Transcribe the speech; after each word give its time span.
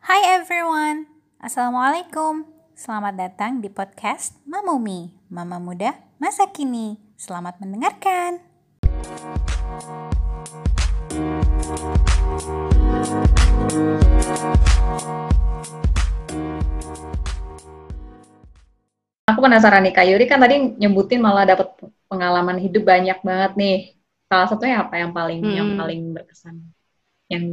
Hai 0.00 0.40
everyone, 0.40 1.04
Assalamualaikum. 1.40 2.48
Selamat 2.72 3.14
datang 3.20 3.60
di 3.60 3.68
podcast 3.68 4.32
Mamumi, 4.48 5.12
Mama 5.28 5.60
Muda 5.60 5.92
Masa 6.16 6.48
Kini. 6.48 6.96
Selamat 7.20 7.60
mendengarkan. 7.60 8.40
Aku 19.30 19.38
penasaran 19.38 19.86
nih, 19.86 19.94
Kak 19.94 20.06
Yuri 20.10 20.26
kan 20.26 20.42
tadi 20.42 20.74
nyebutin 20.74 21.22
malah 21.22 21.46
dapat 21.46 21.70
pengalaman 22.10 22.58
hidup 22.58 22.82
banyak 22.82 23.18
banget 23.22 23.52
nih. 23.54 23.76
Salah 24.26 24.46
satunya 24.50 24.82
apa 24.82 24.94
yang 24.98 25.14
paling 25.14 25.40
Hmm. 25.42 25.54
yang 25.54 25.68
paling 25.78 26.00
berkesan? 26.10 26.56
Yang 27.30 27.44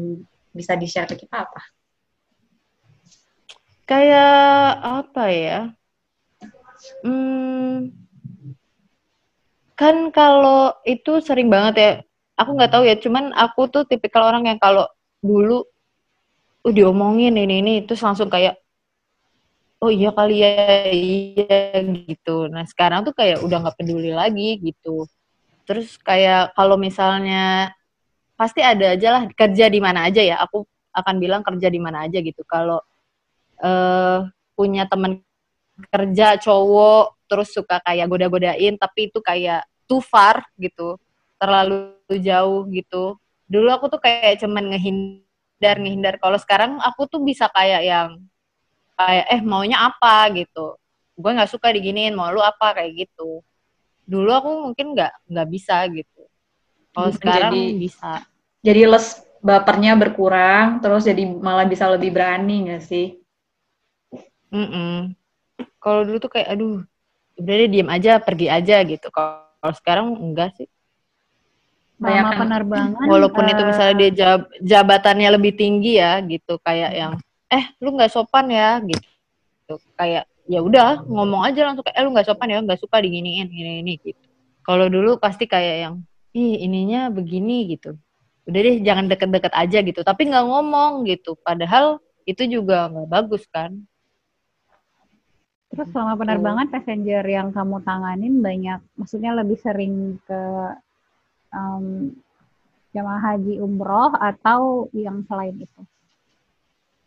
bisa 0.57 0.73
di-share 0.73 1.05
ke 1.05 1.15
kita 1.21 1.45
apa? 1.45 1.61
Kayak 3.87 4.35
apa 4.83 5.23
ya? 5.31 5.59
Hmm, 7.01 7.95
kan 9.79 10.11
kalau 10.11 10.75
itu 10.83 11.23
sering 11.23 11.47
banget 11.47 11.75
ya. 11.79 11.91
Aku 12.37 12.53
nggak 12.53 12.71
tahu 12.75 12.83
ya, 12.85 12.99
cuman 12.99 13.33
aku 13.33 13.71
tuh 13.71 13.83
tipikal 13.89 14.27
orang 14.29 14.45
yang 14.45 14.59
kalau 14.61 14.85
dulu 15.23 15.65
uh, 16.67 16.73
diomongin 16.75 17.33
ini 17.39 17.63
ini 17.63 17.73
terus 17.87 18.03
langsung 18.05 18.29
kayak 18.29 18.59
oh 19.81 19.89
iya 19.89 20.09
kali 20.13 20.43
ya 20.43 20.89
iya 20.93 21.81
gitu. 22.09 22.51
Nah 22.51 22.65
sekarang 22.69 23.07
tuh 23.07 23.13
kayak 23.15 23.41
udah 23.45 23.57
nggak 23.63 23.77
peduli 23.79 24.11
lagi 24.13 24.59
gitu. 24.61 25.07
Terus 25.67 25.97
kayak 26.01 26.53
kalau 26.57 26.75
misalnya 26.79 27.71
pasti 28.39 28.61
ada 28.61 28.93
aja 28.93 29.07
lah 29.15 29.23
kerja 29.33 29.65
di 29.71 29.79
mana 29.81 30.07
aja 30.09 30.21
ya. 30.21 30.35
Aku 30.45 30.65
akan 30.93 31.15
bilang 31.23 31.41
kerja 31.45 31.67
di 31.69 31.79
mana 31.81 32.05
aja 32.05 32.19
gitu. 32.21 32.41
Kalau 32.45 32.81
eh 33.57 34.19
punya 34.57 34.89
temen 34.89 35.21
kerja 35.93 36.41
cowok 36.41 37.29
terus 37.29 37.53
suka 37.53 37.77
kayak 37.85 38.09
goda-godain 38.09 38.73
tapi 38.81 39.13
itu 39.13 39.21
kayak 39.21 39.61
too 39.85 40.01
far 40.01 40.41
gitu 40.57 40.97
terlalu 41.37 41.93
jauh 42.17 42.65
gitu. 42.73 43.13
Dulu 43.45 43.69
aku 43.69 43.85
tuh 43.93 44.01
kayak 44.01 44.41
cuman 44.41 44.73
ngehindar 44.73 45.77
ngehindar. 45.77 46.15
Kalau 46.17 46.35
sekarang 46.41 46.81
aku 46.81 47.05
tuh 47.05 47.21
bisa 47.21 47.45
kayak 47.53 47.85
yang 47.85 48.09
kayak 48.97 49.25
eh 49.29 49.41
maunya 49.45 49.77
apa? 49.85 50.27
gitu. 50.33 50.75
Gue 51.13 51.31
nggak 51.33 51.49
suka 51.53 51.69
diginiin 51.69 52.17
mau 52.17 52.33
lu 52.33 52.41
apa? 52.41 52.73
kayak 52.73 53.05
gitu. 53.07 53.45
Dulu 54.09 54.29
aku 54.33 54.49
mungkin 54.71 54.97
nggak 54.97 55.29
nggak 55.29 55.47
bisa 55.53 55.85
gitu. 55.93 56.25
Kalau 56.91 57.09
Jadi- 57.13 57.17
sekarang 57.21 57.53
bisa. 57.77 58.11
Jadi 58.65 58.81
les 58.89 59.07
bapernya 59.39 59.93
berkurang, 59.93 60.81
terus 60.81 61.05
jadi 61.05 61.23
malah 61.23 61.69
bisa 61.69 61.85
lebih 61.87 62.09
berani 62.11 62.67
nggak 62.67 62.83
sih? 62.83 63.15
Mm-mm. 64.53 65.13
Kalau 65.77 66.01
dulu 66.07 66.17
tuh 66.21 66.31
kayak 66.31 66.47
aduh, 66.55 66.83
udah 67.37 67.53
deh 67.59 67.69
diem 67.69 67.89
aja, 67.91 68.17
pergi 68.21 68.47
aja 68.47 68.81
gitu. 68.85 69.07
Kalau 69.11 69.73
sekarang 69.75 70.13
enggak 70.15 70.55
sih. 70.55 70.67
Sama 71.97 72.13
Banyakan- 72.13 72.39
penerbangan. 72.45 73.05
Walaupun 73.09 73.43
itu 73.49 73.61
eh, 73.63 73.67
misalnya 73.73 73.95
dia 73.97 74.11
jab- 74.13 74.49
jabatannya 74.61 75.29
lebih 75.33 75.57
tinggi 75.57 75.97
ya 75.97 76.21
gitu, 76.21 76.61
kayak 76.61 76.91
yang 76.93 77.13
eh 77.49 77.65
lu 77.81 77.97
nggak 77.97 78.11
sopan 78.13 78.47
ya 78.53 78.77
gitu. 78.85 79.73
Kayak 79.97 80.29
ya 80.47 80.59
udah 80.63 81.03
ngomong 81.03 81.41
aja 81.43 81.65
langsung 81.67 81.83
kayak 81.83 81.97
eh 81.97 82.03
lu 82.05 82.13
nggak 82.13 82.27
sopan 82.29 82.53
ya, 82.53 82.61
nggak 82.61 82.79
suka 82.79 83.01
diginiin 83.01 83.49
gini 83.49 83.81
ini 83.81 83.93
gitu. 83.97 84.27
Kalau 84.61 84.85
dulu 84.91 85.17
pasti 85.17 85.49
kayak 85.49 85.75
yang 85.89 85.95
ih 86.37 86.61
ininya 86.61 87.09
begini 87.09 87.65
gitu. 87.73 87.97
Udah 88.45 88.59
deh 88.61 88.77
jangan 88.85 89.09
deket-deket 89.09 89.51
aja 89.57 89.79
gitu, 89.81 89.99
tapi 90.05 90.29
nggak 90.29 90.45
ngomong 90.45 91.03
gitu. 91.09 91.33
Padahal 91.41 91.97
itu 92.29 92.45
juga 92.45 92.87
nggak 92.93 93.07
bagus 93.09 93.43
kan. 93.49 93.73
Terus 95.67 95.87
selama 95.91 96.15
penerbangan 96.15 96.71
passenger 96.71 97.23
yang 97.27 97.51
kamu 97.51 97.83
tanganin 97.83 98.39
banyak, 98.39 98.79
maksudnya 98.95 99.35
lebih 99.35 99.59
sering 99.59 100.15
ke 100.23 100.41
em, 101.51 102.15
jamaah 102.95 103.35
haji 103.35 103.59
umroh 103.59 104.15
atau 104.15 104.87
yang 104.95 105.27
selain 105.27 105.59
itu? 105.59 105.81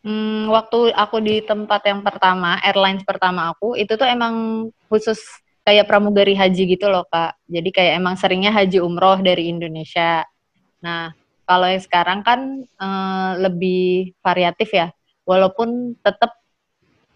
Hmm, 0.00 0.48
waktu 0.48 0.96
aku 0.96 1.20
di 1.20 1.44
tempat 1.44 1.84
yang 1.84 2.00
pertama, 2.00 2.56
airlines 2.64 3.04
pertama 3.04 3.52
aku, 3.52 3.76
itu 3.76 4.00
tuh 4.00 4.08
emang 4.08 4.68
khusus 4.88 5.20
kayak 5.60 5.84
pramugari 5.84 6.32
haji 6.32 6.72
gitu 6.72 6.88
loh, 6.88 7.04
Kak. 7.04 7.36
Jadi 7.44 7.68
kayak 7.68 7.92
emang 8.00 8.16
seringnya 8.16 8.48
haji 8.48 8.80
umroh 8.80 9.20
dari 9.20 9.52
Indonesia. 9.52 10.24
Nah, 10.80 11.12
kalau 11.44 11.68
yang 11.68 11.84
sekarang 11.84 12.24
kan 12.24 12.64
eh, 12.64 13.32
lebih 13.44 14.16
variatif 14.24 14.72
ya. 14.72 14.88
Walaupun 15.28 16.00
tetap 16.00 16.39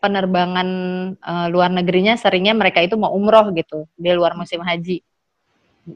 penerbangan 0.04 0.68
eh, 1.16 1.46
luar 1.48 1.72
negerinya 1.72 2.12
seringnya 2.20 2.52
mereka 2.52 2.84
itu 2.84 3.00
mau 3.00 3.16
umroh 3.16 3.48
gitu, 3.56 3.88
di 3.96 4.12
luar 4.12 4.36
musim 4.36 4.60
haji. 4.60 5.00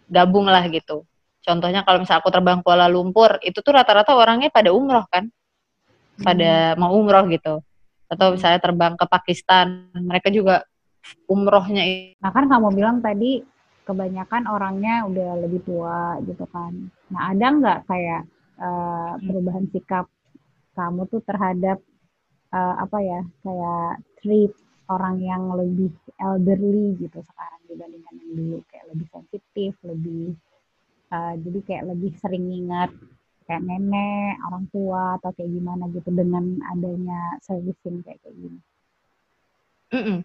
Gabung 0.08 0.48
lah 0.48 0.64
gitu. 0.72 1.04
Contohnya 1.44 1.84
kalau 1.84 2.00
misalnya 2.00 2.20
aku 2.24 2.32
terbang 2.32 2.60
Kuala 2.64 2.88
Lumpur, 2.88 3.36
itu 3.44 3.60
tuh 3.60 3.72
rata-rata 3.76 4.16
orangnya 4.16 4.48
pada 4.48 4.72
umroh 4.72 5.04
kan 5.12 5.28
pada 6.22 6.74
mau 6.74 6.94
umroh 6.98 7.24
gitu 7.30 7.62
atau 8.08 8.26
misalnya 8.34 8.58
terbang 8.58 8.96
ke 8.96 9.04
Pakistan 9.06 9.92
mereka 9.94 10.32
juga 10.32 10.64
umrohnya 11.28 11.84
i- 11.84 12.16
Nah 12.18 12.32
kan 12.34 12.48
kamu 12.50 12.74
bilang 12.74 12.98
tadi 13.04 13.44
kebanyakan 13.86 14.48
orangnya 14.48 15.06
udah 15.08 15.30
lebih 15.44 15.64
tua 15.64 16.20
gitu 16.24 16.44
kan. 16.50 16.72
Nah 17.12 17.32
ada 17.32 17.46
nggak 17.46 17.78
kayak 17.88 18.22
eh, 18.58 19.12
perubahan 19.22 19.64
sikap 19.70 20.04
kamu 20.74 21.06
tuh 21.08 21.20
terhadap 21.24 21.78
eh, 22.56 22.74
apa 22.84 22.98
ya 23.10 23.20
kayak 23.44 23.90
treat 24.20 24.52
orang 24.94 25.16
yang 25.20 25.42
lebih 25.60 25.92
elderly 26.26 26.96
gitu 27.02 27.18
sekarang 27.28 27.60
dibandingkan 27.70 28.14
yang 28.20 28.32
dulu 28.38 28.58
kayak 28.70 28.86
lebih 28.92 29.06
sensitif, 29.14 29.72
lebih 29.90 30.26
eh, 31.16 31.34
jadi 31.44 31.58
kayak 31.68 31.84
lebih 31.92 32.12
sering 32.22 32.46
ingat 32.60 32.90
kayak 33.48 33.64
nenek, 33.68 34.34
orang 34.46 34.64
tua 34.74 35.02
atau 35.20 35.30
kayak 35.36 35.50
gimana 35.56 35.84
gitu 35.96 36.10
dengan 36.20 36.44
adanya 36.72 37.20
servicing 37.46 37.96
kayak 38.04 38.20
kayak 38.24 38.36
gini. 38.36 38.60
Mm-mm. 39.92 40.16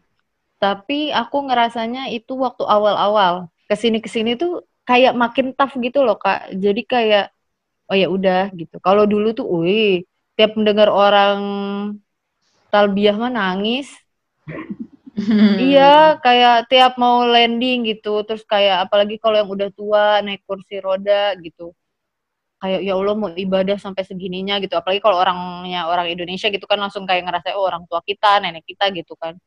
tapi 0.63 0.95
aku 1.19 1.37
ngerasanya 1.47 2.01
itu 2.15 2.33
waktu 2.45 2.63
awal-awal 2.75 3.33
ke 3.69 3.75
sini 3.81 3.97
ke 4.05 4.09
sini 4.15 4.31
tuh 4.41 4.51
kayak 4.89 5.13
makin 5.23 5.47
tough 5.57 5.73
gitu 5.85 5.99
loh 6.07 6.15
kak 6.23 6.39
jadi 6.63 6.81
kayak 6.93 7.23
oh 7.89 7.95
ya 8.01 8.07
udah 8.15 8.39
gitu 8.59 8.75
kalau 8.85 9.03
dulu 9.13 9.27
tuh 9.37 9.45
wih 9.63 10.03
tiap 10.37 10.51
mendengar 10.59 10.89
orang 10.91 11.39
talbiah 12.73 13.15
mah 13.21 13.29
nangis. 13.29 13.87
Iya, 15.61 16.17
kayak 16.25 16.55
tiap 16.71 16.97
mau 16.97 17.21
landing 17.21 17.85
gitu, 17.85 18.25
terus 18.25 18.41
kayak 18.49 18.89
apalagi 18.89 19.21
kalau 19.21 19.37
yang 19.37 19.49
udah 19.55 19.69
tua 19.77 20.03
naik 20.25 20.41
kursi 20.49 20.81
roda 20.81 21.37
gitu. 21.37 21.69
Kayak 22.61 22.79
ya 22.87 22.93
Allah 22.97 23.15
mau 23.19 23.29
ibadah 23.29 23.77
sampai 23.77 24.03
segininya 24.07 24.57
gitu. 24.63 24.73
Apalagi 24.79 25.01
kalau 25.03 25.19
orangnya 25.21 25.85
orang 25.91 26.07
Indonesia 26.09 26.47
gitu 26.49 26.65
kan 26.65 26.79
langsung 26.81 27.03
kayak 27.05 27.27
ngerasa 27.27 27.53
oh 27.59 27.65
orang 27.69 27.83
tua 27.85 27.99
kita, 28.01 28.39
nenek 28.41 28.65
kita 28.65 28.89
gitu 28.95 29.13
kan. 29.19 29.37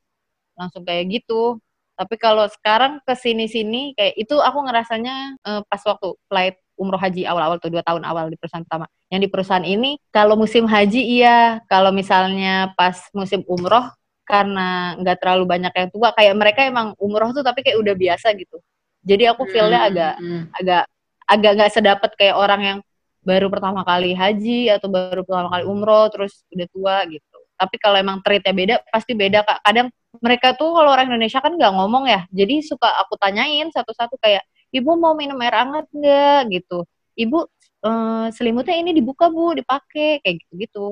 Langsung 0.59 0.85
kayak 0.87 1.05
gitu. 1.11 1.59
Tapi 1.97 2.15
kalau 2.21 2.47
sekarang 2.53 3.01
ke 3.07 3.15
sini-sini 3.17 3.97
kayak 3.97 4.15
itu 4.21 4.37
aku 4.39 4.59
ngerasanya 4.69 5.15
eh, 5.49 5.63
pas 5.67 5.83
waktu 5.89 6.09
flight 6.29 6.57
umroh 6.77 7.01
haji 7.01 7.25
awal-awal 7.25 7.57
tuh 7.59 7.73
dua 7.73 7.83
tahun 7.83 8.05
awal 8.05 8.29
di 8.29 8.37
perusahaan 8.37 8.65
pertama. 8.65 8.87
Yang 9.09 9.21
di 9.25 9.29
perusahaan 9.33 9.67
ini 9.67 9.97
kalau 10.13 10.37
musim 10.37 10.69
haji 10.69 11.03
iya, 11.03 11.65
kalau 11.67 11.91
misalnya 11.91 12.77
pas 12.77 13.09
musim 13.17 13.41
umroh 13.49 13.89
karena 14.27 14.99
nggak 14.99 15.23
terlalu 15.23 15.45
banyak 15.47 15.73
yang 15.73 15.89
tua 15.95 16.11
kayak 16.11 16.35
mereka 16.35 16.67
emang 16.67 16.99
umroh 16.99 17.31
tuh 17.31 17.47
tapi 17.47 17.63
kayak 17.63 17.79
udah 17.79 17.95
biasa 17.95 18.35
gitu 18.35 18.59
jadi 19.07 19.31
aku 19.33 19.47
feelnya 19.47 19.87
agak 19.87 20.13
Hmm. 20.19 20.43
agak 20.51 20.83
agak 21.31 21.51
nggak 21.55 21.73
sedapat 21.73 22.11
kayak 22.19 22.35
orang 22.35 22.61
yang 22.61 22.79
baru 23.23 23.47
pertama 23.47 23.87
kali 23.87 24.19
haji 24.19 24.71
atau 24.71 24.91
baru 24.91 25.23
pertama 25.23 25.51
kali 25.55 25.65
umroh 25.67 26.11
terus 26.11 26.43
udah 26.51 26.67
tua 26.75 26.97
gitu 27.07 27.39
tapi 27.55 27.79
kalau 27.79 27.97
emang 28.03 28.19
treatnya 28.21 28.53
beda 28.55 28.75
pasti 28.91 29.15
beda 29.15 29.47
kak 29.47 29.63
kadang 29.63 29.89
mereka 30.19 30.59
tuh 30.59 30.75
kalau 30.75 30.91
orang 30.91 31.07
Indonesia 31.07 31.39
kan 31.39 31.55
nggak 31.55 31.73
ngomong 31.79 32.05
ya 32.11 32.27
jadi 32.35 32.67
suka 32.67 32.87
aku 33.07 33.15
tanyain 33.19 33.71
satu-satu 33.71 34.19
kayak 34.19 34.43
ibu 34.77 34.91
mau 35.01 35.17
minum 35.17 35.41
air 35.41 35.57
hangat 35.57 35.87
nggak 35.89 36.41
gitu 36.53 36.85
ibu 37.17 37.49
eh, 37.89 38.27
selimutnya 38.37 38.77
ini 38.77 38.91
dibuka 38.93 39.33
bu 39.33 39.57
dipakai 39.57 40.21
kayak 40.21 40.37
gitu 40.45 40.53
gitu 40.61 40.87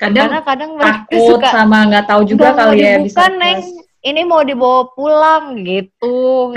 Kadang 0.00 0.32
karena 0.32 0.40
kadang 0.40 0.70
mereka 0.80 1.04
takut 1.12 1.20
suka 1.28 1.48
sama 1.52 1.78
nggak 1.84 2.06
tahu 2.08 2.22
juga 2.24 2.40
"Nggak 2.40 2.56
mau 2.56 2.64
kali 2.72 2.80
ya 2.80 2.96
bisa 3.04 3.24
Neng. 3.36 3.60
Ini 4.00 4.20
mau 4.24 4.40
dibawa 4.40 4.80
pulang 4.96 5.60
gitu. 5.60 6.16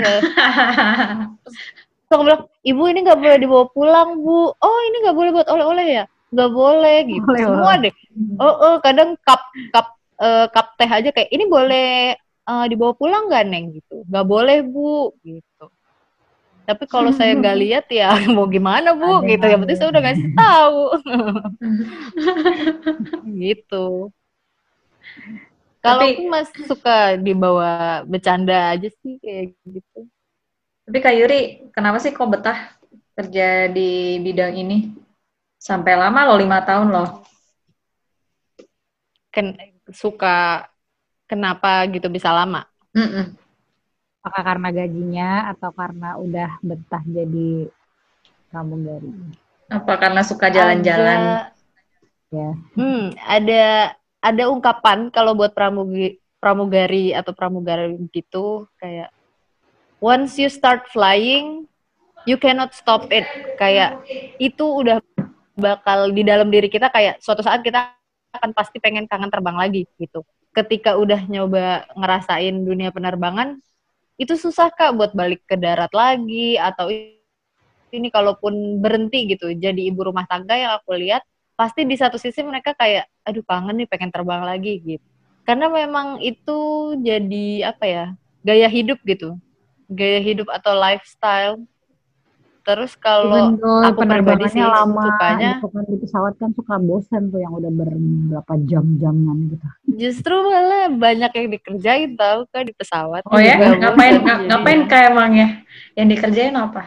Terus 2.08 2.16
aku 2.16 2.22
bilang, 2.24 2.42
ibu 2.64 2.82
ini 2.88 2.98
nggak 3.04 3.20
boleh 3.20 3.36
dibawa 3.36 3.64
pulang 3.68 4.08
bu. 4.24 4.48
Oh 4.48 4.78
ini 4.88 4.96
nggak 5.04 5.16
boleh 5.20 5.30
buat 5.36 5.48
oleh-oleh 5.52 5.86
ya? 5.92 6.04
Nggak 6.32 6.50
boleh 6.56 6.96
gitu. 7.04 7.28
Oleh-oleh. 7.28 7.52
Semua 7.52 7.72
deh. 7.84 7.94
Oh, 8.40 8.54
oh 8.64 8.74
kadang 8.80 9.12
cup 9.28 9.44
cup 9.76 9.92
eh, 10.24 10.46
cup 10.48 10.66
teh 10.80 10.88
aja 10.88 11.12
kayak 11.12 11.28
ini 11.28 11.44
boleh 11.44 12.16
eh, 12.48 12.64
dibawa 12.72 12.96
pulang 12.96 13.28
nggak 13.28 13.44
neng 13.44 13.76
gitu? 13.76 14.08
Nggak 14.08 14.24
boleh 14.24 14.64
bu 14.64 15.12
gitu. 15.20 15.68
Tapi 16.64 16.84
kalau 16.88 17.12
saya 17.12 17.36
nggak 17.40 17.58
lihat 17.60 17.86
ya 17.92 18.16
mau 18.34 18.48
gimana 18.48 18.96
bu 18.96 19.20
Ada 19.20 19.28
gitu. 19.28 19.44
Yang 19.44 19.60
penting 19.64 19.78
saya 19.78 19.90
udah 19.92 20.02
ngasih 20.02 20.28
tahu 20.32 20.82
gitu. 23.44 23.86
Kalau 25.84 26.00
aku 26.08 26.22
mas 26.32 26.48
suka 26.64 27.20
dibawa 27.20 28.00
bercanda 28.08 28.72
aja 28.72 28.88
sih 29.04 29.20
kayak 29.20 29.52
gitu. 29.68 30.08
Tapi 30.88 30.98
Kak 31.00 31.14
Yuri, 31.16 31.40
kenapa 31.72 32.00
sih 32.00 32.12
kok 32.12 32.28
betah 32.28 32.56
kerja 33.12 33.68
di 33.68 34.16
bidang 34.20 34.56
ini? 34.56 34.96
Sampai 35.60 35.96
lama 35.96 36.24
loh, 36.28 36.40
lima 36.40 36.64
tahun 36.64 36.88
loh. 36.88 37.08
Ken 39.28 39.56
suka 39.92 40.64
kenapa 41.28 41.84
gitu 41.92 42.08
bisa 42.08 42.32
lama? 42.32 42.64
Mm-mm. 42.96 43.43
Apakah 44.24 44.56
karena 44.56 44.68
gajinya 44.72 45.52
atau 45.52 45.68
karena 45.76 46.16
udah 46.16 46.56
betah 46.64 47.04
jadi 47.04 47.68
pramugari? 48.48 49.12
Apa 49.68 50.00
karena 50.00 50.24
suka 50.24 50.48
jalan-jalan? 50.48 51.20
Ada, 51.20 51.52
Ya. 52.34 52.50
hmm, 52.74 53.14
ada 53.20 53.64
ada 54.18 54.42
ungkapan 54.50 55.06
kalau 55.12 55.38
buat 55.38 55.54
pramugi, 55.54 56.18
pramugari 56.42 57.14
atau 57.14 57.30
pramugari 57.30 57.94
gitu 58.10 58.66
kayak 58.80 59.12
once 60.02 60.34
you 60.40 60.50
start 60.50 60.88
flying, 60.90 61.68
you 62.26 62.34
cannot 62.40 62.74
stop 62.74 63.06
it. 63.14 63.28
Kayak 63.60 64.02
itu 64.42 64.64
udah 64.66 64.98
bakal 65.54 66.10
di 66.10 66.26
dalam 66.26 66.50
diri 66.50 66.66
kita 66.66 66.90
kayak 66.90 67.22
suatu 67.22 67.44
saat 67.44 67.62
kita 67.62 67.94
akan 68.34 68.50
pasti 68.50 68.82
pengen 68.82 69.06
kangen 69.06 69.30
terbang 69.30 69.54
lagi 69.54 69.86
gitu. 70.00 70.26
Ketika 70.50 70.98
udah 70.98 71.22
nyoba 71.30 71.86
ngerasain 71.94 72.66
dunia 72.66 72.90
penerbangan, 72.90 73.62
itu 74.20 74.34
susah 74.38 74.70
kak 74.70 74.94
buat 74.94 75.12
balik 75.12 75.42
ke 75.46 75.58
darat 75.58 75.90
lagi 75.90 76.54
atau 76.58 76.90
ini 77.94 78.08
kalaupun 78.10 78.82
berhenti 78.82 79.30
gitu 79.30 79.54
jadi 79.54 79.90
ibu 79.90 80.06
rumah 80.06 80.26
tangga 80.26 80.54
yang 80.58 80.74
aku 80.74 80.98
lihat 80.98 81.22
pasti 81.54 81.86
di 81.86 81.94
satu 81.94 82.18
sisi 82.18 82.42
mereka 82.42 82.74
kayak 82.74 83.06
aduh 83.22 83.42
kangen 83.46 83.82
nih 83.82 83.88
pengen 83.88 84.10
terbang 84.10 84.42
lagi 84.42 84.82
gitu. 84.82 85.06
Karena 85.46 85.70
memang 85.70 86.18
itu 86.24 86.58
jadi 86.98 87.70
apa 87.70 87.84
ya 87.86 88.04
gaya 88.42 88.66
hidup 88.66 88.98
gitu. 89.06 89.38
Gaya 89.86 90.18
hidup 90.18 90.50
atau 90.50 90.74
lifestyle 90.74 91.62
terus 92.64 92.96
kalau 92.96 93.52
aku 93.84 94.00
pribadi 94.08 94.48
sih 94.48 94.64
lama, 94.64 95.04
sukanya 95.04 95.60
gitu 95.60 95.68
kan 95.68 95.84
di 95.84 95.96
pesawat 96.00 96.32
kan 96.40 96.50
suka 96.56 96.74
bosen 96.80 97.28
tuh 97.28 97.44
yang 97.44 97.52
udah 97.52 97.68
berberapa 97.68 98.54
jam-jaman 98.64 99.36
gitu. 99.52 99.66
justru 100.00 100.32
malah 100.32 100.88
banyak 100.88 101.30
yang 101.36 101.48
dikerjain 101.52 102.10
tau 102.16 102.48
kan 102.48 102.64
di 102.64 102.72
pesawat 102.72 103.20
Oh 103.28 103.36
ya, 103.36 103.60
ngapain 103.60 104.16
bosen 104.16 104.24
jadinya. 104.24 104.48
ngapain 104.48 104.80
Kak 104.88 105.00
emangnya? 105.12 105.48
Yang 105.92 106.06
dikerjain 106.16 106.56
apa? 106.56 106.82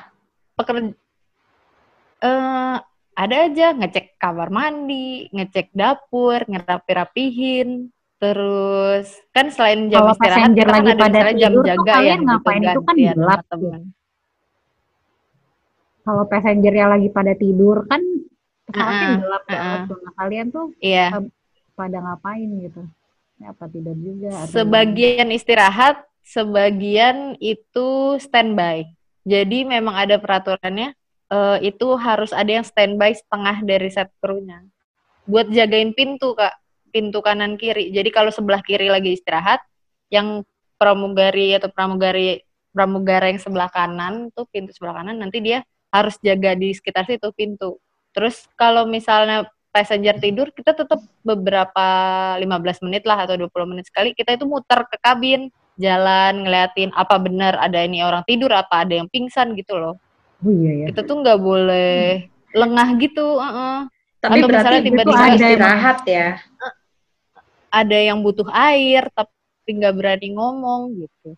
pekerja 0.58 0.98
eh 2.26 2.76
ada 3.18 3.36
aja 3.50 3.74
ngecek 3.74 4.18
kamar 4.22 4.50
mandi, 4.54 5.26
ngecek 5.34 5.74
dapur, 5.74 6.38
ngerapi-rapihin, 6.46 7.90
terus 8.22 9.10
kan 9.34 9.50
selain 9.50 9.90
jam 9.90 10.06
Kalau 10.06 10.14
istirahat 10.14 10.50
kita 10.54 10.66
kan 10.66 10.74
lagi 10.74 10.90
ada 10.94 11.02
pada 11.02 11.10
misalnya 11.10 11.34
jam 11.42 11.52
tuh 11.54 11.66
jaga 11.66 11.92
kalian 11.98 12.06
ya 12.06 12.18
gitu 12.18 12.26
ngapain? 12.30 12.62
Itu 12.62 12.82
kan 12.82 12.96
gelap. 12.98 13.42
Kalau 16.08 16.24
passengernya 16.24 16.88
lagi 16.88 17.12
pada 17.12 17.36
tidur 17.36 17.84
kan 17.92 18.00
pesawatnya 18.64 19.08
Heeh, 19.12 19.18
gelap 19.20 19.44
banget 19.44 19.60
heeh. 19.60 19.84
tuh. 19.92 19.98
Nah, 20.00 20.14
kalian 20.16 20.48
tuh 20.56 20.66
Iya, 20.80 21.08
pada 21.76 21.98
ngapain 22.00 22.50
gitu? 22.64 22.82
Ya, 23.44 23.52
apa 23.52 23.66
tidur 23.68 23.96
juga? 24.00 24.32
Atau 24.32 24.52
sebagian 24.56 25.28
istirahat, 25.36 26.08
sebagian 26.24 27.36
itu 27.44 28.16
standby. 28.24 28.88
Jadi 29.28 29.68
memang 29.68 30.00
ada 30.00 30.16
peraturannya 30.16 30.96
eh, 31.28 31.58
itu 31.68 31.88
harus 32.00 32.32
ada 32.32 32.48
yang 32.48 32.64
standby 32.64 33.12
setengah 33.12 33.68
dari 33.68 33.92
set 33.92 34.08
krunya. 34.24 34.64
Buat 35.28 35.52
jagain 35.52 35.92
pintu, 35.92 36.32
Kak. 36.32 36.56
Pintu 36.88 37.20
kanan 37.20 37.60
kiri. 37.60 37.92
Jadi 37.92 38.10
kalau 38.16 38.32
sebelah 38.32 38.64
kiri 38.64 38.88
lagi 38.88 39.12
istirahat, 39.12 39.60
yang 40.08 40.40
pramugari 40.80 41.52
atau 41.58 41.68
pramugari 41.68 42.40
pramugara 42.72 43.28
yang 43.28 43.42
sebelah 43.42 43.68
kanan 43.74 44.30
tuh 44.32 44.46
pintu 44.48 44.72
sebelah 44.72 45.02
kanan 45.02 45.18
nanti 45.20 45.42
dia 45.42 45.66
harus 46.04 46.16
jaga 46.22 46.54
di 46.54 46.74
sekitar 46.74 47.06
situ 47.10 47.30
pintu. 47.34 47.82
Terus 48.14 48.46
kalau 48.58 48.86
misalnya 48.86 49.50
passenger 49.70 50.18
tidur, 50.18 50.50
kita 50.54 50.74
tetap 50.74 50.98
beberapa 51.22 51.88
15 52.42 52.86
menit 52.86 53.04
lah 53.06 53.30
atau 53.30 53.38
20 53.38 53.70
menit 53.70 53.86
sekali 53.86 54.18
kita 54.18 54.34
itu 54.34 54.50
muter 54.50 54.86
ke 54.90 54.98
kabin, 54.98 55.54
jalan 55.78 56.46
ngeliatin 56.46 56.90
apa 56.98 57.22
benar 57.22 57.54
ada 57.62 57.86
ini 57.86 58.02
orang 58.02 58.26
tidur 58.26 58.50
apa 58.50 58.82
ada 58.82 58.98
yang 58.98 59.06
pingsan 59.10 59.54
gitu 59.54 59.78
loh. 59.78 59.96
Oh 60.42 60.50
iya 60.50 60.86
ya. 60.86 60.86
Kita 60.94 61.06
tuh 61.06 61.22
nggak 61.22 61.40
boleh 61.42 62.26
lengah 62.58 62.90
gitu, 62.98 63.38
heeh. 63.38 63.78
Tapi 64.18 64.40
Atau 64.42 64.48
berarti 64.50 64.58
misalnya 64.58 64.82
itu 64.82 64.88
tiba-tiba 64.90 65.18
ada 65.22 65.36
istirahat 65.38 66.00
ya. 66.10 66.28
Ada 67.70 67.98
yang 68.02 68.20
butuh 68.26 68.50
air 68.50 69.04
tapi 69.14 69.70
nggak 69.70 69.94
berani 69.94 70.28
ngomong 70.34 70.82
gitu. 71.06 71.38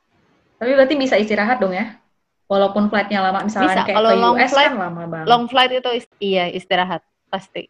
Tapi 0.59 0.71
berarti 0.75 0.95
bisa 0.95 1.15
istirahat 1.19 1.59
dong 1.59 1.75
ya? 1.75 1.99
Walaupun 2.49 2.89
flightnya 2.89 3.21
lama, 3.21 3.45
misalnya 3.45 3.69
Bisa, 3.69 3.81
kayak 3.85 3.97
kalau 4.01 4.09
ke 4.09 4.17
long 4.17 4.35
US 4.41 4.49
flight- 4.49 4.73
kan 4.73 4.81
lama 4.81 5.01
banget. 5.05 5.27
Long 5.29 5.43
flight 5.45 5.71
itu 5.77 5.89
ist- 6.01 6.17
iya 6.17 6.45
istirahat 6.49 7.01
pasti. 7.29 7.69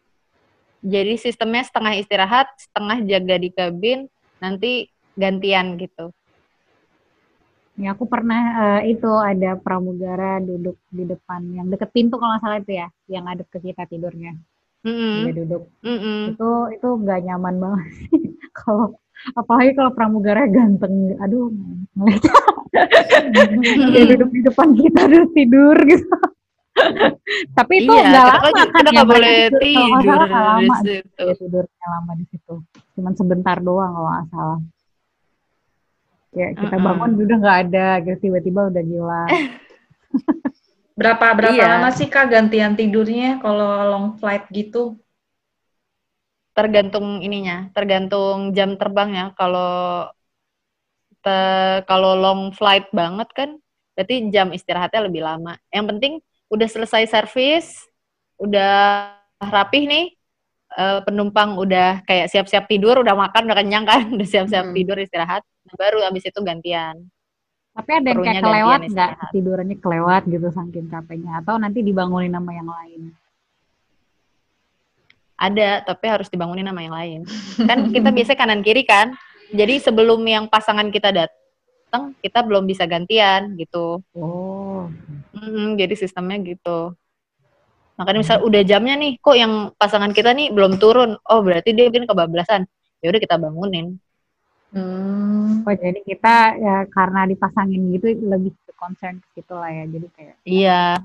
Jadi 0.80 1.20
sistemnya 1.20 1.60
setengah 1.60 1.92
istirahat, 2.00 2.48
setengah 2.56 3.04
jaga 3.04 3.36
di 3.36 3.52
kabin, 3.52 4.08
nanti 4.40 4.88
gantian 5.12 5.76
gitu. 5.76 6.08
Ya 7.76 7.92
aku 7.92 8.08
pernah 8.08 8.80
eh, 8.80 8.96
itu 8.96 9.08
ada 9.08 9.56
pramugara 9.60 10.40
duduk 10.40 10.80
di 10.88 11.04
depan 11.04 11.44
yang 11.52 11.68
deket 11.68 11.92
pintu 11.92 12.16
kalau 12.16 12.36
nggak 12.36 12.42
salah 12.44 12.58
itu 12.64 12.72
ya, 12.76 12.88
yang 13.08 13.24
ada 13.28 13.44
ke 13.44 13.60
kita 13.60 13.84
tidurnya. 13.84 14.36
Dia 14.82 15.32
duduk. 15.34 15.62
Mm-mm. 15.80 16.32
itu 16.32 16.50
itu 16.72 16.88
nggak 16.96 17.20
nyaman 17.22 17.54
banget 17.56 17.88
sih. 17.94 18.08
kalau 18.58 18.96
apalagi 19.32 19.72
kalau 19.74 19.92
pramugara 19.92 20.46
ganteng. 20.46 21.14
Aduh 21.18 21.52
dia 23.90 24.04
duduk 24.08 24.30
di 24.30 24.40
depan 24.40 24.72
kita 24.72 25.00
terus 25.04 25.30
tidur 25.30 25.76
gitu. 25.84 26.08
Tapi 27.52 27.72
itu 27.78 27.92
Iya, 27.92 28.04
nggak 28.06 28.24
lama 28.24 28.48
kan- 28.70 28.86
nggak 28.88 29.04
boleh 29.06 29.36
tidur. 29.52 29.60
kalau 29.76 29.88
nggak 29.90 30.28
salah 30.30 30.54
lama. 30.56 30.76
dia 30.80 31.34
tidurnya 31.36 31.86
lama 31.90 32.12
di 32.14 32.24
situ. 32.26 32.54
Cuman 32.94 33.12
sebentar 33.12 33.56
doang 33.58 33.90
kalau 33.90 34.08
nggak 34.08 34.28
salah. 34.30 34.58
Ya 36.30 36.48
kita 36.54 36.76
bangun 36.78 37.10
udah 37.18 37.36
nggak 37.36 37.58
ada. 37.66 37.88
Gitu 38.00 38.16
tiba-tiba 38.22 38.70
udah 38.70 38.82
gila 38.82 39.22
Berapa 41.00 41.26
berapa 41.38 41.56
Iya. 41.56 41.70
lama 41.72 41.88
sih 41.98 42.08
Kak 42.14 42.26
gantian 42.34 42.72
tidurnya 42.78 43.28
kalau 43.44 43.70
long 43.92 44.06
flight 44.20 44.44
gitu? 44.58 44.82
tergantung 46.56 47.06
ininya, 47.26 47.70
tergantung 47.76 48.52
jam 48.56 48.70
terbangnya. 48.80 49.32
Kalau 49.38 50.10
te- 51.24 51.80
kalau 51.88 52.12
long 52.16 52.42
flight 52.54 52.88
banget 52.92 53.28
kan, 53.36 53.50
berarti 53.96 54.14
jam 54.34 54.48
istirahatnya 54.52 55.08
lebih 55.08 55.22
lama. 55.24 55.56
Yang 55.72 55.86
penting 55.96 56.12
udah 56.50 56.68
selesai 56.68 57.02
servis, 57.10 57.66
udah 58.40 58.72
rapih 59.40 59.84
nih, 59.88 60.06
eh, 60.78 61.00
penumpang 61.06 61.56
udah 61.60 62.02
kayak 62.08 62.28
siap-siap 62.32 62.66
tidur, 62.70 63.00
udah 63.04 63.14
makan, 63.16 63.42
udah 63.48 63.58
kenyang 63.60 63.84
kan, 63.88 64.02
udah 64.16 64.26
siap-siap 64.28 64.66
Hmm. 64.70 64.76
tidur 64.76 64.96
istirahat, 65.00 65.42
nah, 65.66 65.74
baru 65.78 66.04
abis 66.08 66.30
itu 66.30 66.40
gantian. 66.44 66.96
Tapi 67.80 67.90
ada 67.96 68.08
yang 68.12 68.20
kayak 68.20 68.44
kelewat 68.44 68.80
nggak 68.92 69.10
tidurannya 69.32 69.76
kelewat 69.80 70.22
gitu 70.28 70.48
saking 70.52 70.86
capeknya 70.92 71.40
atau 71.40 71.56
nanti 71.56 71.80
dibangunin 71.80 72.32
sama 72.36 72.52
yang 72.52 72.68
lain 72.68 73.16
Ada, 75.40 75.80
tapi 75.88 76.04
harus 76.04 76.28
dibangunin 76.28 76.68
sama 76.68 76.84
yang 76.84 76.92
lain. 76.92 77.20
Kan 77.64 77.88
kita 77.88 78.12
biasa 78.16 78.36
kanan 78.36 78.60
kiri 78.60 78.84
kan. 78.84 79.16
Jadi 79.56 79.80
sebelum 79.80 80.20
yang 80.28 80.52
pasangan 80.52 80.92
kita 80.92 81.16
datang, 81.16 82.12
kita 82.20 82.44
belum 82.44 82.68
bisa 82.68 82.84
gantian 82.84 83.56
gitu. 83.56 84.04
oh 84.12 84.92
Mm, 85.30 85.80
jadi 85.80 85.94
sistemnya 85.96 86.36
gitu. 86.44 86.92
Makanya 87.96 88.18
misal 88.20 88.38
udah 88.44 88.62
jamnya 88.66 88.98
nih, 89.00 89.16
kok 89.22 89.36
yang 89.36 89.72
pasangan 89.80 90.12
kita 90.12 90.36
nih 90.36 90.52
belum 90.52 90.76
turun. 90.76 91.16
Oh, 91.24 91.40
berarti 91.40 91.72
dia 91.72 91.88
mungkin 91.88 92.04
kebablasan. 92.04 92.68
Ya 93.00 93.08
udah 93.08 93.20
kita 93.22 93.40
bangunin. 93.40 93.96
Hmm. 94.70 95.66
Oh 95.66 95.74
jadi 95.82 96.00
kita 96.10 96.36
ya 96.64 96.76
karena 96.96 97.20
dipasangin 97.30 97.82
gitu 97.94 98.06
lebih 98.32 98.52
ke 98.66 98.72
concern 98.80 99.14
ke 99.22 99.26
situ 99.34 99.54
lah 99.54 99.70
ya. 99.78 99.84
Jadi 99.94 100.06
kayak 100.16 100.36
Iya. 100.46 101.02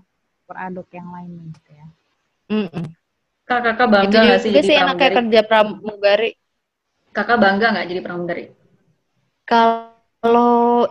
beraduk 0.48 0.88
yang 0.98 1.10
lain 1.16 1.32
gitu 1.56 1.72
ya. 1.80 1.86
Mm-mm. 2.52 2.86
Kak, 3.50 3.60
kakak 3.66 3.90
Itu 4.06 4.16
bangga 4.16 4.22
nggak 4.22 4.40
sih 4.44 4.52
jadi 4.56 4.68
sih 4.68 4.76
enaknya 4.82 5.10
pramugari? 5.10 5.18
kerja 5.18 5.40
pramugari. 5.50 6.30
Kakak 7.18 7.38
bangga 7.44 7.68
nggak 7.74 7.88
jadi 7.90 8.02
pramugari? 8.06 8.44
Kalau 9.50 10.90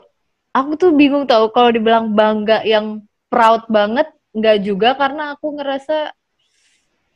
aku 0.54 0.70
tuh 0.80 0.90
bingung 0.94 1.24
tau 1.30 1.50
kalau 1.54 1.70
dibilang 1.74 2.14
bangga 2.18 2.62
yang 2.66 3.02
proud 3.30 3.66
banget, 3.70 4.06
nggak 4.34 4.56
juga 4.66 4.88
karena 5.00 5.34
aku 5.34 5.46
ngerasa 5.58 6.14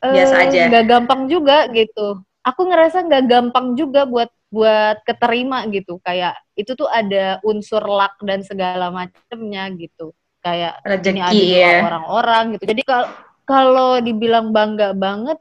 Biasa 0.09 0.35
aja. 0.43 0.65
nggak 0.67 0.83
gampang 0.89 1.21
juga 1.31 1.67
gitu. 1.71 2.23
Aku 2.47 2.61
ngerasa 2.69 2.97
nggak 3.07 3.23
gampang 3.31 3.67
juga 3.79 4.07
buat 4.07 4.29
buat 4.49 5.01
keterima 5.05 5.65
gitu. 5.69 6.01
Kayak 6.01 6.37
itu 6.57 6.73
tuh 6.73 6.89
ada 6.89 7.37
unsur 7.45 7.81
luck 7.85 8.17
dan 8.25 8.41
segala 8.45 8.89
macemnya 8.89 9.69
gitu. 9.77 10.11
Kayak 10.41 10.81
Rezeki 10.85 11.61
ya. 11.61 11.85
orang-orang 11.85 12.57
gitu. 12.57 12.63
Jadi 12.69 12.81
kalau 12.85 13.07
kalau 13.45 13.89
dibilang 14.01 14.53
bangga 14.53 14.93
banget, 14.93 15.37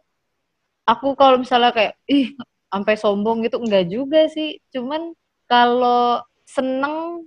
aku 0.89 1.13
kalau 1.17 1.41
misalnya 1.41 1.73
kayak 1.73 1.95
ih 2.09 2.33
sampai 2.69 2.95
sombong 2.97 3.45
gitu 3.45 3.61
enggak 3.61 3.89
juga 3.89 4.29
sih. 4.33 4.61
Cuman 4.73 5.13
kalau 5.49 6.21
seneng 6.49 7.25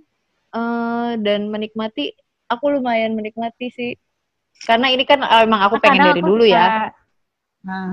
eh, 0.54 1.12
dan 1.22 1.48
menikmati, 1.50 2.12
aku 2.50 2.64
lumayan 2.78 3.14
menikmati 3.18 3.66
sih. 3.72 3.92
Karena 4.62 4.92
ini 4.94 5.02
kan 5.02 5.18
emang 5.42 5.66
aku 5.66 5.78
Nah, 5.78 5.82
pengen 5.82 5.98
kadang 5.98 6.08
dari 6.14 6.20
aku 6.22 6.28
dulu 6.30 6.44
ya. 6.46 6.66
suka- 6.66 6.94
Nah, 7.62 7.88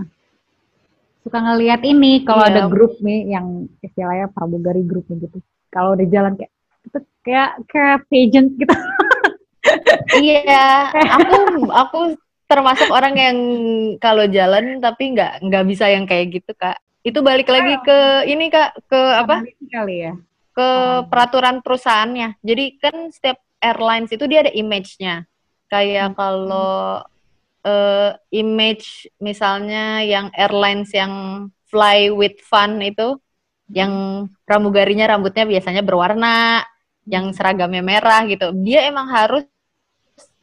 suka 1.30 1.38
ngelihat 1.40 1.86
ini 1.86 2.26
kalau 2.26 2.42
Iya. 2.42 2.50
ada 2.50 2.62
grup 2.66 2.98
nih 2.98 3.30
yang 3.30 3.46
istilahnya 3.80 4.34
pramugari 4.34 4.82
grup 4.82 5.06
nih 5.08 5.30
gitu. 5.30 5.38
Kalau 5.70 5.94
udah 5.94 6.08
jalan 6.10 6.34
kayak 6.34 6.50
itu 6.82 6.98
kayak 7.22 7.50
kayak 7.70 7.98
pageant 8.10 8.50
gitu. 8.58 8.74
Iya, 10.18 10.90
aku 10.90 11.38
aku 11.70 12.00
termasuk 12.50 12.90
orang 12.90 13.14
yang 13.14 13.38
kalau 14.02 14.26
jalan 14.26 14.82
tapi 14.82 15.14
nggak 15.14 15.46
nggak 15.46 15.66
bisa 15.70 15.86
yang 15.94 16.10
kayak 16.10 16.42
gitu 16.42 16.58
kak. 16.58 16.82
Itu 17.06 17.22
balik 17.22 17.46
lagi 17.46 17.78
ke 17.86 18.26
ini 18.26 18.50
kak 18.50 18.82
ke 18.90 18.98
apa? 18.98 19.46
Kali 19.70 20.10
ya. 20.10 20.14
Ke 20.50 20.66
Oh. 20.66 21.06
peraturan 21.06 21.62
perusahaannya. 21.62 22.42
Jadi 22.42 22.82
kan 22.82 23.14
setiap 23.14 23.38
airlines 23.62 24.10
itu 24.10 24.26
dia 24.26 24.42
ada 24.42 24.52
image-nya. 24.52 25.30
Kayak 25.70 26.18
kalau 26.18 27.06
eh, 27.70 28.10
image 28.34 29.06
misalnya 29.22 30.02
yang 30.02 30.34
airlines 30.34 30.90
yang 30.90 31.14
fly 31.70 32.10
with 32.10 32.42
fun 32.42 32.82
itu, 32.82 33.16
yang 33.70 34.26
pramugarinya 34.50 35.06
rambutnya 35.06 35.46
biasanya 35.46 35.86
berwarna, 35.86 36.66
yang 37.06 37.30
seragamnya 37.34 37.86
merah 37.86 38.26
gitu. 38.26 38.50
Dia 38.66 38.90
emang 38.90 39.10
harus 39.14 39.46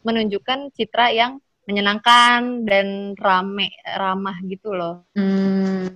menunjukkan 0.06 0.70
citra 0.70 1.10
yang 1.10 1.42
menyenangkan 1.66 2.62
dan 2.62 3.18
rame 3.18 3.74
ramah 3.82 4.38
gitu 4.46 4.70
loh. 4.70 5.02
Hmm. 5.18 5.90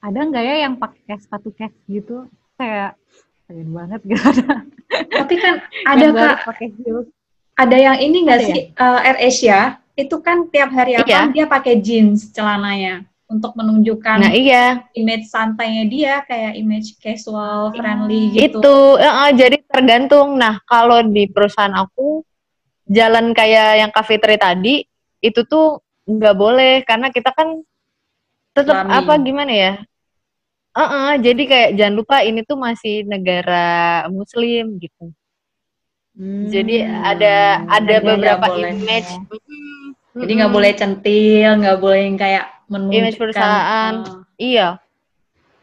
Ada 0.00 0.20
nggak 0.32 0.44
ya 0.44 0.54
yang 0.64 0.80
pakai 0.80 1.20
sepatu 1.20 1.52
cast 1.52 1.76
gitu? 1.84 2.24
Kayak 2.56 2.96
pengen 3.44 3.68
banget 3.76 4.00
gitu. 4.08 4.40
Tapi 4.88 5.34
kan 5.36 5.54
ada 5.92 6.06
kak, 6.08 6.36
pakai 6.48 6.68
heels. 6.80 7.08
Ada 7.60 7.76
yang 7.76 7.96
ini 8.00 8.16
nggak 8.24 8.40
Ada 8.40 8.46
sih 8.48 8.60
eh, 8.72 8.98
Air 9.04 9.18
Asia 9.20 9.60
itu 9.92 10.16
kan 10.24 10.48
tiap 10.48 10.72
hari 10.72 10.96
apa 10.96 11.04
Iya. 11.04 11.20
dia 11.28 11.44
pakai 11.44 11.76
jeans 11.84 12.32
celananya 12.32 13.04
untuk 13.30 13.54
menunjukkan 13.54 14.26
Nah 14.26 14.32
iya, 14.34 14.82
image 14.90 15.30
santainya 15.30 15.84
dia 15.86 16.14
kayak 16.26 16.58
image 16.58 16.98
casual, 16.98 17.70
friendly 17.70 18.32
gitu. 18.34 18.58
itu 18.58 18.76
eh, 18.98 19.30
jadi 19.36 19.56
tergantung. 19.68 20.34
Nah 20.34 20.58
kalau 20.66 21.04
di 21.04 21.30
perusahaan 21.30 21.70
aku 21.70 22.26
jalan 22.90 23.30
kayak 23.30 23.86
yang 23.86 23.90
cafe 23.94 24.18
tray 24.18 24.34
tadi 24.34 24.82
itu 25.22 25.40
tuh 25.46 25.78
nggak 26.10 26.34
boleh 26.34 26.82
karena 26.82 27.12
kita 27.14 27.30
kan 27.30 27.62
tetap 28.50 28.82
Islami. 28.82 28.98
apa 28.98 29.12
gimana 29.22 29.52
ya? 29.54 29.72
Eh, 30.70 30.82
eh, 30.82 31.12
jadi 31.22 31.42
kayak 31.46 31.70
jangan 31.78 31.94
lupa 31.94 32.16
ini 32.26 32.42
tuh 32.42 32.58
masih 32.58 33.06
negara 33.06 34.06
Muslim 34.10 34.74
gitu. 34.82 35.14
Jadi 36.50 36.82
ada 36.82 37.64
ada 37.70 37.96
Jadi 37.96 38.06
beberapa 38.06 38.46
boleh. 38.50 38.72
image. 38.74 39.10
Jadi 40.10 40.32
nggak 40.36 40.52
boleh 40.52 40.72
centil, 40.74 41.50
nggak 41.62 41.78
boleh 41.78 42.00
yang 42.10 42.18
kayak 42.18 42.44
menunjukkan. 42.66 42.98
Image 42.98 43.18
perusahaan. 43.18 43.94
eh, 43.94 44.18
Iya. 44.40 44.68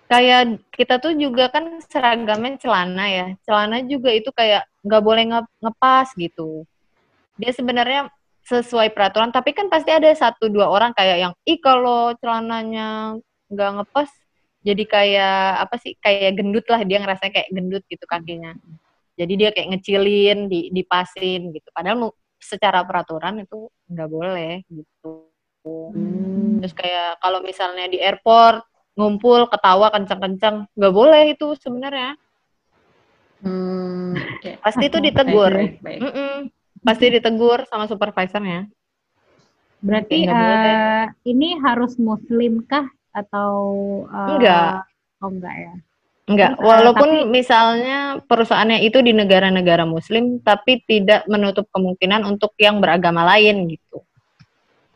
Kayak 0.07 0.63
kita 0.71 1.03
tuh 1.03 1.19
juga 1.19 1.51
kan 1.51 1.83
seragamnya 1.83 2.55
celana 2.63 3.05
ya. 3.11 3.27
Celana 3.43 3.83
juga 3.83 4.15
itu 4.15 4.31
kayak 4.31 4.63
nggak 4.87 5.03
boleh 5.03 5.23
nge- 5.27 5.53
ngepas 5.59 6.07
gitu. 6.15 6.63
Dia 7.35 7.51
sebenarnya 7.51 8.07
sesuai 8.47 8.95
peraturan, 8.95 9.35
tapi 9.35 9.51
kan 9.51 9.67
pasti 9.67 9.91
ada 9.91 10.07
satu 10.15 10.47
dua 10.47 10.71
orang 10.71 10.95
kayak 10.95 11.17
yang, 11.19 11.33
ih 11.43 11.59
kalau 11.59 12.15
celananya 12.15 13.19
nggak 13.51 13.71
ngepas, 13.83 14.07
jadi 14.63 14.83
kayak 14.87 15.67
apa 15.67 15.75
sih? 15.75 15.99
Kayak 15.99 16.39
gendut 16.39 16.63
lah 16.71 16.79
dia 16.87 17.03
ngerasa 17.03 17.27
kayak 17.27 17.51
gendut 17.51 17.83
gitu 17.91 18.07
kakinya. 18.07 18.55
Jadi 19.17 19.33
dia 19.33 19.49
kayak 19.49 19.73
ngecilin, 19.73 20.45
di, 20.45 20.69
dipasin 20.69 21.49
gitu. 21.49 21.67
Padahal 21.73 22.13
secara 22.37 22.85
peraturan 22.85 23.41
itu 23.41 23.65
nggak 23.89 24.09
boleh 24.09 24.61
gitu. 24.69 25.13
hmm. 25.65 26.61
Terus 26.61 26.73
kayak 26.77 27.17
kalau 27.17 27.41
misalnya 27.41 27.89
di 27.89 27.97
airport 27.97 28.61
ngumpul 28.97 29.49
ketawa 29.49 29.89
kencang-kencang 29.89 30.69
nggak 30.77 30.93
boleh 30.93 31.33
itu 31.33 31.57
sebenarnya. 31.57 32.13
Hmm. 33.41 34.13
Pasti 34.61 34.85
itu 34.89 34.97
ditegur. 35.05 35.53
Baik, 35.53 35.81
baik, 35.81 35.99
baik. 35.99 35.99
Mm-mm. 36.05 36.33
Pasti 36.85 37.05
ditegur 37.09 37.65
sama 37.69 37.89
supervisornya. 37.89 38.69
Berarti 39.81 40.25
boleh. 40.25 40.33
eh, 40.33 41.05
ini 41.29 41.57
harus 41.61 41.97
muslim 42.01 42.65
kah 42.65 42.85
atau 43.13 43.53
eh, 44.09 44.29
Enggak. 44.37 44.85
Oh 45.21 45.29
enggak 45.33 45.55
ya. 45.57 45.73
Enggak, 46.27 46.59
walaupun 46.59 47.23
tapi- 47.23 47.29
misalnya 47.31 48.19
perusahaannya 48.19 48.83
itu 48.83 48.99
di 48.99 49.15
negara-negara 49.15 49.87
muslim 49.87 50.43
tapi 50.43 50.83
tidak 50.83 51.23
menutup 51.31 51.71
kemungkinan 51.71 52.27
untuk 52.27 52.51
yang 52.59 52.83
beragama 52.83 53.23
lain 53.23 53.71
gitu. 53.71 54.03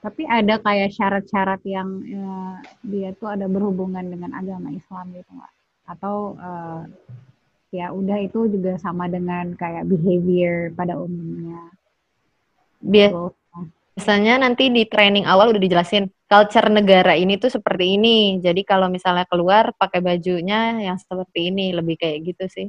Tapi 0.04 0.28
ada 0.28 0.60
kayak 0.60 0.92
syarat-syarat 0.92 1.62
yang 1.64 2.04
eh, 2.04 2.56
dia 2.84 3.16
tuh 3.16 3.32
ada 3.32 3.48
berhubungan 3.48 4.04
dengan 4.04 4.36
agama 4.36 4.76
Islam 4.76 5.14
gitu 5.16 5.32
nggak? 5.32 5.54
Atau 5.88 6.36
eh, 6.36 6.82
ya 7.72 7.96
udah 7.96 8.18
itu 8.20 8.52
juga 8.52 8.76
sama 8.76 9.08
dengan 9.08 9.56
kayak 9.56 9.88
behavior 9.88 10.76
pada 10.76 11.00
umumnya. 11.00 11.72
Bias- 12.84 13.16
Terus, 13.16 13.36
Biasanya 13.92 14.40
nanti 14.40 14.72
di 14.72 14.88
training 14.88 15.28
awal 15.28 15.52
udah 15.52 15.62
dijelasin 15.62 16.08
culture 16.26 16.72
negara 16.72 17.12
ini 17.16 17.36
tuh 17.36 17.52
seperti 17.52 18.00
ini. 18.00 18.40
Jadi 18.40 18.64
kalau 18.64 18.88
misalnya 18.88 19.28
keluar 19.28 19.76
pakai 19.76 20.00
bajunya 20.00 20.80
yang 20.80 20.96
seperti 20.96 21.52
ini, 21.52 21.76
lebih 21.76 22.00
kayak 22.00 22.24
gitu 22.24 22.46
sih. 22.48 22.68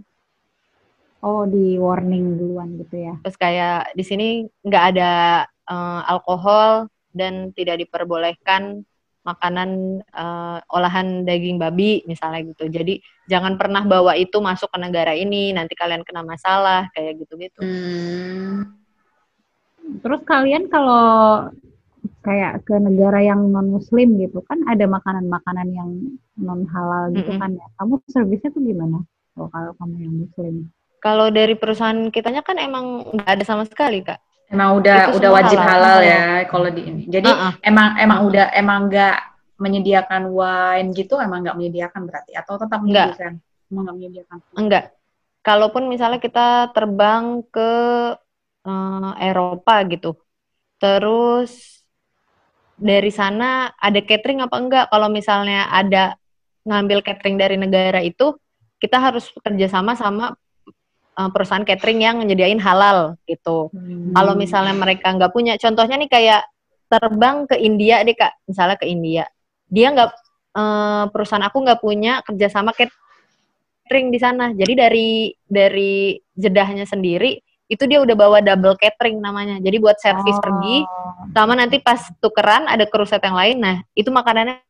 oh 1.22 1.46
di 1.46 1.78
warning 1.78 2.36
duluan 2.36 2.74
gitu 2.82 2.98
ya. 2.98 3.14
Terus 3.22 3.38
kayak 3.38 3.94
di 3.94 4.04
sini 4.04 4.28
nggak 4.66 4.84
ada 4.94 5.12
eh, 5.46 6.00
alkohol 6.10 6.90
dan 7.14 7.54
tidak 7.54 7.86
diperbolehkan 7.86 8.82
makanan 9.22 10.02
eh, 10.02 10.58
olahan 10.74 11.22
daging 11.22 11.62
babi 11.62 12.02
misalnya 12.10 12.42
gitu. 12.42 12.66
Jadi 12.66 12.98
jangan 13.30 13.54
pernah 13.54 13.86
bawa 13.86 14.18
itu 14.18 14.42
masuk 14.42 14.68
ke 14.68 14.78
negara 14.82 15.14
ini, 15.14 15.54
nanti 15.54 15.78
kalian 15.78 16.02
kena 16.02 16.26
masalah 16.26 16.90
kayak 16.90 17.22
gitu-gitu. 17.22 17.62
Hmm. 17.62 18.81
Terus 19.82 20.20
kalian 20.22 20.70
kalau 20.70 21.46
kayak 22.22 22.62
ke 22.66 22.74
negara 22.78 23.22
yang 23.22 23.50
non 23.50 23.70
muslim 23.70 24.18
gitu 24.18 24.42
kan 24.46 24.62
ada 24.66 24.86
makanan-makanan 24.86 25.68
yang 25.74 25.90
non 26.38 26.66
halal 26.70 27.10
gitu 27.14 27.34
Mm-mm. 27.34 27.42
kan 27.42 27.50
ya. 27.54 27.66
Kamu 27.78 28.02
servisnya 28.10 28.50
tuh 28.54 28.62
gimana? 28.62 28.98
Kalau 29.34 29.48
kalau 29.50 29.72
kamu 29.78 29.94
yang 30.02 30.14
muslim. 30.26 30.54
Kalau 31.02 31.26
dari 31.34 31.58
perusahaan 31.58 32.10
kitanya 32.14 32.46
kan 32.46 32.62
emang 32.62 33.10
nggak 33.10 33.30
ada 33.38 33.44
sama 33.46 33.66
sekali 33.66 34.06
kak. 34.06 34.22
Emang 34.52 34.78
udah 34.78 35.08
Itu 35.10 35.18
udah 35.18 35.30
wajib 35.32 35.58
halal. 35.58 35.98
halal, 35.98 35.98
ya 36.04 36.22
kalau 36.46 36.68
di 36.68 36.82
ini. 36.84 37.02
Jadi 37.08 37.26
Uh-uh. 37.26 37.52
emang 37.64 37.96
emang 37.98 38.18
udah 38.28 38.52
emang 38.52 38.86
nggak 38.92 39.16
menyediakan 39.58 40.22
wine 40.30 40.90
gitu, 40.92 41.16
emang 41.18 41.42
nggak 41.42 41.56
menyediakan 41.58 42.02
berarti 42.06 42.36
atau 42.36 42.54
tetap 42.60 42.78
menyediakan? 42.84 43.40
Emang 43.72 43.82
nggak 43.88 43.96
menyediakan. 43.96 44.36
Enggak. 44.54 44.84
Kalaupun 45.42 45.90
misalnya 45.90 46.22
kita 46.22 46.70
terbang 46.70 47.42
ke 47.50 47.70
eh, 48.66 49.12
Eropa 49.22 49.82
gitu, 49.90 50.18
terus 50.78 51.82
dari 52.82 53.14
sana 53.14 53.70
ada 53.78 54.00
catering 54.02 54.42
apa 54.42 54.56
enggak? 54.58 54.84
Kalau 54.90 55.06
misalnya 55.06 55.70
ada 55.70 56.18
ngambil 56.66 57.02
catering 57.06 57.36
dari 57.38 57.56
negara 57.58 58.02
itu, 58.02 58.34
kita 58.82 58.98
harus 58.98 59.30
kerjasama 59.38 59.94
sama 59.94 60.34
eh, 61.18 61.30
perusahaan 61.30 61.62
catering 61.62 62.00
yang 62.02 62.16
nyediain 62.26 62.58
halal 62.58 63.14
gitu. 63.30 63.70
Hmm. 63.70 64.10
Kalau 64.10 64.34
misalnya 64.34 64.74
mereka 64.74 65.14
nggak 65.14 65.30
punya, 65.30 65.54
contohnya 65.58 65.94
nih 65.98 66.10
kayak 66.10 66.42
terbang 66.90 67.48
ke 67.48 67.56
India 67.56 68.02
deh 68.02 68.12
kak, 68.18 68.34
misalnya 68.44 68.76
ke 68.76 68.86
India, 68.90 69.24
dia 69.70 69.94
nggak 69.94 70.10
eh, 70.58 71.04
perusahaan 71.14 71.46
aku 71.46 71.58
nggak 71.62 71.80
punya 71.80 72.20
kerjasama 72.26 72.74
catering 72.74 74.10
di 74.10 74.18
sana. 74.18 74.50
Jadi 74.50 74.72
dari 74.74 75.10
dari 75.46 76.18
jedahnya 76.34 76.82
sendiri 76.82 77.51
itu 77.72 77.88
dia 77.88 78.04
udah 78.04 78.12
bawa 78.12 78.38
double 78.44 78.76
catering 78.76 79.16
namanya. 79.16 79.56
Jadi 79.64 79.76
buat 79.80 79.96
servis 79.96 80.36
Oh. 80.36 80.44
pergi, 80.44 80.84
sama 81.32 81.56
nanti 81.56 81.80
pas 81.80 82.04
tukeran 82.20 82.68
ada 82.68 82.84
kruset 82.84 83.24
yang 83.24 83.32
lain. 83.32 83.56
Nah 83.56 83.76
itu 83.96 84.12
makanannya 84.12 84.60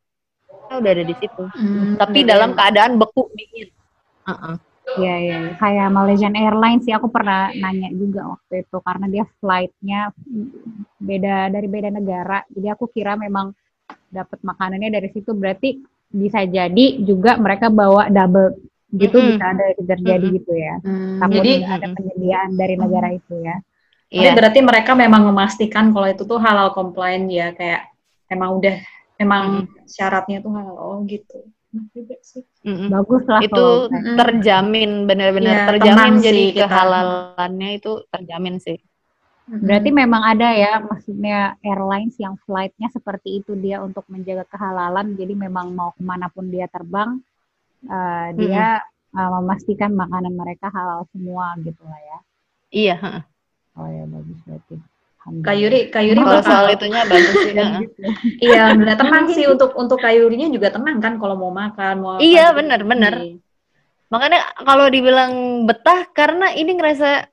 udah 0.71 0.91
ada 0.95 1.05
di 1.05 1.15
situ. 1.19 1.43
Hmm, 1.51 1.99
Tapi 1.99 2.23
iya, 2.23 2.39
dalam 2.39 2.55
keadaan 2.55 2.95
beku 3.03 3.27
dingin. 3.35 3.75
Uh-uh. 4.23 4.57
Iya, 4.99 5.15
iya. 5.19 5.37
iya. 5.43 5.53
Kayak 5.59 5.89
Malaysian 5.91 6.35
Airlines 6.39 6.87
sih 6.87 6.95
aku 6.95 7.11
pernah 7.11 7.51
nanya 7.51 7.91
juga 7.91 8.39
waktu 8.39 8.63
itu 8.63 8.77
karena 8.79 9.07
dia 9.11 9.25
flightnya 9.43 10.01
beda 11.03 11.51
dari 11.51 11.67
beda 11.67 11.91
negara. 11.91 12.47
Jadi 12.47 12.69
aku 12.71 12.87
kira 12.87 13.19
memang 13.19 13.51
dapat 14.15 14.39
makanannya 14.47 14.91
dari 14.95 15.09
situ. 15.11 15.35
Berarti 15.35 15.83
bisa 16.13 16.45
jadi 16.45 17.03
juga 17.03 17.41
mereka 17.41 17.73
bawa 17.73 18.07
double 18.13 18.72
gitu 18.93 19.17
Mm-mm. 19.17 19.29
bisa 19.33 19.45
ada 19.53 19.65
terjadi 19.79 20.27
Mm-mm. 20.27 20.37
gitu 20.37 20.53
ya. 20.53 20.75
Hmm, 20.85 21.17
Takut 21.23 21.35
jadi 21.37 21.53
ada 21.65 21.87
penyediaan 21.97 22.51
dari 22.61 22.75
negara 22.77 23.09
itu 23.13 23.35
ya. 23.41 23.57
Jadi 24.13 24.21
Iya. 24.21 24.33
berarti 24.37 24.61
mereka 24.61 24.93
memang 24.93 25.23
memastikan 25.33 25.85
kalau 25.95 26.09
itu 26.13 26.23
tuh 26.29 26.37
halal 26.37 26.69
compliant 26.77 27.27
ya, 27.33 27.57
kayak 27.57 27.89
emang 28.29 28.61
udah 28.61 28.77
memang 29.17 29.45
syaratnya 29.89 30.39
tuh 30.45 30.53
halal 30.53 30.77
oh 30.77 30.99
gitu 31.09 31.49
Nah. 31.73 31.89
Mm-mm. 32.69 32.89
Bagus 32.93 33.23
lah 33.25 33.41
itu 33.41 33.57
kalau 33.57 33.89
Mm. 33.89 34.17
terjamin 34.21 34.91
benar-benar 35.09 35.57
Iya, 35.57 35.67
terjamin 35.73 36.15
jadi 36.21 36.43
sih 36.45 36.47
kita. 36.53 36.67
kehalalannya 36.69 37.69
itu 37.81 37.91
terjamin 38.13 38.57
sih 38.61 38.79
Berarti 39.49 39.91
memang 39.91 40.23
ada 40.23 40.49
ya, 40.55 40.73
maksudnya 40.81 41.59
airlines 41.67 42.15
yang 42.21 42.39
flightnya 42.47 42.89
seperti 42.93 43.43
itu 43.43 43.53
dia 43.59 43.83
untuk 43.83 44.05
menjaga 44.13 44.45
kehalalan. 44.53 45.17
Jadi 45.19 45.35
memang 45.35 45.75
mau 45.75 45.91
ke 45.97 46.03
mana 46.05 46.31
pun 46.31 46.47
dia 46.49 46.69
terbang, 46.71 47.19
eh, 47.85 48.27
dia 48.35 48.81
eh, 49.13 49.31
memastikan 49.33 49.93
makanan 49.93 50.33
mereka 50.33 50.69
halal 50.69 51.05
semua 51.11 51.57
gitu 51.59 51.83
lah 51.83 52.01
ya. 52.01 52.19
iya 52.71 52.95
heeh. 52.97 53.23
Oh 53.73 53.89
ya 53.89 54.05
bagus 54.05 54.39
berarti. 54.43 54.77
Kak 55.23 55.55
Yuri, 55.55 55.81
Kak 55.87 56.03
Yuri 56.03 56.19
kalau 56.19 56.35
bakal- 56.35 56.51
soal 56.51 56.67
itunya 56.69 57.03
bagus 57.05 57.37
sih 57.39 57.55
heeh. 57.59 57.83
Iya, 58.39 58.63
benar 58.75 58.97
tenang 59.01 59.25
sih 59.31 59.45
untuk 59.47 59.71
untuk 59.75 59.97
Kak 59.97 60.11
Yurinya 60.11 60.49
juga 60.49 60.69
tenang 60.69 60.99
kan 60.99 61.15
kalau 61.17 61.37
mau 61.37 61.51
makan, 61.51 61.95
mau 61.97 62.19
Iya, 62.19 62.51
gitu. 62.51 62.59
bener, 62.59 62.81
bener. 62.83 63.15
Iya. 63.17 63.37
makanya 64.09 64.45
kalau 64.61 64.93
dibilang 64.93 65.33
betah 65.65 66.05
karena 66.13 66.53
ini 66.53 66.77
ngerasa 66.77 67.33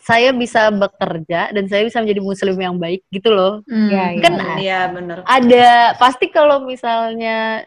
saya 0.00 0.32
bisa 0.32 0.72
bekerja 0.72 1.52
dan 1.52 1.68
saya 1.68 1.84
bisa 1.84 2.00
menjadi 2.00 2.22
muslim 2.22 2.56
yang 2.56 2.76
baik 2.76 3.04
gitu 3.08 3.28
loh 3.28 3.60
Hmm, 3.64 3.92
Iya, 3.92 4.04
iya. 4.10 4.22
Kan 4.24 4.32
iya 4.56 4.80
bener. 4.88 5.18
ada 5.22 5.68
pasti 5.96 6.26
kalau 6.28 6.64
misalnya 6.64 7.60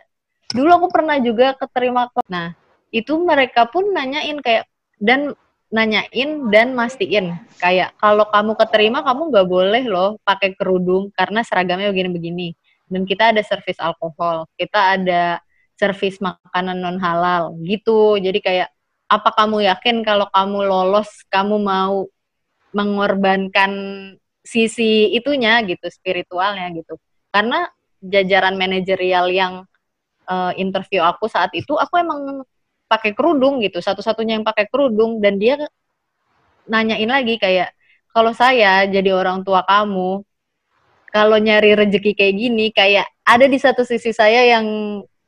dulu 0.55 0.69
aku 0.71 0.87
pernah 0.87 1.19
juga 1.19 1.51
keterima 1.59 2.07
ke 2.07 2.23
nah 2.31 2.55
itu 2.95 3.11
mereka 3.19 3.67
pun 3.67 3.91
nanyain 3.91 4.39
kayak 4.39 4.71
dan 5.03 5.35
nanyain 5.73 6.47
dan 6.47 6.71
mastiin. 6.71 7.35
Kayak 7.59 7.91
kalau 7.99 8.23
kamu 8.31 8.55
keterima 8.55 9.03
kamu 9.03 9.21
nggak 9.35 9.47
boleh 9.51 9.83
loh 9.83 10.09
pakai 10.23 10.55
kerudung 10.55 11.11
karena 11.11 11.43
seragamnya 11.43 11.91
begini-begini. 11.91 12.55
Dan 12.87 13.03
kita 13.03 13.33
ada 13.33 13.41
servis 13.41 13.75
alkohol 13.81 14.45
kita 14.55 14.95
ada 14.95 15.41
servis 15.75 16.21
makanan 16.23 16.79
non 16.79 16.97
halal 17.03 17.57
gitu. 17.67 18.15
Jadi 18.15 18.39
kayak 18.39 18.69
apa 19.11 19.29
kamu 19.35 19.67
yakin 19.67 20.01
kalau 20.07 20.31
kamu 20.31 20.63
lolos 20.63 21.09
kamu 21.27 21.59
mau 21.59 22.07
mengorbankan 22.71 23.71
sisi 24.45 25.11
itunya 25.11 25.59
gitu 25.67 25.89
spiritualnya 25.91 26.71
gitu? 26.77 26.95
Karena 27.33 27.67
jajaran 27.99 28.55
manajerial 28.55 29.27
yang 29.33 29.67
eh, 30.25 30.51
interview 30.61 31.01
aku 31.05 31.29
saat 31.29 31.53
itu 31.53 31.73
aku 31.77 32.01
emang 32.01 32.43
pakai 32.85 33.17
kerudung 33.17 33.61
gitu 33.61 33.81
satu-satunya 33.81 34.41
yang 34.41 34.45
pakai 34.45 34.69
kerudung 34.69 35.17
dan 35.21 35.41
dia 35.41 35.57
nanyain 36.69 37.09
lagi 37.09 37.37
kayak 37.41 37.73
kalau 38.13 38.31
saya 38.33 38.85
jadi 38.85 39.13
orang 39.13 39.41
tua 39.41 39.65
kamu 39.65 40.21
kalau 41.09 41.37
nyari 41.39 41.77
rezeki 41.77 42.11
kayak 42.13 42.35
gini 42.35 42.65
kayak 42.73 43.07
ada 43.25 43.45
di 43.49 43.57
satu 43.57 43.81
sisi 43.87 44.11
saya 44.13 44.45
yang 44.57 44.65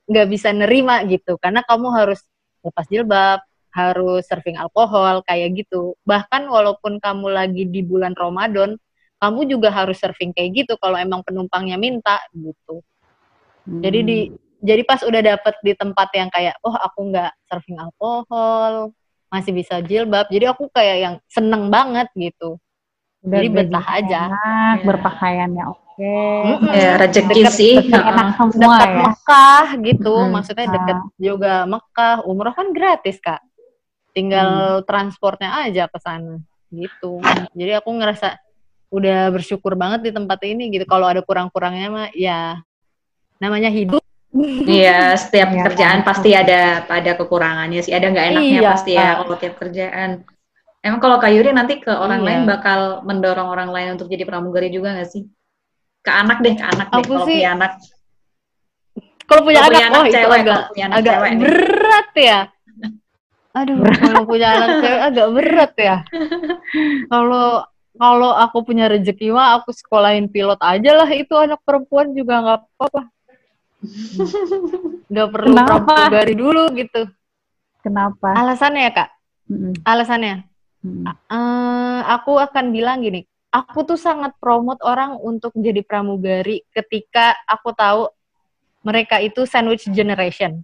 nggak 0.07 0.27
bisa 0.29 0.53
nerima 0.53 1.03
gitu 1.09 1.35
karena 1.41 1.65
kamu 1.65 1.87
harus 1.93 2.21
lepas 2.61 2.85
jilbab 2.87 3.39
harus 3.77 4.25
serving 4.25 4.57
alkohol 4.57 5.21
kayak 5.21 5.53
gitu. 5.53 5.93
Bahkan 6.01 6.49
walaupun 6.49 6.97
kamu 6.97 7.29
lagi 7.29 7.69
di 7.69 7.85
bulan 7.85 8.17
Ramadan 8.17 8.73
kamu 9.21 9.49
juga 9.49 9.69
harus 9.69 9.97
serving 10.01 10.33
kayak 10.33 10.65
gitu 10.65 10.73
kalau 10.81 10.97
emang 10.97 11.21
penumpangnya 11.21 11.77
minta 11.77 12.17
gitu. 12.33 12.81
Jadi 13.67 13.99
di 14.01 14.19
jadi 14.59 14.81
pas 14.81 15.01
udah 15.01 15.21
dapet 15.23 15.53
di 15.61 15.73
tempat 15.73 16.09
yang 16.11 16.29
kayak 16.29 16.57
oh 16.61 16.73
aku 16.73 16.99
nggak 17.07 17.31
serving 17.45 17.77
alkohol 17.77 18.91
masih 19.27 19.51
bisa 19.51 19.79
jilbab 19.79 20.25
jadi 20.27 20.51
aku 20.51 20.69
kayak 20.69 20.97
yang 20.97 21.15
seneng 21.27 21.67
banget 21.67 22.07
gitu 22.13 22.57
Udah 23.19 23.37
jadi 23.37 23.47
betah 23.49 23.85
aja 23.91 24.21
Enak, 24.29 24.75
Iya. 24.77 24.85
berpakaiannya 24.85 25.63
oke. 25.67 26.13
Mm-mm. 26.45 26.69
Ya, 26.69 26.91
rezeki 26.95 27.41
Deket- 27.41 27.57
sih. 27.57 27.73
Enak 27.81 28.37
heeh. 28.37 28.49
semua 28.53 28.77
dekat 28.77 28.87
ya. 28.87 28.97
Mekah 29.03 29.65
gitu 29.81 30.13
Mm-mm. 30.15 30.31
maksudnya 30.31 30.67
deket 30.69 30.97
juga 31.17 31.53
Mekah 31.65 32.15
umroh 32.23 32.53
kan 32.53 32.69
gratis 32.71 33.17
kak 33.17 33.41
tinggal 34.13 34.49
transportnya 34.81 35.61
aja 35.61 35.85
ke 35.85 35.97
sana 35.97 36.41
gitu 36.69 37.21
jadi 37.53 37.81
aku 37.81 37.89
ngerasa 37.91 38.37
udah 38.89 39.29
bersyukur 39.29 39.73
banget 39.73 40.05
di 40.05 40.11
tempat 40.11 40.39
ini 40.41 40.69
gitu 40.69 40.85
kalau 40.85 41.05
ada 41.05 41.19
kurang-kurangnya 41.19 41.87
mah 41.87 42.07
ya 42.13 42.57
namanya 43.37 43.67
hidup 43.67 44.01
Iya, 44.63 45.15
setiap 45.21 45.49
Iya, 45.49 45.63
kerjaan 45.65 45.99
kan. 46.01 46.07
pasti 46.07 46.29
ada 46.31 46.85
ada 46.85 47.11
kekurangannya 47.15 47.81
sih, 47.81 47.93
ada 47.93 48.07
nggak 48.11 48.25
enaknya 48.31 48.59
Iya. 48.59 48.69
pasti 48.71 48.91
ya 48.93 49.09
kalau 49.19 49.35
tiap 49.35 49.55
kerjaan. 49.57 50.09
Emang 50.81 50.99
kalau 51.01 51.17
Kak 51.17 51.33
Yuri 51.33 51.51
nanti 51.51 51.81
ke 51.81 51.89
orang 51.89 52.21
Iya. 52.21 52.27
lain 52.29 52.41
bakal 52.45 52.79
mendorong 53.03 53.49
orang 53.49 53.69
lain 53.73 53.87
untuk 53.97 54.07
jadi 54.07 54.23
pramugari 54.23 54.69
juga 54.69 54.93
nggak 54.95 55.09
sih? 55.09 55.25
Ke 56.05 56.11
anak 56.13 56.39
deh, 56.39 56.53
ke 56.55 56.63
anak 56.63 56.87
deh. 56.89 57.03
Kalau 57.03 57.25
punya 57.25 57.49
anak, 57.51 57.71
kalau 59.27 59.41
punya 59.43 59.59
anak, 59.59 59.81
anak 59.83 59.99
oh 59.99 60.05
itu 60.07 60.15
cewek, 60.15 60.39
agak 60.39 60.45
kalau 60.47 60.69
punya 60.71 60.85
anak 60.87 60.97
agak 60.97 61.13
cewek 61.13 61.29
nih. 61.29 61.41
berat 61.43 62.09
ya 62.15 62.39
aduh 63.51 63.77
kalau 63.91 64.23
punya 64.23 64.47
anak 64.53 64.69
cewek 64.79 65.01
agak 65.03 65.27
berat 65.33 65.73
ya 65.75 65.95
kalau 67.09 67.47
kalau 67.97 68.31
aku 68.31 68.57
punya 68.63 68.85
rezeki 68.87 69.33
mah 69.33 69.57
aku 69.59 69.73
sekolahin 69.73 70.29
pilot 70.29 70.61
aja 70.61 70.91
lah 70.93 71.09
itu 71.09 71.33
anak 71.33 71.59
perempuan 71.65 72.13
juga 72.13 72.39
nggak 72.39 72.57
apa-apa 72.77 73.01
nggak 75.07 75.27
perlu 75.31 75.53
Kenapa? 75.53 75.93
pramugari 75.93 76.33
dulu 76.33 76.63
gitu 76.73 77.01
Kenapa? 77.85 78.27
alasannya 78.35 78.81
ya 78.83 78.91
kak 78.91 79.09
Mm-mm. 79.47 79.73
alasannya 79.85 80.35
Mm-mm. 80.85 81.03
Eh, 81.09 81.99
aku 82.05 82.37
akan 82.37 82.69
bilang 82.71 83.01
gini, 83.01 83.25
aku 83.49 83.83
tuh 83.83 83.97
sangat 83.99 84.37
promote 84.37 84.79
orang 84.85 85.17
untuk 85.19 85.51
jadi 85.57 85.81
pramugari 85.83 86.63
ketika 86.69 87.33
aku 87.49 87.73
tahu 87.73 88.07
mereka 88.85 89.19
itu 89.19 89.43
sandwich 89.43 89.89
generation. 89.89 90.61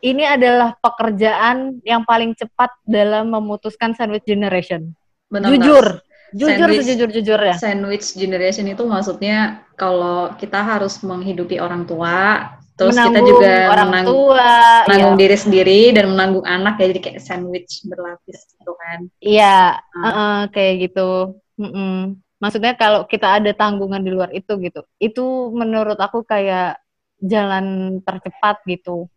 Ini 0.00 0.38
adalah 0.38 0.78
pekerjaan 0.78 1.82
yang 1.82 2.06
paling 2.06 2.32
cepat 2.38 2.70
dalam 2.86 3.28
memutuskan 3.28 3.92
sandwich 3.92 4.24
generation. 4.24 4.94
benar 5.26 5.50
nggak? 5.52 6.05
Jujur, 6.34 6.50
jujur 6.50 6.58
Sandwich- 6.66 6.82
sejujur-jujurnya. 6.82 7.54
Sandwich 7.56 8.06
generation 8.18 8.66
itu 8.66 8.82
maksudnya 8.82 9.36
kalau 9.78 10.34
kita 10.34 10.58
harus 10.58 10.98
menghidupi 11.00 11.62
orang 11.62 11.86
tua, 11.86 12.50
terus 12.74 12.92
kita 12.92 13.08
Menanggung 13.14 13.28
juga 13.30 13.52
orang 13.70 13.88
menang- 13.94 14.08
tua, 14.10 14.50
menanggung 14.90 15.16
ya. 15.16 15.20
diri 15.22 15.36
sendiri 15.38 15.80
dan 15.94 16.04
menanggung 16.12 16.44
anak 16.44 16.74
ya 16.76 16.86
jadi 16.90 17.00
kayak 17.00 17.20
sandwich 17.22 17.72
berlapis 17.86 18.38
gitu 18.52 18.72
kan. 18.74 18.98
Iya, 19.22 19.78
Ah. 19.80 20.02
uh-uh, 20.02 20.38
kayak 20.50 20.74
gitu. 20.90 21.10
Mm-mm. 21.56 22.18
Maksudnya 22.36 22.76
kalau 22.76 23.08
kita 23.08 23.40
ada 23.40 23.48
tanggungan 23.56 24.04
di 24.04 24.12
luar 24.12 24.28
itu 24.34 24.50
gitu, 24.60 24.84
itu 25.00 25.24
menurut 25.56 25.96
aku 25.96 26.20
kayak 26.20 26.76
jalan 27.16 27.96
tercepat 28.04 28.60
gitu, 28.68 29.08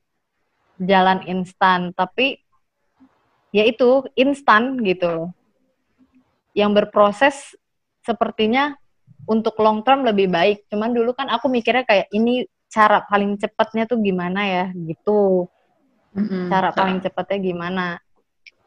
jalan 0.80 1.20
instan. 1.28 1.92
Tapi 1.92 2.40
ya 3.52 3.68
itu 3.68 4.08
instan 4.16 4.80
gitu 4.86 5.08
loh. 5.10 5.30
Yang 6.54 6.72
berproses 6.84 7.36
sepertinya 8.04 8.74
untuk 9.30 9.58
long 9.62 9.86
term 9.86 10.02
lebih 10.08 10.32
baik. 10.32 10.66
Cuman 10.72 10.94
dulu 10.94 11.14
kan 11.14 11.30
aku 11.30 11.52
mikirnya 11.52 11.86
kayak 11.86 12.08
ini 12.10 12.48
cara 12.70 13.02
paling 13.06 13.38
cepatnya 13.38 13.90
tuh 13.90 13.98
gimana 13.98 14.46
ya 14.46 14.66
gitu 14.78 15.50
Mm-mm. 16.14 16.50
cara 16.50 16.70
paling 16.74 17.02
cepatnya 17.02 17.38
gimana. 17.42 17.88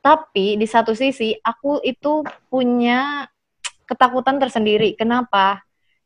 Tapi 0.03 0.59
di 0.59 0.67
satu 0.67 0.95
sisi 0.95 1.35
aku 1.39 1.79
itu 1.83 2.27
punya 2.51 3.31
ketakutan 3.87 4.39
tersendiri. 4.43 4.99
Kenapa? 4.99 5.63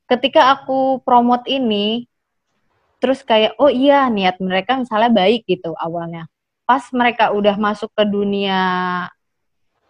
Ketika 0.06 0.52
aku 0.52 1.00
promote 1.02 1.48
ini, 1.48 2.04
terus 3.00 3.24
kayak 3.24 3.56
oh 3.56 3.72
iya 3.72 4.06
niat 4.12 4.36
mereka 4.38 4.76
misalnya 4.76 5.12
baik 5.12 5.48
gitu 5.48 5.72
awalnya. 5.80 6.28
Pas 6.68 6.84
mereka 6.92 7.32
udah 7.32 7.56
masuk 7.56 7.88
ke 7.96 8.04
dunia 8.04 8.60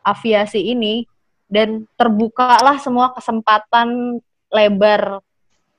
aviasi 0.06 0.62
ini 0.62 1.02
dan 1.46 1.86
terbukalah 1.94 2.78
semua 2.78 3.14
kesempatan 3.14 4.18
lebar 4.50 5.22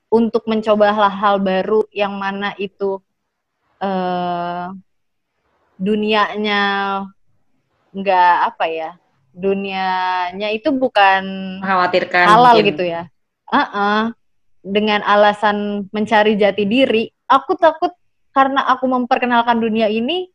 untuk 0.08 0.47
mencoba 0.47 0.95
hal-hal 0.95 1.36
baru 1.38 1.84
yang 1.91 2.15
mana 2.15 2.56
itu 2.56 2.99
eh 3.77 4.67
dunianya 5.77 6.62
nggak 7.93 8.36
apa 8.49 8.65
ya 8.65 8.91
dunianya 9.32 10.49
itu 10.49 10.73
bukan 10.73 11.23
mengkhawatirkan 11.62 12.25
halal 12.25 12.58
mungkin. 12.58 12.69
gitu 12.73 12.84
ya 12.84 13.03
Uh-uh. 13.47 14.12
dengan 14.65 15.06
alasan 15.06 15.88
mencari 15.93 16.34
jati 16.36 16.65
diri 16.65 17.06
aku 17.30 17.53
takut 17.56 17.93
karena 18.34 18.65
aku 18.65 18.89
memperkenalkan 18.89 19.62
dunia 19.62 19.88
ini 19.88 20.27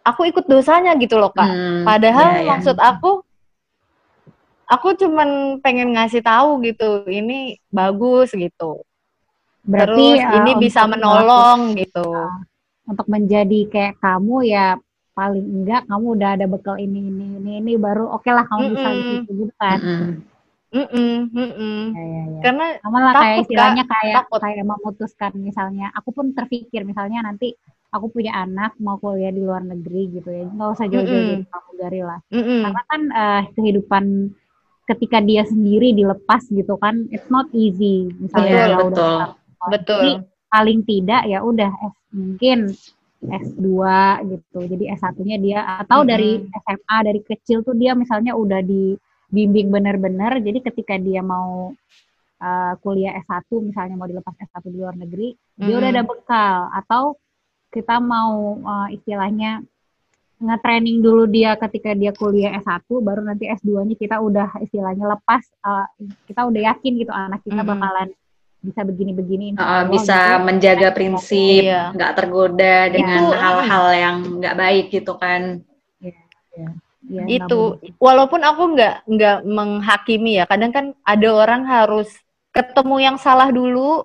aku 0.00 0.30
ikut 0.30 0.46
dosanya 0.46 0.94
gitu 0.96 1.18
loh 1.18 1.34
kak 1.34 1.44
Hmm, 1.44 1.82
Padahal 1.84 2.40
iya, 2.40 2.42
iya. 2.42 2.48
maksud 2.48 2.76
aku, 2.80 3.20
aku 4.70 4.88
cuman 4.94 5.58
pengen 5.58 5.90
ngasih 5.98 6.22
tahu 6.22 6.62
gitu, 6.62 7.04
ini 7.10 7.58
bagus 7.74 8.30
gitu. 8.30 8.86
Berarti 9.66 10.06
Terus 10.16 10.24
eh, 10.24 10.36
ini 10.40 10.50
bisa 10.56 10.80
untuk 10.86 10.92
menolong 10.96 11.58
gitu. 11.76 12.06
melakukan- 12.06 12.48
untuk 12.90 13.06
menjadi 13.06 13.60
kayak 13.70 13.94
kamu 14.02 14.36
ya 14.50 14.66
paling 15.14 15.46
enggak 15.46 15.82
kamu 15.90 16.06
udah 16.16 16.30
ada 16.38 16.46
bekal 16.48 16.76
ini 16.80 16.98
ini 17.12 17.26
ini 17.38 17.52
ini 17.60 17.72
baru 17.76 18.08
oke 18.08 18.30
lah 18.30 18.46
kamu 18.48 18.64
bisa 18.72 18.88
di 18.88 19.02
Mm-mm. 19.02 19.20
situ 19.20 19.30
gitu 19.46 19.54
kan. 19.60 19.78
Mm-mm. 19.78 20.12
Mm-mm, 20.70 21.14
mm-mm. 21.34 21.78
Ya, 21.90 22.02
ya, 22.06 22.22
ya. 22.30 22.40
Karena 22.46 22.66
Sama 22.78 22.98
lah 23.02 23.12
kayak 23.18 23.26
Takut, 23.26 23.42
istilahnya 23.42 23.84
kayak 23.90 24.16
Takut. 24.22 24.38
kayak 24.40 24.64
memutuskan 24.64 25.32
misalnya 25.34 25.86
aku 25.98 26.08
pun 26.14 26.26
terpikir 26.30 26.86
misalnya 26.86 27.26
nanti 27.26 27.58
aku 27.90 28.06
punya 28.14 28.32
anak 28.38 28.78
mau 28.78 28.94
kuliah 29.02 29.34
di 29.34 29.42
luar 29.42 29.66
negeri 29.66 30.02
gitu 30.14 30.30
ya 30.30 30.46
nggak 30.46 30.68
usah 30.78 30.86
jauh-jauh 30.86 31.10
Mm-mm. 31.10 31.30
dari 31.34 31.44
pramugari 31.50 32.00
lah 32.06 32.18
mm-mm. 32.30 32.60
karena 32.62 32.82
kan 32.86 33.00
eh, 33.10 33.42
kehidupan 33.58 34.04
ketika 34.90 35.22
dia 35.22 35.46
sendiri 35.46 35.94
dilepas 35.94 36.42
gitu 36.50 36.74
kan 36.76 37.06
it's 37.14 37.28
not 37.30 37.46
easy 37.54 38.10
misalnya 38.18 38.50
Iya, 38.50 38.66
dia 38.66 38.78
udah 38.82 38.86
betul. 38.90 39.18
betul. 39.70 40.00
Jadi 40.02 40.12
paling 40.50 40.80
tidak 40.82 41.22
ya 41.30 41.38
udah 41.46 41.70
S 41.70 41.94
mungkin 42.10 42.58
S2 43.20 43.68
gitu. 44.32 44.58
Jadi 44.64 44.84
S1-nya 44.96 45.36
dia 45.38 45.58
atau 45.84 46.02
Mm-mm. 46.02 46.10
dari 46.10 46.30
SMA 46.48 46.96
dari 47.04 47.20
kecil 47.22 47.60
tuh 47.62 47.76
dia 47.76 47.92
misalnya 47.92 48.32
udah 48.34 48.64
dibimbing 48.64 49.68
benar-benar. 49.70 50.40
Jadi 50.40 50.58
ketika 50.64 50.96
dia 50.96 51.20
mau 51.20 51.70
uh, 52.40 52.72
kuliah 52.80 53.14
S1 53.22 53.46
misalnya 53.60 53.94
mau 54.00 54.08
dilepas 54.08 54.34
S1 54.40 54.64
di 54.72 54.78
luar 54.80 54.96
negeri, 54.96 55.36
dia 55.60 55.74
udah 55.76 55.90
ada 55.92 56.02
Mm-mm. 56.02 56.10
bekal 56.16 56.56
atau 56.72 57.02
kita 57.70 58.02
mau 58.02 58.58
uh, 58.64 58.88
istilahnya 58.90 59.62
nge-training 60.40 61.04
dulu 61.04 61.28
dia 61.28 61.52
ketika 61.54 61.92
dia 61.92 62.16
kuliah 62.16 62.56
S1 62.58 62.88
baru 62.88 63.20
nanti 63.20 63.44
S2-nya 63.46 63.92
kita 63.94 64.16
udah 64.18 64.48
istilahnya 64.64 65.04
lepas 65.04 65.44
uh, 65.60 65.84
kita 66.24 66.48
udah 66.48 66.60
yakin 66.72 66.92
gitu 66.96 67.12
anak 67.12 67.44
kita 67.44 67.60
Mm-mm. 67.60 67.76
bakalan 67.76 68.08
bisa 68.60 68.80
begini-begini 68.84 69.56
Uh, 69.56 69.60
Allah 69.60 69.88
bisa 69.88 70.16
gitu. 70.16 70.44
menjaga 70.44 70.88
prinsip, 70.92 71.62
Iya. 71.64 71.92
nggak 71.96 72.12
tergoda 72.12 72.76
dengan 72.92 73.20
Itu, 73.24 73.36
hal-hal 73.36 73.84
yang 73.96 74.16
nggak 74.36 74.56
baik 74.56 74.86
gitu 74.92 75.12
kan. 75.16 75.64
Ya, 76.00 76.68
nggak 77.00 77.26
itu 77.30 77.60
boleh. 77.80 77.96
walaupun 77.96 78.40
aku 78.44 78.62
nggak 78.76 78.94
nggak 79.08 79.38
menghakimi 79.48 80.36
ya 80.36 80.44
kadang 80.44 80.72
kan 80.72 80.86
ada 81.02 81.28
orang 81.32 81.64
harus 81.64 82.12
ketemu 82.52 82.96
yang 83.00 83.16
salah 83.16 83.48
dulu 83.48 84.04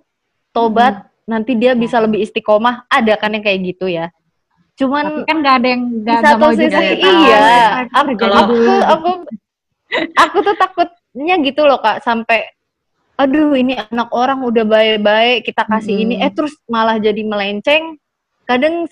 tobat 0.55 1.03
nanti 1.27 1.57
dia 1.59 1.75
bisa 1.75 1.99
lebih 1.99 2.23
istiqomah 2.23 2.87
ada 2.87 3.13
kan 3.19 3.35
yang 3.35 3.43
kayak 3.43 3.59
gitu 3.75 3.91
ya 3.91 4.07
tapi 4.75 4.83
cuman 4.83 5.05
kan 5.23 5.37
nggak 5.39 5.55
ada 5.55 5.67
yang 5.69 5.83
nggak 6.03 6.19
satu 6.21 6.35
mau 6.37 6.51
sisi 6.51 6.63
juga 6.65 6.77
nggak 6.77 6.97
tahu. 6.99 7.15
iya 7.23 7.45
aku 7.87 8.11
Kalau- 8.13 8.37
aku, 8.37 8.55
aku 8.85 9.09
aku 10.13 10.37
tuh 10.41 10.55
takutnya 10.57 11.35
gitu 11.39 11.61
loh 11.63 11.79
kak 11.79 12.03
sampai 12.03 12.43
aduh 13.15 13.55
ini 13.55 13.79
anak 13.79 14.11
orang 14.11 14.43
udah 14.43 14.67
baik-baik 14.67 15.47
kita 15.47 15.63
kasih 15.63 15.95
ini 15.97 16.19
Mm-mm. 16.19 16.25
eh 16.27 16.31
terus 16.35 16.51
malah 16.67 16.99
jadi 16.99 17.23
melenceng 17.23 17.95
kadang 18.43 18.83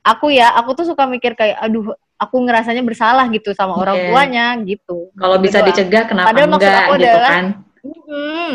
aku 0.00 0.32
ya 0.32 0.56
aku 0.56 0.72
tuh 0.72 0.88
suka 0.88 1.04
mikir 1.04 1.36
kayak 1.36 1.60
aduh 1.60 1.92
aku 2.16 2.36
ngerasanya 2.40 2.80
bersalah 2.80 3.28
gitu 3.28 3.52
sama 3.52 3.76
orang 3.76 4.08
tuanya 4.08 4.56
gitu 4.64 5.12
Kalau 5.12 5.36
bisa 5.36 5.60
Berdoa. 5.60 5.68
dicegah 5.70 6.04
kenapa 6.08 6.32
Padahal 6.32 6.48
maksud 6.48 6.64
enggak 6.64 6.80
aku 6.80 6.92
gitu 6.96 7.04
adalah- 7.04 7.28
kan. 7.30 7.46
Hmm, 8.08 8.52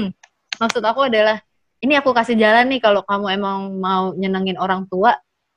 maksud 0.57 0.81
aku 0.83 0.99
adalah 1.05 1.37
ini 1.79 1.93
aku 1.93 2.09
kasih 2.11 2.35
jalan 2.35 2.65
nih 2.67 2.81
kalau 2.81 3.05
kamu 3.05 3.25
emang 3.31 3.57
mau 3.77 4.11
nyenengin 4.11 4.57
orang 4.57 4.89
tua 4.89 5.13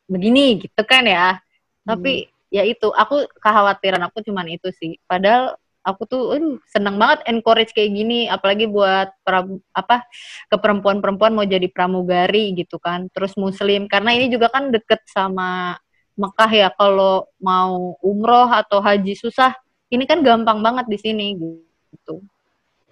begini 0.06 0.62
gitu 0.62 0.82
kan 0.86 1.06
ya. 1.06 1.38
Tapi 1.86 2.26
ya 2.50 2.62
itu 2.66 2.90
aku 2.90 3.26
kekhawatiran 3.38 4.02
aku 4.10 4.22
cuman 4.26 4.46
itu 4.50 4.70
sih. 4.74 4.98
Padahal 5.06 5.54
aku 5.86 6.02
tuh 6.06 6.22
aduh, 6.34 6.58
seneng 6.66 6.98
banget 6.98 7.22
encourage 7.30 7.70
kayak 7.70 7.94
gini 7.94 8.26
apalagi 8.26 8.66
buat 8.66 9.14
pra- 9.22 9.62
apa 9.70 10.02
ke 10.50 10.56
perempuan-perempuan 10.58 11.30
mau 11.30 11.46
jadi 11.46 11.70
pramugari 11.70 12.54
gitu 12.58 12.82
kan. 12.82 13.06
Terus 13.14 13.38
muslim 13.38 13.86
karena 13.86 14.14
ini 14.18 14.26
juga 14.32 14.50
kan 14.50 14.74
deket 14.74 15.06
sama 15.06 15.78
Mekah 16.16 16.50
ya 16.50 16.68
kalau 16.72 17.28
mau 17.38 17.94
umroh 18.00 18.48
atau 18.50 18.80
haji 18.80 19.14
susah. 19.14 19.52
Ini 19.86 20.02
kan 20.02 20.24
gampang 20.26 20.58
banget 20.64 20.90
di 20.90 20.98
sini 20.98 21.38
gitu. 21.38 22.18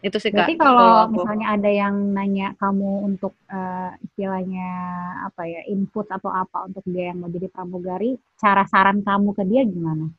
Itu 0.05 0.21
sih 0.21 0.29
Kak. 0.29 0.45
Berarti 0.45 0.55
kalau 0.61 1.09
misalnya 1.09 1.47
ada 1.57 1.71
yang 1.73 1.95
nanya 2.13 2.53
kamu 2.61 3.09
untuk 3.09 3.33
eh, 3.49 3.91
istilahnya 4.05 4.69
apa 5.33 5.49
ya 5.49 5.65
input 5.73 6.05
atau 6.13 6.29
apa 6.29 6.69
untuk 6.69 6.85
dia 6.85 7.09
yang 7.09 7.25
mau 7.25 7.33
jadi 7.33 7.49
pramugari, 7.49 8.21
cara 8.37 8.69
saran 8.69 9.01
kamu 9.01 9.33
ke 9.33 9.43
dia 9.49 9.65
gimana? 9.65 10.13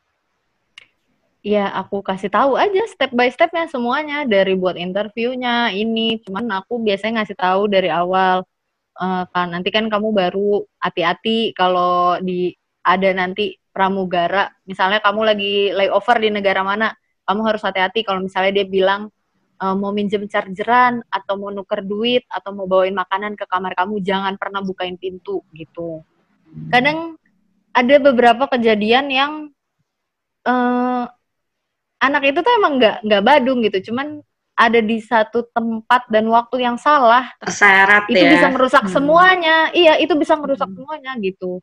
Ya, 1.46 1.70
aku 1.78 2.02
kasih 2.02 2.34
tahu 2.34 2.58
aja 2.58 2.90
step 2.90 3.14
by 3.14 3.30
stepnya 3.30 3.70
semuanya 3.70 4.26
dari 4.26 4.58
buat 4.58 4.74
interviewnya 4.74 5.70
ini. 5.70 6.18
Cuman 6.26 6.50
aku 6.50 6.82
biasanya 6.82 7.22
ngasih 7.22 7.38
tahu 7.38 7.70
dari 7.70 7.94
awal 7.94 8.42
Eh, 8.96 9.24
kan 9.36 9.52
nanti 9.52 9.70
kan 9.76 9.92
kamu 9.92 10.08
baru 10.16 10.64
hati-hati 10.80 11.52
kalau 11.52 12.16
di 12.24 12.56
ada 12.80 13.12
nanti 13.12 13.60
pramugara. 13.76 14.48
Misalnya 14.64 15.04
kamu 15.04 15.22
lagi 15.28 15.76
layover 15.76 16.18
di 16.24 16.30
negara 16.32 16.64
mana, 16.64 16.96
kamu 17.28 17.42
harus 17.44 17.62
hati-hati 17.68 18.08
kalau 18.08 18.24
misalnya 18.24 18.64
dia 18.64 18.66
bilang 18.68 19.12
eh, 19.56 19.76
mau 19.76 19.92
minjem 19.96 20.28
chargeran 20.28 21.00
atau 21.08 21.40
mau 21.40 21.50
nuker 21.52 21.82
duit 21.86 22.24
atau 22.28 22.52
mau 22.52 22.68
bawain 22.68 22.96
makanan 22.96 23.40
ke 23.40 23.46
kamar 23.48 23.72
kamu, 23.76 24.04
jangan 24.04 24.36
pernah 24.36 24.60
bukain 24.60 25.00
pintu 25.00 25.42
gitu. 25.56 26.04
Kadang 26.72 27.16
ada 27.76 27.96
beberapa 28.00 28.48
kejadian 28.52 29.12
yang 29.12 29.32
eh 30.46 31.06
anak 32.04 32.24
itu 32.30 32.40
tuh 32.46 32.54
emang 32.60 32.78
nggak 32.78 32.98
nggak 33.08 33.24
badung 33.26 33.60
gitu, 33.66 33.90
cuman 33.92 34.22
ada 34.56 34.80
di 34.80 35.04
satu 35.04 35.44
tempat 35.52 36.08
dan 36.08 36.28
waktu 36.32 36.64
yang 36.64 36.80
salah, 36.80 37.28
Terseret 37.44 38.08
itu 38.08 38.24
ya. 38.24 38.32
bisa 38.40 38.48
merusak 38.52 38.84
Hmm. 38.88 38.94
semuanya. 38.94 39.58
Iya, 39.76 40.00
itu 40.00 40.16
bisa 40.16 40.40
merusak 40.40 40.70
Hmm. 40.72 40.76
semuanya 40.80 41.12
gitu. 41.20 41.60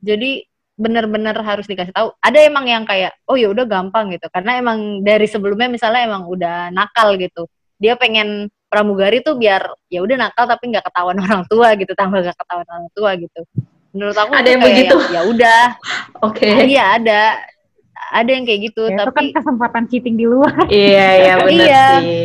Jadi 0.00 0.44
benar-benar 0.78 1.34
harus 1.42 1.66
dikasih 1.66 1.90
tahu. 1.90 2.14
Ada 2.22 2.46
emang 2.46 2.64
yang 2.64 2.86
kayak, 2.86 3.18
oh 3.26 3.34
ya 3.34 3.50
udah 3.50 3.66
gampang 3.66 4.14
gitu, 4.14 4.30
karena 4.30 4.62
emang 4.62 5.02
dari 5.02 5.26
sebelumnya 5.26 5.66
misalnya 5.66 6.06
emang 6.06 6.30
udah 6.30 6.70
nakal 6.70 7.18
gitu. 7.18 7.50
Dia 7.82 7.98
pengen 7.98 8.46
pramugari 8.70 9.18
tuh 9.20 9.34
biar 9.34 9.64
ya 9.90 10.04
udah 10.04 10.16
nakal 10.28 10.46
tapi 10.46 10.70
nggak 10.70 10.86
ketahuan 10.86 11.18
orang 11.26 11.42
tua 11.50 11.74
gitu, 11.74 11.92
tambah 11.98 12.22
nggak 12.22 12.38
ketahuan 12.38 12.68
orang 12.70 12.88
tua 12.94 13.10
gitu. 13.18 13.40
Menurut 13.90 14.16
aku 14.16 14.32
Ada 14.38 14.48
yang 14.48 14.62
kayak 14.62 14.70
begitu? 14.70 14.96
Ya 15.10 15.20
udah, 15.26 15.62
Oke. 16.30 16.46
iya 16.70 16.84
ada, 16.94 17.22
ada 18.14 18.30
yang 18.30 18.46
kayak 18.46 18.60
gitu. 18.70 18.82
Ya, 18.86 18.94
itu 18.94 19.02
kan 19.10 19.10
tapi 19.10 19.34
kesempatan 19.34 19.82
cheating 19.90 20.14
di 20.14 20.26
luar. 20.30 20.54
Iya, 20.70 21.06
iya 21.18 21.34
benar 21.42 21.66
Iya. 21.66 21.84
sih. 21.98 22.22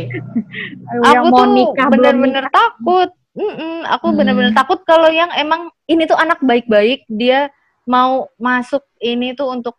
aku 1.01 1.27
tuh 1.33 1.45
bener-bener 1.89 2.45
nikah. 2.45 2.53
takut. 2.53 3.09
Mm-mm, 3.33 3.81
aku 3.89 4.13
Hmm. 4.13 4.17
bener-bener 4.21 4.53
takut 4.53 4.77
kalau 4.85 5.09
yang 5.09 5.33
emang 5.33 5.73
ini 5.89 6.05
tuh 6.05 6.13
anak 6.13 6.37
baik-baik 6.45 7.01
dia 7.09 7.49
mau 7.83 8.31
masuk 8.39 8.83
ini 8.99 9.35
tuh 9.35 9.51
untuk 9.51 9.75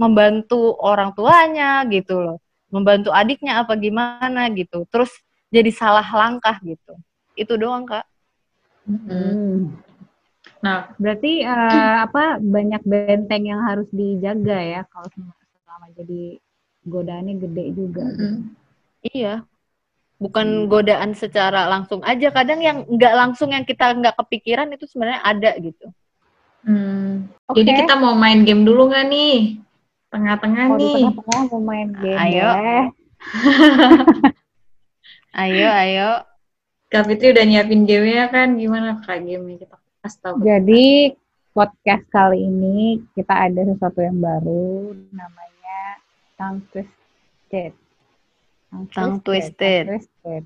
membantu 0.00 0.76
orang 0.80 1.12
tuanya 1.12 1.84
gitu 1.86 2.18
loh, 2.18 2.38
membantu 2.72 3.12
adiknya 3.12 3.62
apa 3.62 3.76
gimana 3.76 4.48
gitu. 4.52 4.88
Terus 4.88 5.12
jadi 5.52 5.68
salah 5.70 6.04
langkah 6.04 6.56
gitu. 6.64 6.96
Itu 7.36 7.60
doang 7.60 7.84
kak. 7.84 8.04
Hmm. 8.88 8.98
Hmm. 9.06 9.58
Nah, 10.62 10.90
Berarti 10.98 11.42
eh, 11.42 11.96
apa 12.02 12.38
banyak 12.38 12.82
benteng 12.82 13.46
yang 13.46 13.62
harus 13.66 13.86
dijaga 13.90 14.58
ya 14.58 14.82
kalau 14.90 15.10
selama 15.62 15.86
jadi 15.94 16.38
godaannya 16.86 17.34
gede 17.38 17.64
juga. 17.74 18.02
mm-mm. 18.06 18.34
Iya. 19.06 19.46
Bukan 20.22 20.70
godaan 20.70 21.18
secara 21.18 21.66
langsung 21.66 21.98
aja. 22.06 22.30
Kadang 22.30 22.62
yang 22.62 22.86
nggak 22.86 23.14
langsung 23.14 23.50
yang 23.50 23.66
kita 23.66 23.90
nggak 23.90 24.14
kepikiran 24.22 24.70
itu 24.70 24.86
sebenarnya 24.86 25.22
ada 25.22 25.50
gitu. 25.58 25.90
Hmm. 26.62 27.26
Oke. 27.46 27.62
Jadi 27.62 27.70
kita 27.82 27.94
mau 27.98 28.14
main 28.14 28.42
game 28.42 28.62
dulu 28.62 28.88
nggak 28.88 29.06
nih? 29.06 29.58
Tengah-tengah 30.08 30.64
Oh, 30.70 30.78
di 30.78 30.84
nih. 30.84 30.94
tengah-tengah 31.08 31.40
mau 31.50 31.60
main 31.60 31.88
game 31.90 32.18
Ayo. 32.18 32.48
Ayo, 35.32 35.68
ayo. 35.72 36.10
Kak 36.92 37.08
Fitri 37.08 37.32
udah 37.32 37.44
nyiapin 37.48 37.88
game-nya 37.88 38.28
kan? 38.28 38.52
Gimana 38.52 39.00
Kak 39.00 39.24
game-nya 39.24 39.64
kita 39.64 39.76
kasih 40.04 40.20
tahu. 40.20 40.34
Jadi 40.44 41.16
podcast 41.56 42.04
kali 42.12 42.44
ini 42.44 43.00
kita 43.16 43.48
ada 43.48 43.64
sesuatu 43.64 44.04
yang 44.04 44.20
baru 44.20 44.92
namanya 45.08 45.80
Tongue 46.36 46.60
Twisted. 46.68 47.72
Tongue 48.92 49.20
Twisted. 49.24 49.84
Tongue 49.88 50.00
Twisted. 50.04 50.44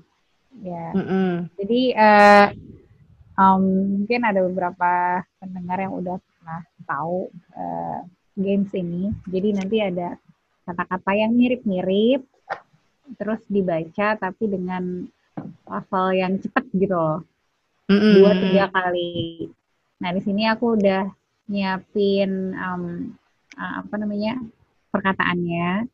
Ya. 0.63 0.85
Mm-mm. 0.95 1.51
Jadi 1.59 1.81
eh, 1.91 2.45
um, 3.37 3.63
mungkin 4.01 4.21
ada 4.25 4.43
beberapa 4.43 5.23
pendengar 5.37 5.77
yang 5.79 5.93
udah 5.93 6.17
pernah 6.19 6.61
tahu 6.83 7.29
eh, 7.55 7.99
games 8.35 8.71
ini. 8.75 9.13
Jadi 9.29 9.49
nanti 9.55 9.77
ada 9.79 10.17
kata-kata 10.67 11.11
yang 11.15 11.31
mirip-mirip, 11.31 12.25
terus 13.15 13.39
dibaca 13.47 14.19
tapi 14.19 14.43
dengan 14.51 15.07
level 15.63 16.07
yang 16.11 16.33
cepat 16.41 16.65
gitu 16.75 16.91
loh, 16.91 17.23
Mm-mm. 17.87 18.13
dua 18.19 18.31
tiga 18.35 18.65
kali. 18.73 19.47
Nah 20.03 20.09
di 20.11 20.21
sini 20.25 20.43
aku 20.49 20.75
udah 20.75 21.07
nyiapin 21.47 22.51
um, 22.57 22.83
uh, 23.55 23.73
apa 23.85 23.95
namanya 23.95 24.41
perkataannya. 24.91 25.87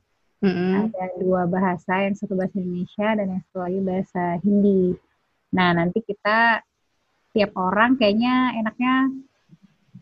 Mm-mm. 0.43 0.91
Ada 0.91 1.23
dua 1.23 1.47
bahasa, 1.47 2.03
yang 2.03 2.19
satu 2.19 2.35
bahasa 2.35 2.59
Indonesia 2.59 3.15
dan 3.15 3.31
yang 3.31 3.41
satu 3.47 3.63
lagi 3.63 3.79
bahasa 3.79 4.23
Hindi. 4.43 4.91
Nah, 5.55 5.69
nanti 5.71 6.03
kita 6.03 6.59
tiap 7.33 7.51
orang 7.57 7.97
kayaknya 7.97 8.53
enaknya 8.61 8.93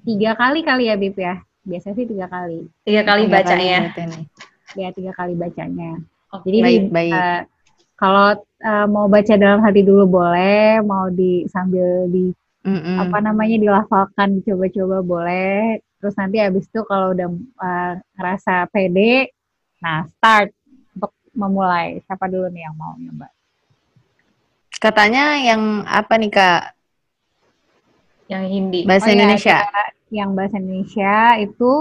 tiga 0.04 0.32
kali 0.36 0.60
kali 0.62 0.84
ya, 0.92 0.96
Bib 1.00 1.16
ya. 1.18 1.40
Biasanya 1.62 1.96
sih 1.96 2.08
tiga 2.10 2.28
kali. 2.28 2.66
Tiga 2.84 3.02
kali 3.06 3.24
Tiga 3.26 3.34
bacanya. 3.38 3.80
berarti 3.88 4.04
nih. 4.12 4.24
Ya, 4.76 4.88
tiga 4.96 5.12
kali 5.16 5.34
bacanya. 5.36 5.92
Oke. 6.32 6.44
Jadi 6.48 6.58
Baik, 6.64 6.84
baik. 6.92 7.14
eh, 7.14 7.42
Kalau 8.02 8.28
eh, 8.66 8.88
mau 8.90 9.06
baca 9.06 9.34
dalam 9.38 9.62
hati 9.62 9.82
dulu 9.86 10.04
boleh, 10.10 10.82
mau 10.82 11.06
di 11.14 11.46
sambil 11.46 12.10
di 12.10 12.34
Mm-mm. 12.62 12.98
apa 12.98 13.18
namanya 13.22 13.58
dilafalkan 13.62 14.42
dicoba-coba 14.42 14.98
boleh. 15.06 15.78
Terus 16.02 16.18
nanti 16.18 16.42
habis 16.42 16.66
itu 16.66 16.82
kalau 16.90 17.14
udah 17.14 17.30
eh, 17.62 17.94
ngerasa 18.18 18.66
pede, 18.74 19.30
nah 19.86 20.02
start 20.10 20.50
untuk 20.98 21.14
memulai. 21.38 22.02
Siapa 22.10 22.26
dulu 22.26 22.50
nih 22.50 22.66
yang 22.66 22.74
mau 22.74 22.98
nyoba? 22.98 23.30
Katanya 24.82 25.38
yang 25.38 25.86
apa 25.86 26.18
nih 26.18 26.32
kak? 26.34 26.74
Yang 28.32 28.44
Hindi. 28.48 28.80
Bahasa 28.86 29.04
Oh 29.04 29.10
iya, 29.10 29.16
Indonesia. 29.18 29.58
kita- 29.62 29.96
yang 30.10 30.30
bahasa 30.32 30.56
Indonesia 30.58 31.14
itu 31.38 31.72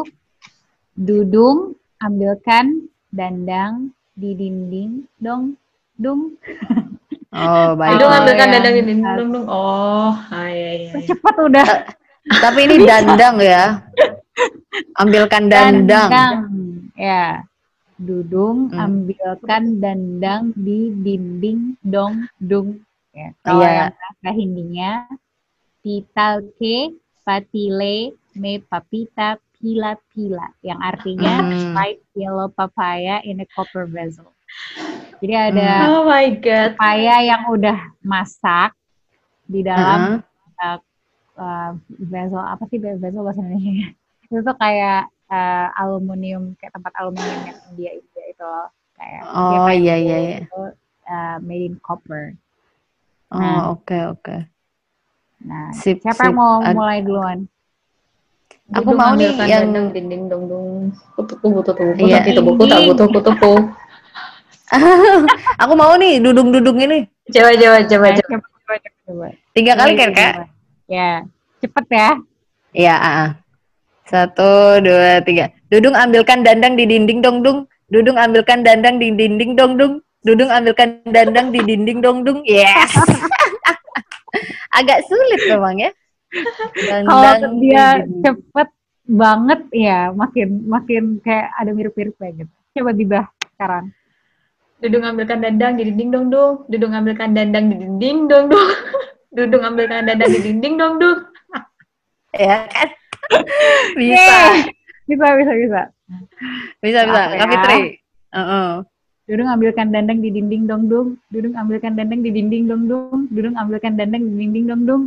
dudung, 0.92 1.58
ambilkan 1.98 2.66
dandang 3.08 3.72
di 4.12 4.34
dinding 4.34 4.90
dong, 5.16 5.54
dung. 5.94 6.34
Oh 7.30 7.70
baik. 7.78 7.94
Dudung 7.94 8.10
Oh, 8.10 8.18
ambilkan 8.18 8.38
yang 8.44 8.54
dandang 8.56 8.76
ini. 8.76 8.92
khas. 8.96 9.14
Dudung, 9.14 9.28
dudung. 9.30 9.46
Oh, 9.46 10.10
ah, 10.12 10.46
iya, 10.46 10.70
iya. 10.76 10.90
iya. 10.90 11.06
Cepet 11.06 11.34
udah. 11.40 11.68
Tapi 12.32 12.58
ini 12.60 12.74
dandang 12.82 13.36
ya. 13.40 13.64
Ambilkan 14.96 15.44
dandang. 15.46 16.10
Ya. 16.94 17.42
Dudung, 17.96 18.70
Hmm. 18.70 18.80
ambilkan 18.80 19.76
dandang 19.76 20.56
di 20.56 20.88
dinding 20.96 21.76
dong, 21.80 22.26
dung. 22.38 22.80
Ya. 23.10 23.34
Kalau 23.40 23.60
Iya. 23.60 23.72
yang 23.76 23.92
bahasa 23.92 24.30
Hindinya, 24.32 24.90
pitalke, 25.80 26.94
patile, 27.26 28.14
me 28.36 28.60
papita, 28.60 29.36
pila 29.60 29.96
pila. 30.12 30.46
Yang 30.64 30.80
artinya 30.80 31.34
Hmm. 31.44 31.72
white 31.76 32.02
yellow 32.16 32.48
papaya 32.48 33.20
in 33.24 33.44
a 33.44 33.46
copper 33.52 33.84
vessel. 33.88 34.32
Jadi 35.20 35.34
ada 35.36 35.92
Oh 35.92 36.08
my 36.08 36.32
God. 36.40 36.76
papaya 36.80 37.20
yang 37.20 37.42
udah 37.52 37.76
masak 38.00 38.72
di 39.44 39.60
dalam 39.60 40.22
Heeh. 40.22 40.78
uh, 41.36 41.72
vessel 42.08 42.40
apa 42.40 42.64
sih 42.70 42.78
vessel 42.80 43.24
bahasa 43.24 43.40
Indonesia 43.42 43.90
itu 44.30 44.40
tuh 44.46 44.56
kayak 44.56 45.10
uh, 45.28 45.68
aluminium 45.76 46.54
kayak 46.56 46.72
tempat 46.72 46.92
aluminium 47.02 47.40
yang 47.50 47.58
India 47.72 47.90
India 47.98 48.24
itu 48.30 48.42
loh 48.44 48.68
kayak 48.94 49.22
Oh 49.26 49.50
kayak 49.58 49.72
iya 49.74 49.94
gitu, 49.98 50.06
iya 50.06 50.16
iya. 50.24 50.38
itu, 50.46 50.60
uh, 51.10 51.36
made 51.42 51.64
in 51.66 51.76
copper 51.82 52.32
Oh 53.30 53.38
Nah. 53.38 53.78
oke 53.78 53.96
oke. 54.10 54.36
Nah 55.40 55.72
Sip, 55.72 55.98
siapa 56.04 56.20
sip. 56.20 56.26
yang 56.28 56.36
mau 56.36 56.60
mulai 56.60 57.00
duluan 57.00 57.38
Aku 58.70 58.94
mau 58.94 59.18
nih 59.18 59.34
ambilkan 59.34 59.46
yang- 59.50 59.62
dandang 59.66 59.86
dinding 59.90 60.22
dong 60.30 60.44
dong. 60.46 60.94
Kutuku. 61.18 61.50
Iya. 62.06 62.22
Tapi 62.22 62.38
tubuhku 62.38 62.70
tak 62.70 62.86
butuh 62.86 63.06
kutuku. 63.10 63.52
Aku 65.58 65.72
mau 65.74 65.98
nih 65.98 66.22
dudung-dudung 66.22 66.78
ini. 66.78 67.02
Coba 67.34 67.50
coba 67.58 67.78
coba 67.82 68.06
Nah, 68.06 68.18
coba. 68.22 68.36
coba 68.38 68.74
coba. 69.10 69.26
Tiga 69.50 69.72
kali 69.74 69.92
kan 69.98 70.10
kak? 70.14 70.34
ya 70.86 71.22
cepet 71.58 71.86
ya 71.90 72.08
Iya. 72.70 72.94
ah. 72.94 73.28
Satu 74.06 74.78
dua 74.78 75.18
tiga. 75.22 75.50
Dudung 75.66 75.94
ambilkan 75.94 76.46
dandang 76.46 76.78
di 76.78 76.86
dinding 76.86 77.18
dong 77.18 77.42
dung. 77.42 77.58
Dudung 77.90 78.14
ambilkan 78.14 78.62
dandang 78.62 78.98
di 78.98 79.10
dinding 79.10 79.58
dong 79.58 79.74
dung. 79.74 79.98
Dudung 80.22 80.46
ambilkan 80.46 81.02
dandang 81.10 81.50
di 81.50 81.58
dinding 81.58 81.98
dong 81.98 82.22
dung. 82.22 82.38
Yes. 82.46 82.94
Agak 84.80 84.98
sulit 85.04 85.40
memang 85.44 85.76
ya. 85.76 85.90
kalau 87.10 87.58
dia 87.58 88.06
cepet 88.22 88.68
banget 89.10 89.60
ya 89.74 90.14
makin 90.14 90.62
makin 90.70 91.18
kayak 91.26 91.50
ada 91.58 91.74
mirip-miripnya 91.74 92.46
gitu 92.46 92.54
coba 92.78 92.94
dibah 92.94 93.26
sekarang 93.58 93.90
Dudung 94.80 95.04
ambilkan 95.04 95.44
dandang 95.44 95.76
di 95.76 95.92
dinding 95.92 96.08
dong 96.08 96.26
dong. 96.32 96.64
Dudung 96.72 96.96
ambilkan 96.96 97.36
dandang 97.36 97.68
di 97.68 97.76
dinding 97.84 98.32
dong 98.32 98.48
dong. 98.48 98.68
Dudung 99.36 99.60
ambilkan 99.60 100.08
dandang 100.08 100.32
di 100.32 100.40
dinding 100.40 100.74
dong 100.80 100.94
dong. 100.96 101.20
Ya 102.30 102.62
kan? 102.70 102.88
bisa. 103.98 104.14
Yeay. 104.16 104.70
bisa 105.10 105.26
bisa 105.34 105.52
bisa 105.52 105.80
Bisa 106.78 107.00
bisa. 107.04 107.22
Ya? 107.28 107.42
Kak 107.42 107.48
Fitri. 107.50 107.78
Heeh. 108.30 108.68
Dudung 109.30 109.46
ambilkan 109.46 109.94
dandang 109.94 110.18
di 110.18 110.34
dinding 110.34 110.66
dong 110.66 110.90
dung. 110.90 111.14
Dudung 111.30 111.54
ambilkan 111.54 111.94
dandang 111.94 112.18
di 112.18 112.34
dinding 112.34 112.66
dong 112.66 112.82
dung. 112.90 113.30
Dudung 113.30 113.54
ambilkan 113.54 113.94
dandang 113.94 114.26
di 114.26 114.34
dinding 114.42 114.64
dong 114.66 114.82
dung. 114.82 115.02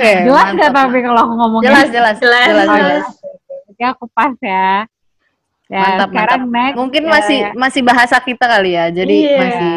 Eh, 0.00 0.24
jelas 0.24 0.56
nggak 0.56 0.72
mantap. 0.72 0.88
tapi 0.88 0.98
kalau 1.04 1.20
aku 1.28 1.34
ngomongnya? 1.36 1.68
Jelas 1.68 1.86
jelas 1.92 2.16
Jelas. 2.16 2.46
jelas 2.48 2.68
jelas. 2.72 3.04
Oke 3.68 3.84
aku 3.84 4.04
pas 4.08 4.32
ya. 4.40 4.88
Ya 5.68 5.80
Mantap, 5.84 6.08
sekarang 6.08 6.42
next. 6.48 6.76
Mungkin 6.80 7.02
ya, 7.04 7.10
masih 7.12 7.38
ya, 7.38 7.50
masih 7.52 7.80
bahasa 7.84 8.16
kita 8.16 8.44
kali 8.48 8.70
ya. 8.74 8.88
Jadi 8.88 9.16
Iya. 9.28 9.36
masih 9.38 9.74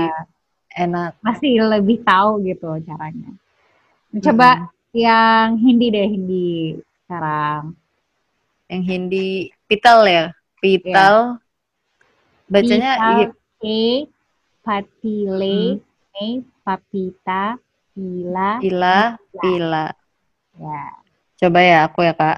enak. 0.73 1.11
masih 1.19 1.53
lebih 1.61 1.97
tahu 2.07 2.31
gitu 2.47 2.69
caranya. 2.87 3.29
Coba 4.23 4.71
yang 4.95 5.59
Hindi 5.59 5.91
deh 5.91 6.07
Hindi 6.07 6.49
sekarang. 7.03 7.75
Yang 8.71 8.83
Hindi 8.87 9.27
pital 9.67 9.99
ya. 10.07 10.25
Pital. 10.63 11.35
Bacanya 12.47 12.91
iya. 13.19 13.27
E 13.63 14.05
patile 14.59 15.79
Hmm. 15.79 15.79
me 16.13 16.27
papita 16.61 17.55
pila 17.95 18.59
pila 18.59 19.15
pila. 19.39 19.85
ya. 20.59 20.83
Coba 21.39 21.59
ya 21.63 21.77
aku 21.87 22.03
ya 22.05 22.13
kak. 22.13 22.37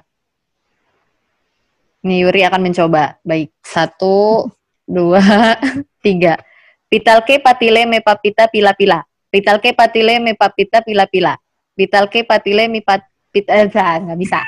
Nih 2.05 2.21
Yuri 2.21 2.45
akan 2.45 2.61
mencoba. 2.61 3.17
Baik. 3.25 3.49
Satu, 3.65 4.45
dua, 4.85 5.19
tiga. 6.05 6.37
Pitalke 6.85 7.41
patile 7.41 7.89
me 7.89 7.99
papita 7.99 8.45
pila 8.47 8.77
pila. 8.77 9.01
Pitalke 9.33 9.73
patile 9.73 10.21
me 10.21 10.37
papita 10.37 10.85
pila 10.85 11.09
pila. 11.09 11.33
Pitalke 11.75 12.23
patile 12.23 12.69
me 12.71 12.79
pat 12.79 13.03
pita 13.33 13.51
eh, 13.59 13.67
nggak 13.67 14.15
bisa. 14.15 14.39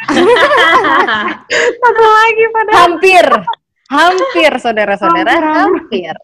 Satu 1.83 2.03
lagi 2.07 2.45
pada. 2.55 2.71
Hampir. 2.71 3.25
Hampir 3.87 4.51
saudara-saudara, 4.59 5.31
Hampir, 5.31 5.43
hampir. 5.43 6.15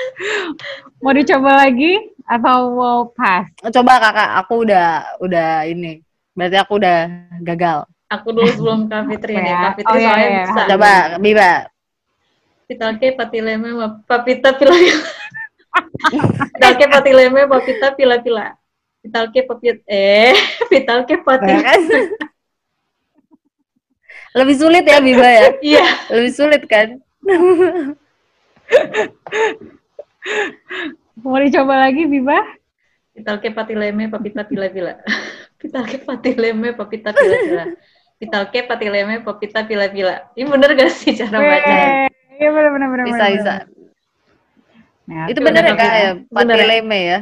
Mau 1.02 1.12
dicoba 1.12 1.66
lagi 1.66 1.98
atau 2.22 2.58
mau 2.78 2.98
pas? 3.12 3.44
Coba 3.68 3.98
kakak, 3.98 4.30
aku 4.44 4.54
udah 4.64 5.18
udah 5.18 5.66
ini. 5.66 6.00
Berarti 6.32 6.56
aku 6.56 6.80
udah 6.80 6.98
gagal. 7.44 7.84
Aku 8.12 8.28
dulu 8.32 8.48
sebelum 8.52 8.80
Kak 8.92 9.08
Fitri 9.08 9.34
nih. 9.40 9.48
Ya. 9.52 9.60
Kak 9.64 9.72
Fitri 9.80 9.92
Oh, 9.92 9.96
iya, 9.96 10.08
soalnya 10.08 10.28
iya. 10.28 10.42
bisa. 10.44 10.62
Coba, 10.68 10.92
Biba. 11.20 11.52
Pitalke 12.68 13.08
patileme 13.16 13.68
papita 14.08 14.50
pila 14.56 14.72
pila. 14.72 15.04
Pitalke 16.56 16.84
patileme 16.88 17.40
papita 17.48 17.86
pila 17.96 18.16
pila. 18.20 18.46
Pitalke 19.02 19.40
papit 19.44 19.76
eh 19.88 20.32
pitalke 20.72 21.20
patil. 21.20 21.58
Kan? 21.58 21.80
Lebih 24.32 24.56
sulit 24.56 24.84
ya 24.88 25.02
Biba 25.04 25.28
ya? 25.28 25.42
Iya. 25.60 25.86
Lebih 26.16 26.32
sulit 26.32 26.62
kan? 26.64 26.96
Mau 31.22 31.38
dicoba 31.38 31.74
lagi 31.78 32.06
Biba? 32.06 32.38
Pitalke 33.12 33.52
patileme 33.52 34.08
papita 34.08 34.42
pila 34.48 34.72
pila. 34.72 34.96
Pitalke 35.60 36.00
patileme 36.00 36.72
papita 36.72 37.12
pila 37.12 37.36
pila. 37.44 37.64
Pitalke 38.16 38.58
patileme 38.64 39.20
papita 39.20 39.60
pila 39.68 39.86
pila. 39.92 40.32
Ini 40.32 40.46
bener 40.48 40.70
gak 40.74 40.90
sih 40.90 41.12
cara 41.12 41.36
bacanya? 41.36 42.08
Weh, 42.08 42.08
Iya 42.40 42.48
benar 42.50 42.70
benar 42.72 42.88
benar. 42.88 43.06
Bisa, 43.06 43.24
bisa. 43.36 43.54
Nah, 45.06 45.26
Itu 45.28 45.38
bener 45.44 45.62
ya 45.62 45.74
bener, 45.74 45.78
kak 45.78 45.92
ya? 45.92 46.10
bener. 46.16 46.56
Patileme 46.56 46.98
ya? 46.98 47.18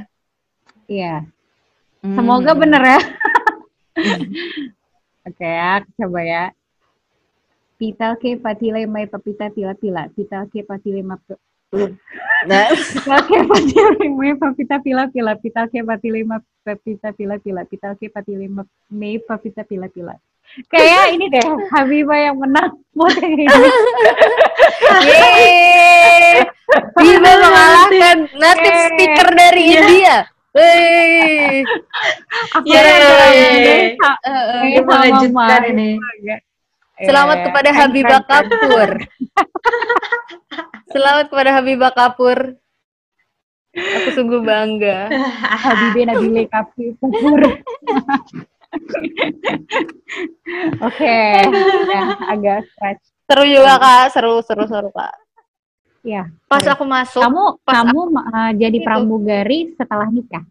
Iya. 0.87 1.15
Hmm. 2.01 2.17
Semoga 2.17 2.53
bener 2.55 2.83
ya. 2.87 3.01
Oke 5.29 5.45
ya, 5.45 5.85
coba 5.99 6.21
ya. 6.25 6.45
Pital 7.77 8.17
ke 8.21 8.37
patile 8.39 8.87
mai 8.87 9.11
papita 9.11 9.51
pila 9.51 9.75
pila. 9.75 10.07
Pital 10.15 10.47
ke 10.49 10.63
Nah, 11.71 12.67
Pital 12.75 13.21
ke 13.31 13.37
patile 13.47 14.07
mai 14.11 14.35
papita 14.35 14.77
pila 14.83 15.07
pila. 15.07 15.39
Pital 15.39 15.71
ke 15.71 15.87
patile 15.87 16.27
ma 16.27 16.43
papita 16.67 17.15
pila 17.15 17.39
pila. 17.39 17.63
Pital 17.63 17.95
ke 17.95 18.11
patile 18.11 18.51
ma 18.51 18.63
mai 18.91 19.23
papita 19.23 19.63
pila 19.63 19.87
pila. 19.87 20.19
Kayak 20.67 21.15
ini 21.15 21.31
deh, 21.31 21.47
Habibah 21.71 22.19
yang 22.19 22.37
menang. 22.43 22.75
Ini. 23.23 23.47
yeay! 25.07 26.43
Biba 26.99 27.33
mengalahkan 27.39 28.19
native 28.35 28.79
speaker 28.91 29.29
dari 29.31 29.63
Iya. 29.63 29.79
India. 29.79 30.17
Wey. 30.51 31.63
Aku 32.59 32.67
yang 32.67 32.83
ini. 33.31 33.95
Eh, 33.95 33.95
eh. 33.95 33.95
Sama 33.95 34.67
Ini 34.67 34.79
mengejutkan 34.83 35.31
Mama. 35.63 35.71
ini. 35.71 35.89
Selamat 37.01 37.37
Eh, 37.37 37.45
kepada 37.49 37.69
keren, 37.69 37.81
Habibah. 37.81 38.21
Kapur. 38.23 38.89
Selamat 40.87 41.25
kepada 41.29 41.51
Habibah 41.53 41.93
Kapur. 41.93 42.39
Aku 43.71 44.09
sungguh 44.13 44.43
bangga. 44.43 45.09
Habibie 45.57 46.05
Nabile 46.05 46.45
Kapi 46.45 46.99
Pupur. 46.99 47.41
Oke, 50.81 51.19
udah 51.47 52.05
agak 52.29 52.67
stretch. 52.69 53.05
Seru 53.25 53.47
juga 53.47 53.79
kak, 53.79 54.05
seru 54.11 54.43
seru 54.43 54.65
seru 54.67 54.91
kak. 54.91 55.15
ya 56.01 56.27
Pas 56.47 56.65
aku 56.65 56.83
masuk, 56.83 57.21
kamu 57.21 57.45
pas 57.61 57.75
kamu 57.79 58.01
uh, 58.11 58.51
jadi 58.57 58.73
Itu. 58.75 58.87
pramugari 58.89 59.77
setelah 59.77 60.09
nikah 60.09 60.43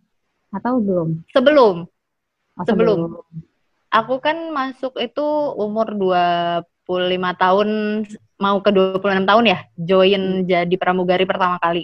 atau 0.50 0.78
belum? 0.80 1.26
sebelum 1.30 1.90
Oh, 2.54 2.64
Sebelum. 2.64 3.20
Aku 3.90 4.22
kan 4.22 4.38
masuk 4.54 4.98
itu 5.02 5.26
umur 5.58 5.98
25 5.98 7.34
tahun 7.38 7.70
mau 8.40 8.58
ke 8.64 8.72
26 8.72 9.28
tahun 9.28 9.44
ya, 9.52 9.60
join 9.76 10.24
jadi 10.48 10.76
pramugari 10.80 11.28
pertama 11.28 11.60
kali. 11.60 11.84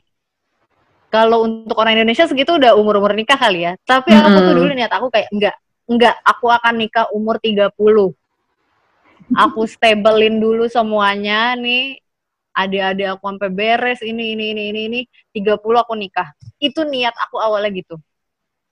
Kalau 1.12 1.44
untuk 1.48 1.76
orang 1.78 2.00
Indonesia 2.00 2.26
segitu 2.28 2.56
udah 2.56 2.76
umur-umur 2.76 3.12
nikah 3.15 3.38
kali 3.39 3.68
ya. 3.68 3.76
Tapi 3.84 4.12
aku 4.15 4.38
tuh 4.39 4.54
dulu 4.56 4.72
niat 4.72 4.91
aku 4.91 5.08
kayak 5.12 5.30
enggak, 5.32 5.56
enggak, 5.88 6.15
aku 6.24 6.46
akan 6.52 6.74
nikah 6.76 7.06
umur 7.12 7.39
30. 7.39 7.72
Aku 9.36 9.62
stablein 9.72 10.39
dulu 10.39 10.68
semuanya 10.68 11.56
nih. 11.56 12.00
Adik-adik 12.56 13.20
aku 13.20 13.24
sampai 13.36 13.52
beres 13.52 14.00
ini 14.00 14.32
ini 14.32 14.56
ini 14.56 14.63
ini 14.72 14.82
ini 14.88 15.00
30 15.36 15.60
aku 15.60 15.94
nikah. 15.96 16.32
Itu 16.60 16.88
niat 16.88 17.15
aku 17.15 17.36
awalnya 17.39 17.72
gitu. 17.76 17.96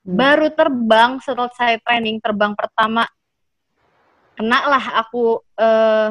Hmm. 0.04 0.16
Baru 0.16 0.52
terbang 0.52 1.20
selesai 1.20 1.80
training 1.84 2.20
terbang 2.20 2.52
pertama 2.56 3.08
kena 4.34 4.58
lah 4.68 4.84
aku 5.02 5.40
eh 5.58 6.10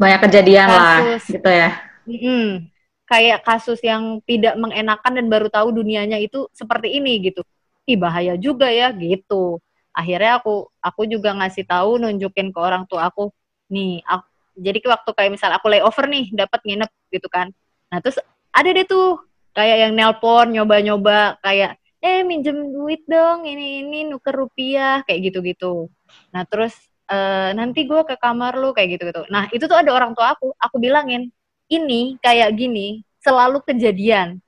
Banyak 0.00 0.20
kejadian 0.24 0.68
lah, 0.72 0.96
Kasus. 1.20 1.36
gitu 1.36 1.50
ya. 1.52 1.70
mm-mm, 2.08 2.64
kayak 3.04 3.44
kasus 3.44 3.76
yang 3.84 4.16
tidak 4.24 4.56
mengenakan 4.56 5.12
dan 5.20 5.26
baru 5.28 5.52
tahu 5.52 5.76
dunianya 5.76 6.16
itu 6.16 6.48
seperti 6.56 6.96
ini 6.96 7.20
gitu. 7.28 7.44
Ih 7.84 8.00
bahaya 8.00 8.32
juga 8.40 8.72
ya 8.72 8.88
gitu. 8.96 9.60
Akhirnya 9.92 10.40
aku 10.40 10.72
aku 10.80 11.04
juga 11.04 11.36
ngasih 11.36 11.68
tahu 11.68 12.00
nunjukin 12.00 12.48
ke 12.48 12.58
orang 12.62 12.88
tua 12.88 13.12
aku 13.12 13.28
nih 13.68 14.00
aku, 14.08 14.24
jadi 14.56 14.78
waktu 14.88 15.10
kayak 15.12 15.30
misal 15.36 15.50
aku 15.52 15.68
layover 15.68 16.08
nih 16.08 16.32
dapat 16.32 16.60
nginep 16.64 16.90
gitu 17.12 17.28
kan. 17.28 17.52
Nah 17.92 17.98
terus 18.00 18.16
ada 18.56 18.70
deh 18.72 18.86
tuh 18.88 19.20
kayak 19.52 19.84
yang 19.84 19.92
nelpon 19.92 20.54
nyoba-nyoba 20.56 21.36
kayak 21.44 21.76
eh 22.00 22.24
minjem 22.24 22.72
duit 22.72 23.04
dong 23.04 23.44
ini 23.44 23.84
ini 23.84 24.08
nuker 24.08 24.32
rupiah 24.32 25.04
kayak 25.04 25.28
gitu-gitu. 25.28 25.92
Nah 26.32 26.48
terus 26.48 26.72
eh, 27.10 27.50
nanti 27.58 27.84
gue 27.84 28.02
ke 28.06 28.14
kamar 28.16 28.54
lu 28.54 28.70
kayak 28.70 28.96
gitu-gitu. 28.96 29.26
Nah 29.28 29.50
itu 29.50 29.66
tuh 29.66 29.76
ada 29.76 29.90
orang 29.90 30.14
tua 30.14 30.32
aku, 30.38 30.54
aku 30.56 30.76
bilangin 30.78 31.28
ini 31.66 32.14
kayak 32.22 32.54
gini 32.54 33.02
selalu 33.20 33.60
kejadian. 33.66 34.38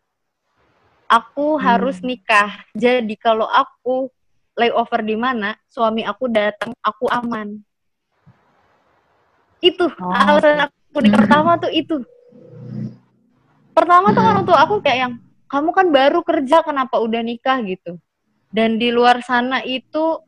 Aku 1.11 1.61
harus 1.61 2.01
nikah. 2.01 2.65
Jadi 2.73 3.21
kalau 3.21 3.45
aku 3.45 4.09
layover 4.57 5.05
di 5.05 5.13
mana, 5.13 5.61
suami 5.69 6.09
aku 6.09 6.25
datang, 6.33 6.73
aku 6.81 7.05
aman. 7.13 7.61
Itu 9.61 9.93
Oh, 10.01 10.11
alasan 10.11 10.67
aku 10.67 10.99
nikah 11.05 11.21
Hmm. 11.21 11.25
pertama 11.29 11.51
tuh 11.61 11.73
itu. 11.73 11.97
Pertama 13.77 14.13
tuh 14.17 14.23
Hmm. 14.25 14.31
orang 14.33 14.45
tua 14.49 14.59
aku 14.65 14.81
kayak 14.81 14.99
yang 15.09 15.15
kamu 15.53 15.71
kan 15.77 15.87
baru 15.93 16.21
kerja 16.25 16.65
kenapa 16.65 16.97
udah 16.97 17.21
nikah 17.21 17.61
gitu. 17.61 18.01
Dan 18.49 18.81
di 18.81 18.89
luar 18.89 19.21
sana 19.21 19.61
itu 19.65 20.21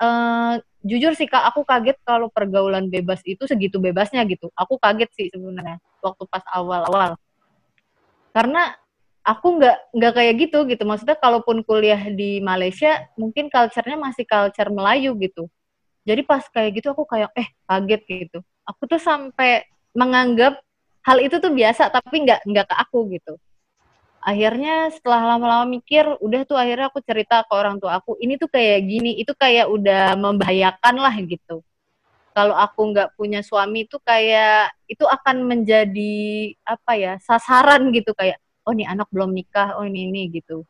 eh 0.00 0.54
jujur 0.80 1.12
sih 1.12 1.28
kak 1.28 1.44
aku 1.52 1.60
kaget 1.68 2.00
kalau 2.08 2.32
pergaulan 2.32 2.88
bebas 2.88 3.20
itu 3.28 3.44
segitu 3.44 3.76
bebasnya 3.76 4.24
gitu. 4.24 4.48
Aku 4.56 4.80
kaget 4.80 5.10
sih 5.12 5.26
sebenarnya 5.28 5.76
waktu 6.00 6.24
pas 6.28 6.44
awal-awal. 6.48 7.20
Karena 8.32 8.72
aku 9.20 9.60
nggak 9.60 9.76
nggak 9.92 10.12
kayak 10.16 10.34
gitu 10.40 10.58
gitu. 10.64 10.82
Maksudnya 10.88 11.16
kalaupun 11.20 11.60
kuliah 11.68 12.00
di 12.08 12.40
Malaysia 12.40 13.04
mungkin 13.20 13.52
culture-nya 13.52 14.00
masih 14.00 14.24
culture 14.24 14.70
Melayu 14.72 15.12
gitu. 15.20 15.46
Jadi 16.08 16.24
pas 16.24 16.40
kayak 16.48 16.80
gitu 16.80 16.96
aku 16.96 17.04
kayak 17.04 17.30
eh 17.36 17.48
kaget 17.68 18.02
gitu. 18.08 18.38
Aku 18.64 18.88
tuh 18.88 19.00
sampai 19.00 19.68
menganggap 19.92 20.56
hal 21.04 21.18
itu 21.20 21.36
tuh 21.42 21.52
biasa 21.52 21.92
tapi 21.92 22.24
nggak 22.24 22.40
nggak 22.48 22.66
ke 22.72 22.74
aku 22.76 23.04
gitu. 23.12 23.36
Akhirnya 24.20 24.92
setelah 24.92 25.34
lama-lama 25.36 25.64
mikir, 25.64 26.04
udah 26.20 26.44
tuh 26.44 26.60
akhirnya 26.60 26.92
aku 26.92 27.00
cerita 27.00 27.40
ke 27.48 27.52
orang 27.56 27.80
tua 27.80 27.96
aku, 27.96 28.20
ini 28.20 28.36
tuh 28.36 28.52
kayak 28.52 28.84
gini, 28.84 29.16
itu 29.16 29.32
kayak 29.32 29.72
udah 29.72 30.12
membahayakan 30.20 30.94
lah 31.00 31.14
gitu. 31.24 31.64
Kalau 32.36 32.54
aku 32.54 32.92
nggak 32.92 33.16
punya 33.16 33.40
suami 33.40 33.88
tuh 33.88 33.98
kayak 34.04 34.70
itu 34.86 35.02
akan 35.02 35.48
menjadi 35.48 36.52
apa 36.62 36.92
ya 36.94 37.12
sasaran 37.18 37.90
gitu 37.90 38.14
kayak 38.14 38.38
oh 38.68 38.76
nih 38.76 38.86
anak 38.86 39.08
belum 39.08 39.32
nikah, 39.32 39.80
oh 39.80 39.88
ini 39.88 40.12
ini 40.12 40.28
gitu. 40.30 40.68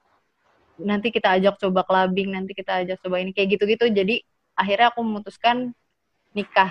Nanti 0.81 1.11
kita 1.11 1.37
ajak 1.37 1.59
coba 1.61 1.83
clubbing, 1.85 2.33
nanti 2.33 2.55
kita 2.55 2.87
ajak 2.87 3.03
coba 3.03 3.19
ini 3.21 3.35
kayak 3.35 3.59
gitu-gitu. 3.59 3.91
Jadi 3.91 4.23
akhirnya 4.57 4.95
aku 4.95 5.03
memutuskan 5.03 5.75
nikah 6.33 6.71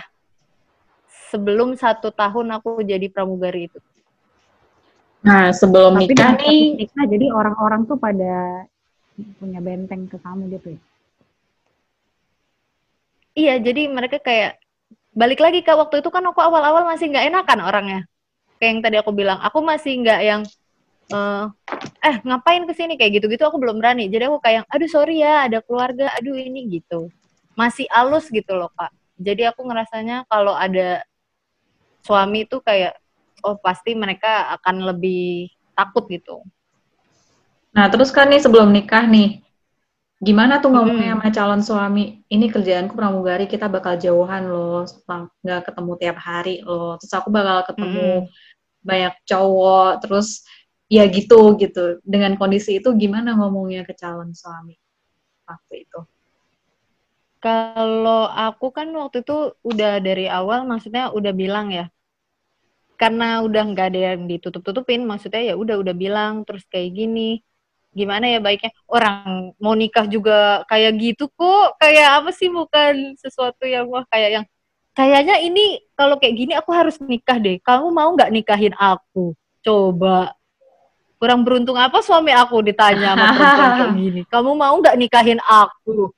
sebelum 1.30 1.76
satu 1.78 2.10
tahun 2.10 2.56
aku 2.58 2.82
jadi 2.88 3.12
pramugari 3.12 3.68
itu. 3.70 3.80
Nah, 5.20 5.52
sebelum 5.52 6.00
Tapi 6.00 6.16
nikah 6.16 6.32
nih, 6.40 6.62
nikah 6.80 7.06
jadi 7.06 7.26
orang-orang 7.36 7.84
tuh 7.84 8.00
pada 8.00 8.64
punya 9.36 9.60
benteng 9.60 10.08
ke 10.08 10.16
kamu 10.16 10.48
gitu 10.56 10.80
ya. 10.80 10.82
Iya, 13.36 13.56
jadi 13.60 13.88
mereka 13.92 14.20
kayak 14.20 14.60
balik 15.12 15.40
lagi 15.44 15.60
ke 15.60 15.72
waktu 15.76 16.00
itu 16.00 16.10
kan 16.12 16.24
aku 16.24 16.40
awal-awal 16.40 16.88
masih 16.88 17.12
nggak 17.12 17.28
enakan 17.32 17.60
orangnya. 17.64 18.02
Kayak 18.60 18.70
yang 18.72 18.82
tadi 18.84 18.96
aku 19.00 19.12
bilang, 19.16 19.40
aku 19.44 19.60
masih 19.60 20.00
nggak 20.04 20.20
yang 20.24 20.42
eh 21.10 21.46
eh 22.06 22.16
ngapain 22.22 22.64
ke 22.70 22.74
sini 22.78 22.94
kayak 22.96 23.20
gitu-gitu 23.20 23.44
aku 23.44 23.60
belum 23.60 23.80
berani. 23.84 24.08
Jadi 24.08 24.24
aku 24.32 24.40
kayak 24.40 24.64
aduh 24.72 24.88
sorry 24.88 25.20
ya, 25.20 25.48
ada 25.52 25.60
keluarga, 25.60 26.12
aduh 26.16 26.36
ini 26.36 26.80
gitu. 26.80 27.12
Masih 27.60 27.88
alus 27.92 28.32
gitu 28.32 28.56
loh, 28.56 28.72
Kak. 28.72 28.92
Jadi 29.20 29.44
aku 29.52 29.68
ngerasanya 29.68 30.24
kalau 30.32 30.56
ada 30.56 31.04
suami 32.08 32.48
itu 32.48 32.64
kayak 32.64 32.96
oh 33.46 33.56
pasti 33.60 33.92
mereka 33.98 34.52
akan 34.60 34.76
lebih 34.94 35.50
takut 35.78 36.06
gitu. 36.12 36.44
nah 37.76 37.86
terus 37.92 38.10
kan 38.10 38.26
nih 38.32 38.42
sebelum 38.42 38.70
nikah 38.74 39.06
nih, 39.06 39.46
gimana 40.28 40.60
tuh 40.64 40.70
ngomongnya 40.74 41.14
Hmm. 41.16 41.22
sama 41.22 41.30
calon 41.38 41.62
suami? 41.64 42.04
Ini 42.34 42.46
kerjaanku 42.54 42.94
pramugari, 43.00 43.46
kita 43.48 43.66
bakal 43.72 43.96
jauhan 44.02 44.44
loh, 44.52 44.84
nggak 45.46 45.62
ketemu 45.72 45.92
tiap 46.02 46.18
hari 46.20 46.56
loh. 46.68 46.98
Terus 47.00 47.14
aku 47.20 47.30
bakal 47.38 47.58
ketemu 47.70 48.28
banyak 48.90 49.14
cowok, 49.30 49.92
terus 50.04 50.28
ya 50.92 51.04
gitu 51.10 51.56
gitu. 51.62 52.02
Dengan 52.04 52.36
kondisi 52.42 52.80
itu 52.80 52.90
gimana 52.98 53.38
ngomongnya 53.40 53.82
ke 53.90 53.94
calon 54.02 54.32
suami 54.36 54.76
waktu 55.50 55.74
itu? 55.88 56.00
Kalau 57.46 58.28
aku 58.28 58.66
kan 58.78 58.88
waktu 59.00 59.18
itu 59.24 59.34
udah 59.64 59.92
dari 60.08 60.26
awal 60.40 60.60
maksudnya 60.72 61.04
udah 61.18 61.32
bilang 61.42 61.68
ya. 61.72 61.86
Karena 63.00 63.40
udah 63.40 63.64
nggak 63.72 63.88
ada 63.96 64.00
yang 64.12 64.28
ditutup-tutupin, 64.28 65.08
maksudnya 65.08 65.40
ya 65.40 65.56
udah 65.56 65.80
udah 65.80 65.96
bilang 65.96 66.44
terus 66.44 66.68
kayak 66.68 66.92
gini. 66.92 67.40
Gimana 67.96 68.28
ya 68.28 68.44
baiknya 68.44 68.76
orang 68.92 69.56
mau 69.56 69.72
nikah 69.72 70.04
juga 70.04 70.68
kayak 70.68 71.00
gitu 71.00 71.32
kok. 71.32 71.80
Kayak 71.80 72.20
apa 72.20 72.30
sih 72.36 72.52
bukan 72.52 73.16
sesuatu 73.16 73.64
yang 73.64 73.88
wah 73.88 74.04
kayak 74.12 74.30
yang 74.36 74.46
kayaknya 74.92 75.40
ini 75.40 75.80
kalau 75.96 76.20
kayak 76.20 76.36
gini 76.36 76.54
aku 76.60 76.76
harus 76.76 77.00
nikah 77.00 77.40
deh. 77.40 77.56
Kamu 77.64 77.88
mau 77.88 78.12
nggak 78.12 78.36
nikahin 78.36 78.76
aku? 78.76 79.32
Coba. 79.64 80.36
Kurang 81.16 81.48
beruntung 81.48 81.80
apa 81.80 82.04
suami 82.04 82.36
aku 82.36 82.64
ditanya 82.68 83.16
sama 83.16 83.28
perempuan 83.32 83.72
kayak 83.80 83.96
gini. 84.04 84.22
Kamu 84.28 84.52
mau 84.60 84.76
nggak 84.76 85.00
nikahin 85.00 85.40
aku? 85.48 86.12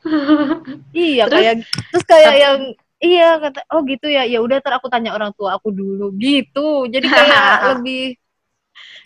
Iya 0.96 1.28
Terus? 1.28 1.36
kayak 1.36 1.54
terus 1.92 2.04
kayak 2.08 2.34
yang 2.40 2.58
iya 3.00 3.40
kata 3.40 3.64
oh 3.72 3.80
gitu 3.82 4.06
ya 4.06 4.22
ya 4.24 4.38
udah 4.38 4.60
ntar 4.60 4.76
aku 4.76 4.86
tanya 4.86 5.10
orang 5.10 5.32
tua 5.34 5.56
aku 5.56 5.72
dulu 5.72 6.12
gitu 6.16 6.86
jadi 6.86 7.06
kayak 7.08 7.44
lebih 7.76 8.14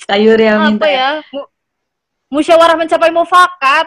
Sayur 0.04 0.36
yang 0.36 0.60
minta 0.74 0.84
apa 0.84 0.88
ya 0.90 1.10
mu- 1.32 1.50
musyawarah 2.30 2.76
mencapai 2.76 3.10
mufakat 3.10 3.86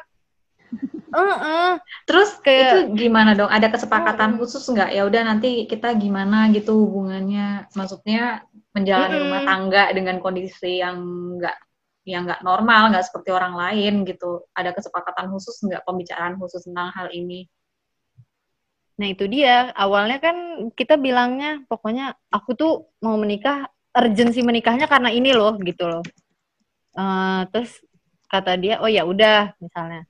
Heeh. 1.08 1.80
Terus 2.04 2.36
Kayak- 2.44 2.92
itu 2.92 3.08
gimana 3.08 3.32
dong? 3.32 3.48
Ada 3.48 3.72
kesepakatan 3.72 4.36
Mm. 4.36 4.38
khusus 4.44 4.68
nggak? 4.68 4.92
Ya 4.92 5.08
udah 5.08 5.24
nanti 5.24 5.64
kita 5.64 5.96
gimana 5.96 6.52
gitu 6.52 6.76
hubungannya? 6.76 7.72
Maksudnya 7.72 8.44
menjalani 8.76 9.16
Mm-mm. 9.16 9.24
rumah 9.24 9.42
tangga 9.48 9.84
dengan 9.96 10.20
kondisi 10.20 10.84
yang 10.84 11.00
nggak 11.40 11.58
yang 12.04 12.28
nggak 12.28 12.44
normal, 12.44 12.92
nggak 12.92 13.08
seperti 13.08 13.32
orang 13.32 13.56
lain 13.56 14.04
gitu. 14.04 14.44
Ada 14.52 14.76
kesepakatan 14.76 15.32
khusus 15.32 15.56
nggak 15.64 15.88
pembicaraan 15.88 16.36
khusus 16.36 16.68
tentang 16.68 16.92
hal 16.92 17.08
ini? 17.16 17.48
Nah 18.98 19.08
itu 19.14 19.26
dia. 19.30 19.70
Awalnya 19.78 20.18
kan 20.18 20.38
kita 20.74 20.98
bilangnya 20.98 21.62
pokoknya 21.70 22.18
aku 22.34 22.52
tuh 22.58 22.72
mau 23.06 23.16
menikah 23.22 23.70
urgensi 23.94 24.42
menikahnya 24.46 24.86
karena 24.90 25.10
ini 25.14 25.32
loh 25.34 25.54
gitu 25.62 25.86
loh. 25.90 26.04
Eh, 26.98 27.42
terus 27.54 27.72
kata 28.28 28.58
dia 28.60 28.82
oh 28.84 28.90
ya 28.90 29.06
udah 29.06 29.54
misalnya. 29.62 30.04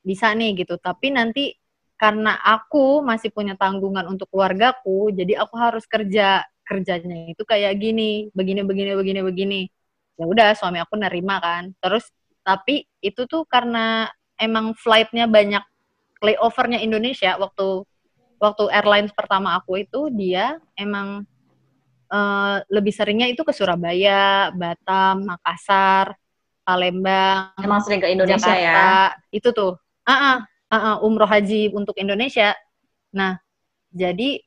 Bisa 0.00 0.32
nih 0.32 0.64
gitu. 0.64 0.80
Tapi 0.80 1.12
nanti 1.12 1.52
karena 2.00 2.40
aku 2.40 3.04
masih 3.04 3.28
punya 3.28 3.54
tanggungan 3.60 4.08
untuk 4.08 4.32
keluargaku 4.32 5.12
jadi 5.12 5.44
aku 5.44 5.54
harus 5.60 5.84
kerja. 5.88 6.44
Kerjanya 6.70 7.34
itu 7.34 7.42
kayak 7.42 7.82
gini 7.82 8.30
begini 8.32 8.62
begini 8.62 8.92
begini 8.94 9.20
begini. 9.26 9.60
Ya 10.16 10.24
udah 10.28 10.54
suami 10.56 10.78
aku 10.80 10.96
nerima 10.96 11.42
kan. 11.42 11.74
Terus 11.82 12.08
tapi 12.46 12.86
itu 13.04 13.26
tuh 13.28 13.44
karena 13.44 14.08
emang 14.40 14.72
flightnya 14.78 15.26
banyak 15.28 15.60
layovernya 16.24 16.80
Indonesia 16.80 17.36
waktu 17.36 17.84
waktu 18.40 18.72
airlines 18.72 19.12
pertama 19.12 19.54
aku 19.60 19.84
itu 19.84 20.08
dia 20.08 20.56
emang 20.74 21.28
uh, 22.10 22.56
lebih 22.72 22.90
seringnya 22.90 23.28
itu 23.28 23.44
ke 23.44 23.52
Surabaya, 23.52 24.50
Batam, 24.56 25.28
Makassar, 25.28 26.16
Palembang. 26.64 27.54
Emang 27.60 27.84
sering 27.84 28.00
ke 28.00 28.08
Indonesia 28.08 28.50
ya? 28.50 28.56
Jakarta, 28.56 28.80
ya? 29.14 29.28
Itu 29.30 29.48
tuh. 29.52 29.72
Ah, 30.08 30.16
uh, 30.16 30.38
uh, 30.72 30.74
uh, 30.74 30.96
umroh 31.06 31.28
haji 31.28 31.70
untuk 31.70 31.94
Indonesia. 32.00 32.56
Nah, 33.12 33.38
jadi 33.92 34.42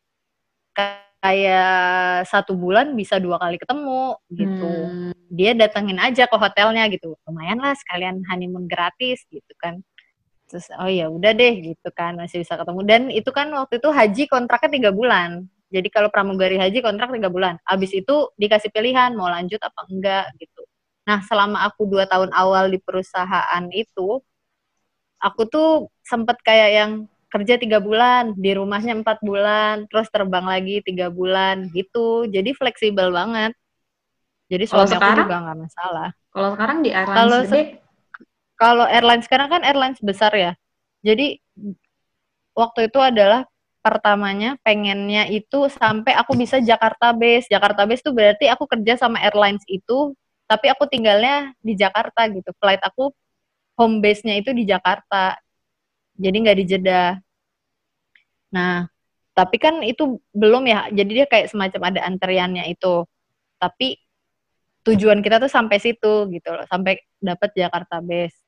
kayak 1.24 2.28
satu 2.28 2.58
bulan 2.58 2.92
bisa 3.00 3.16
dua 3.22 3.40
kali 3.40 3.56
ketemu 3.56 4.20
gitu. 4.34 4.74
Hmm. 4.90 5.12
Dia 5.32 5.56
datengin 5.56 6.02
aja 6.02 6.28
ke 6.28 6.36
hotelnya 6.36 6.84
gitu. 6.92 7.16
Lumayan 7.24 7.64
lah 7.64 7.78
sekalian 7.80 8.26
honeymoon 8.28 8.68
gratis 8.68 9.24
gitu 9.32 9.54
kan. 9.62 9.80
Terus 10.54 10.70
oh 10.78 10.86
ya 10.86 11.10
udah 11.10 11.34
deh 11.34 11.74
gitu 11.74 11.90
kan 11.98 12.14
masih 12.14 12.46
bisa 12.46 12.54
ketemu. 12.54 12.82
Dan 12.86 13.02
itu 13.10 13.34
kan 13.34 13.50
waktu 13.58 13.82
itu 13.82 13.90
haji 13.90 14.24
kontraknya 14.30 14.70
tiga 14.78 14.92
bulan. 14.94 15.50
Jadi 15.74 15.90
kalau 15.90 16.14
pramugari 16.14 16.62
haji 16.62 16.86
kontrak 16.86 17.10
tiga 17.10 17.34
bulan. 17.34 17.58
Abis 17.66 17.90
itu 17.98 18.30
dikasih 18.38 18.70
pilihan 18.70 19.18
mau 19.18 19.34
lanjut 19.34 19.58
apa 19.58 19.82
enggak 19.90 20.30
gitu. 20.38 20.62
Nah 21.10 21.26
selama 21.26 21.66
aku 21.66 21.90
dua 21.90 22.06
tahun 22.06 22.30
awal 22.38 22.70
di 22.70 22.78
perusahaan 22.78 23.66
itu, 23.74 24.22
aku 25.18 25.42
tuh 25.50 25.90
sempet 26.06 26.38
kayak 26.46 26.70
yang 26.70 26.92
kerja 27.34 27.58
tiga 27.58 27.82
bulan, 27.82 28.38
di 28.38 28.54
rumahnya 28.54 29.02
empat 29.02 29.26
bulan, 29.26 29.90
terus 29.90 30.06
terbang 30.14 30.46
lagi 30.46 30.86
tiga 30.86 31.10
bulan 31.10 31.74
gitu. 31.74 32.30
Jadi 32.30 32.54
fleksibel 32.54 33.10
banget. 33.10 33.58
Jadi 34.54 34.70
suami 34.70 34.86
sekarang, 34.94 35.02
aku 35.02 35.22
juga 35.26 35.36
nggak 35.42 35.60
masalah. 35.66 36.10
Kalau 36.30 36.50
sekarang 36.54 36.78
di 36.86 36.90
airlines 36.94 37.18
kalau 37.18 37.40
gede? 37.42 37.83
Kalau 38.64 38.88
airlines 38.88 39.28
sekarang 39.28 39.52
kan 39.52 39.62
airlines 39.68 40.00
besar 40.00 40.32
ya. 40.32 40.56
Jadi 41.04 41.36
waktu 42.56 42.88
itu 42.88 43.00
adalah 43.04 43.44
pertamanya 43.84 44.56
pengennya 44.64 45.28
itu 45.28 45.68
sampai 45.68 46.16
aku 46.16 46.40
bisa 46.40 46.64
Jakarta 46.64 47.12
base. 47.12 47.52
Jakarta 47.52 47.84
base 47.84 48.00
tuh 48.00 48.16
berarti 48.16 48.48
aku 48.48 48.64
kerja 48.64 48.96
sama 48.96 49.20
airlines 49.20 49.68
itu, 49.68 50.16
tapi 50.48 50.72
aku 50.72 50.88
tinggalnya 50.88 51.52
di 51.60 51.76
Jakarta 51.76 52.24
gitu. 52.32 52.56
Flight 52.56 52.80
aku 52.88 53.12
home 53.76 54.00
base-nya 54.00 54.40
itu 54.40 54.56
di 54.56 54.64
Jakarta. 54.64 55.36
Jadi 56.16 56.36
nggak 56.40 56.58
di 56.64 56.66
Jeddah. 56.72 57.20
Nah, 58.56 58.88
tapi 59.36 59.60
kan 59.60 59.84
itu 59.84 60.24
belum 60.32 60.64
ya. 60.72 60.88
Jadi 60.88 61.12
dia 61.12 61.28
kayak 61.28 61.52
semacam 61.52 61.92
ada 61.92 62.00
antriannya 62.08 62.72
itu. 62.72 63.04
Tapi 63.60 64.00
tujuan 64.88 65.20
kita 65.20 65.44
tuh 65.44 65.52
sampai 65.52 65.80
situ 65.84 66.32
gitu 66.32 66.50
loh, 66.56 66.64
sampai 66.72 67.00
dapat 67.20 67.50
Jakarta 67.56 68.00
base. 68.00 68.43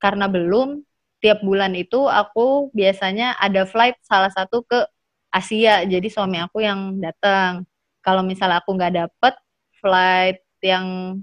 Karena 0.00 0.26
belum, 0.26 0.80
tiap 1.20 1.44
bulan 1.44 1.76
itu 1.76 2.08
aku 2.08 2.72
biasanya 2.72 3.36
ada 3.36 3.68
flight 3.68 4.00
salah 4.02 4.32
satu 4.32 4.64
ke 4.64 4.88
Asia. 5.30 5.84
Jadi 5.84 6.08
suami 6.08 6.40
aku 6.40 6.64
yang 6.64 6.98
datang. 6.98 7.68
Kalau 8.00 8.24
misalnya 8.24 8.64
aku 8.64 8.74
nggak 8.74 8.94
dapet 8.96 9.34
flight 9.78 10.40
yang 10.64 11.20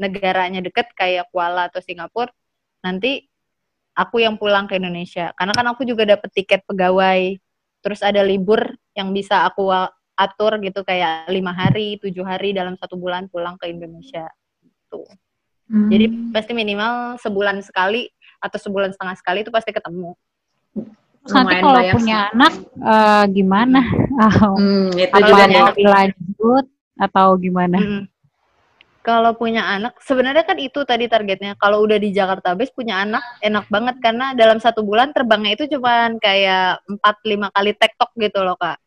negaranya 0.00 0.64
deket 0.64 0.92
kayak 0.96 1.28
Kuala 1.32 1.68
atau 1.68 1.80
Singapura, 1.84 2.32
nanti 2.84 3.28
aku 3.96 4.20
yang 4.20 4.36
pulang 4.36 4.68
ke 4.68 4.76
Indonesia 4.76 5.32
karena 5.40 5.56
kan 5.56 5.66
aku 5.72 5.88
juga 5.88 6.04
dapet 6.04 6.28
tiket 6.36 6.60
pegawai 6.68 7.40
terus 7.80 8.04
ada 8.04 8.20
libur 8.20 8.60
yang 8.92 9.10
bisa 9.16 9.48
aku 9.48 9.72
atur 10.16 10.60
gitu 10.60 10.84
kayak 10.84 11.32
lima 11.32 11.56
hari 11.56 11.96
tujuh 12.04 12.22
hari 12.22 12.52
dalam 12.52 12.76
satu 12.76 13.00
bulan 13.00 13.32
pulang 13.32 13.56
ke 13.56 13.72
Indonesia 13.72 14.28
gitu 14.60 15.08
hmm. 15.70 15.88
jadi 15.90 16.06
pasti 16.32 16.52
minimal 16.52 17.18
sebulan 17.20 17.62
sekali 17.62 18.10
atau 18.42 18.58
sebulan 18.60 18.92
setengah 18.92 19.16
sekali 19.18 19.38
itu 19.42 19.50
pasti 19.50 19.70
ketemu 19.72 20.14
nanti 21.26 21.58
kalau 21.58 21.82
punya 21.90 22.16
sih. 22.16 22.30
anak 22.38 22.54
uh, 22.78 23.24
gimana 23.30 23.80
hmm, 23.82 24.94
itu 25.02 25.10
atau 25.10 25.28
juga 25.28 25.44
mau 25.50 25.68
lanjut 25.74 26.64
atau 26.96 27.26
gimana 27.36 27.78
hmm 27.78 28.04
kalau 29.06 29.38
punya 29.38 29.62
anak, 29.62 30.02
sebenarnya 30.02 30.42
kan 30.42 30.58
itu 30.58 30.82
tadi 30.82 31.06
targetnya. 31.06 31.54
Kalau 31.62 31.78
udah 31.86 31.94
di 31.94 32.10
Jakarta 32.10 32.58
base 32.58 32.74
punya 32.74 33.06
anak 33.06 33.22
enak 33.38 33.70
banget 33.70 34.02
karena 34.02 34.34
dalam 34.34 34.58
satu 34.58 34.82
bulan 34.82 35.14
terbangnya 35.14 35.54
itu 35.54 35.78
cuman 35.78 36.18
kayak 36.18 36.82
4-5 36.90 37.54
kali 37.54 37.72
tektok 37.78 38.10
gitu 38.18 38.42
loh 38.42 38.58
kak. 38.58 38.82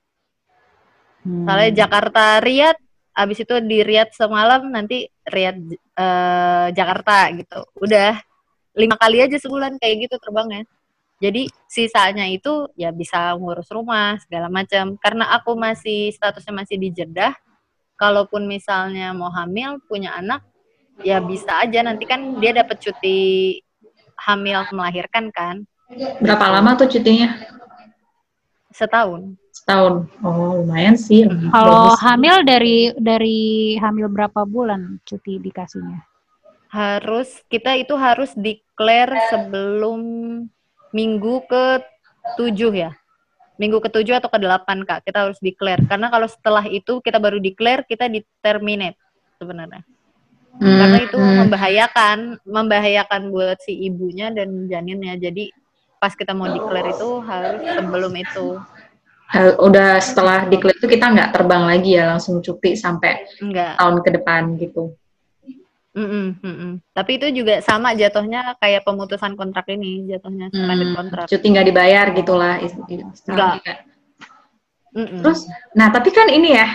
Hmm. 1.24 1.48
Soalnya 1.48 1.72
Jakarta 1.72 2.44
Riyadh, 2.44 2.84
abis 3.14 3.44
itu 3.44 3.56
di 3.64 3.84
Riyadh 3.84 4.14
semalam 4.16 4.70
nanti 4.70 5.10
Riyadh 5.26 5.76
uh, 5.98 6.68
Jakarta 6.74 7.30
gitu. 7.36 7.60
Udah 7.80 8.20
lima 8.78 8.96
kali 8.96 9.24
aja 9.24 9.38
sebulan 9.38 9.78
kayak 9.82 10.10
gitu 10.10 10.16
terbangnya. 10.22 10.64
Jadi 11.20 11.52
sisanya 11.68 12.24
itu 12.32 12.72
ya 12.80 12.96
bisa 12.96 13.36
ngurus 13.36 13.68
rumah 13.76 14.16
segala 14.24 14.48
macam. 14.48 14.96
Karena 15.00 15.36
aku 15.36 15.52
masih 15.60 16.16
statusnya 16.16 16.64
masih 16.64 16.80
di 16.80 16.96
Jeddah, 16.96 17.36
kalaupun 18.00 18.48
misalnya 18.48 19.12
mau 19.12 19.28
hamil 19.28 19.84
punya 19.84 20.16
anak 20.16 20.48
ya 21.04 21.20
bisa 21.24 21.64
aja 21.64 21.84
nanti 21.84 22.08
kan 22.08 22.40
dia 22.40 22.56
dapat 22.56 22.80
cuti 22.80 23.60
hamil 24.20 24.64
melahirkan 24.72 25.32
kan 25.32 25.64
berapa 26.20 26.46
lama 26.48 26.76
tuh 26.76 26.92
cutinya 26.92 27.40
setahun 28.72 29.36
setahun. 29.60 30.08
Oh 30.24 30.64
lumayan 30.64 30.96
sih. 30.96 31.28
Kalau 31.28 31.94
hamil 32.00 32.48
dari 32.48 32.96
dari 32.96 33.76
hamil 33.78 34.08
berapa 34.08 34.48
bulan 34.48 35.04
cuti 35.04 35.38
dikasihnya? 35.44 36.00
Harus 36.72 37.44
kita 37.52 37.76
itu 37.76 37.98
harus 38.00 38.32
declare 38.40 39.14
sebelum 39.28 40.02
minggu 40.96 41.36
ke 41.50 41.84
tujuh 42.40 42.72
ya. 42.72 42.92
Minggu 43.60 43.84
ketujuh 43.84 44.24
atau 44.24 44.32
ke 44.32 44.40
delapan 44.40 44.88
kak. 44.88 45.04
Kita 45.04 45.28
harus 45.28 45.40
declare. 45.44 45.84
Karena 45.84 46.08
kalau 46.08 46.32
setelah 46.32 46.64
itu 46.64 47.04
kita 47.04 47.20
baru 47.20 47.44
declare 47.44 47.84
kita 47.84 48.08
di 48.08 48.24
terminate 48.40 48.96
sebenarnya. 49.36 49.84
Hmm. 50.60 50.76
karena 50.76 50.98
itu 51.08 51.16
hmm. 51.16 51.36
membahayakan 51.46 52.18
membahayakan 52.44 53.22
buat 53.32 53.64
si 53.64 53.80
ibunya 53.86 54.28
dan 54.34 54.68
janinnya. 54.68 55.16
Jadi 55.16 55.54
pas 56.02 56.12
kita 56.16 56.36
mau 56.36 56.52
declare 56.52 56.96
itu 56.96 57.10
harus 57.24 57.64
sebelum 57.64 58.14
itu 58.18 58.60
udah 59.62 60.02
setelah 60.02 60.50
declare 60.50 60.74
itu 60.74 60.90
kita 60.90 61.06
nggak 61.06 61.30
terbang 61.38 61.64
lagi 61.70 62.02
ya 62.02 62.18
langsung 62.18 62.42
cuti 62.42 62.74
sampai 62.74 63.30
Enggak. 63.38 63.78
tahun 63.78 63.96
ke 64.02 64.10
depan 64.18 64.42
gitu 64.58 64.98
Mm 65.90 66.06
-mm, 66.06 66.28
mm 66.40 66.56
-mm. 66.56 66.72
Tapi 66.94 67.12
itu 67.18 67.28
juga 67.42 67.66
sama 67.66 67.98
jatuhnya 67.98 68.56
kayak 68.62 68.86
pemutusan 68.86 69.34
kontrak 69.34 69.66
ini 69.74 70.06
jatuhnya 70.06 70.54
hmm, 70.54 70.94
kontrak. 70.94 71.26
Cuti 71.26 71.48
nggak 71.50 71.68
dibayar 71.68 72.06
gitulah. 72.14 72.62
Enggak. 72.62 73.84
Mm 74.94 75.06
-mm. 75.06 75.20
Terus, 75.26 75.50
nah 75.74 75.90
tapi 75.90 76.14
kan 76.14 76.30
ini 76.30 76.54
ya, 76.54 76.70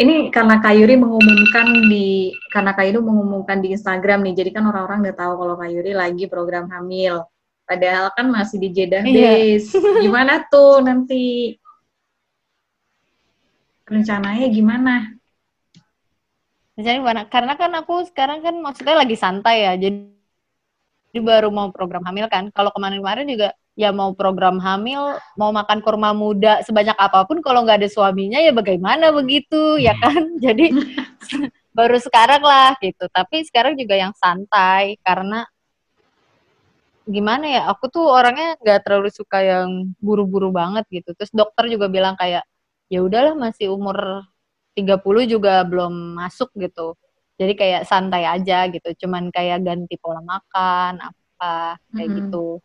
ini 0.00 0.32
karena 0.32 0.64
Kayuri 0.64 0.96
mengumumkan 0.96 1.66
di 1.92 2.32
karena 2.48 2.72
Kayuri 2.72 3.04
mengumumkan 3.04 3.60
di 3.60 3.76
Instagram 3.76 4.24
nih, 4.24 4.34
jadi 4.42 4.50
kan 4.56 4.64
orang-orang 4.64 5.04
udah 5.04 5.16
tahu 5.16 5.32
kalau 5.44 5.54
Kayuri 5.60 5.92
lagi 5.92 6.24
program 6.26 6.72
hamil. 6.72 7.28
Padahal 7.68 8.16
kan 8.16 8.32
masih 8.32 8.56
di 8.64 8.72
Jeddah 8.72 9.04
iya. 9.04 9.60
Gimana 10.00 10.40
tuh 10.48 10.80
nanti 10.80 11.52
rencananya 13.88 14.46
gimana? 14.52 14.94
Misalnya 16.78 16.98
gimana? 17.02 17.22
Karena 17.26 17.52
kan 17.58 17.72
aku 17.74 18.06
sekarang 18.06 18.38
kan 18.44 18.54
maksudnya 18.62 18.94
lagi 19.02 19.18
santai 19.18 19.66
ya, 19.66 19.72
jadi, 19.74 20.14
jadi 21.10 21.20
baru 21.24 21.50
mau 21.50 21.74
program 21.74 22.06
hamil 22.06 22.30
kan. 22.30 22.54
Kalau 22.54 22.70
kemarin-kemarin 22.70 23.26
juga 23.26 23.50
ya 23.74 23.90
mau 23.90 24.14
program 24.14 24.62
hamil, 24.62 25.18
mau 25.34 25.50
makan 25.50 25.82
kurma 25.82 26.14
muda 26.14 26.62
sebanyak 26.62 26.94
apa 26.94 27.26
pun, 27.26 27.42
kalau 27.42 27.66
nggak 27.66 27.82
ada 27.82 27.90
suaminya 27.90 28.38
ya 28.38 28.54
bagaimana 28.54 29.10
begitu, 29.10 29.80
ya 29.82 29.96
kan? 29.98 30.22
Jadi 30.44 30.70
baru 31.78 31.98
sekarang 31.98 32.46
lah 32.46 32.78
gitu. 32.78 33.10
Tapi 33.10 33.42
sekarang 33.50 33.74
juga 33.74 33.98
yang 33.98 34.14
santai 34.14 35.02
karena 35.02 35.42
gimana 37.10 37.46
ya? 37.50 37.62
Aku 37.74 37.90
tuh 37.90 38.06
orangnya 38.06 38.54
nggak 38.62 38.86
terlalu 38.86 39.10
suka 39.10 39.42
yang 39.42 39.90
buru-buru 39.98 40.54
banget 40.54 40.86
gitu. 40.94 41.10
Terus 41.18 41.34
dokter 41.34 41.66
juga 41.66 41.90
bilang 41.90 42.14
kayak 42.14 42.46
ya 42.88 43.04
udahlah 43.04 43.36
masih 43.36 43.72
umur 43.72 44.24
30 44.72 45.24
juga 45.28 45.60
belum 45.64 46.16
masuk 46.16 46.52
gitu. 46.56 46.96
Jadi 47.38 47.54
kayak 47.54 47.86
santai 47.86 48.26
aja 48.26 48.66
gitu, 48.66 49.06
cuman 49.06 49.30
kayak 49.30 49.62
ganti 49.62 49.94
pola 49.94 50.18
makan 50.18 50.98
apa 50.98 51.78
kayak 51.94 52.08
mm-hmm. 52.10 52.18
gitu. 52.26 52.58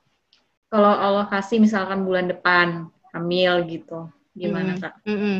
Kalau 0.74 0.89
Allah 0.89 1.30
kasih 1.30 1.61
misalkan 1.61 2.01
bulan 2.01 2.26
depan 2.26 2.89
hamil 3.13 3.61
gitu, 3.69 4.09
gimana 4.34 4.74
mm-hmm. 4.74 4.82
kak? 4.82 4.93
Mm-hmm. 5.05 5.38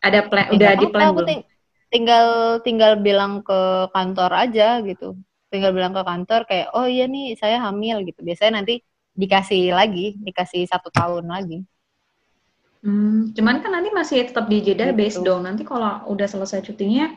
Ada 0.00 0.20
plan, 0.32 0.46
ya, 0.48 0.52
udah 0.56 0.72
di 0.80 0.86
plan 0.88 1.12
belum? 1.12 1.28
Ting- 1.28 1.46
tinggal 1.92 2.26
tinggal 2.64 2.92
bilang 3.04 3.44
ke 3.44 3.60
kantor 3.92 4.30
aja 4.32 4.80
gitu. 4.80 5.18
Tinggal 5.52 5.76
bilang 5.76 5.92
ke 5.92 6.00
kantor 6.00 6.40
kayak 6.48 6.72
oh 6.72 6.88
iya 6.88 7.04
nih 7.04 7.36
saya 7.36 7.60
hamil 7.60 8.00
gitu. 8.08 8.24
Biasanya 8.24 8.64
nanti 8.64 8.80
dikasih 9.12 9.76
lagi, 9.76 10.16
dikasih 10.24 10.64
satu 10.64 10.88
tahun 10.88 11.28
lagi. 11.28 11.60
Hmm, 12.80 13.36
cuman 13.36 13.60
kan 13.60 13.76
nanti 13.76 13.92
masih 13.92 14.24
tetap 14.24 14.48
di 14.48 14.64
Jeddah 14.64 14.96
gitu. 14.96 14.98
base 14.98 15.18
dong. 15.20 15.44
Nanti 15.44 15.62
kalau 15.68 16.08
udah 16.08 16.24
selesai 16.24 16.64
cutinya, 16.64 17.12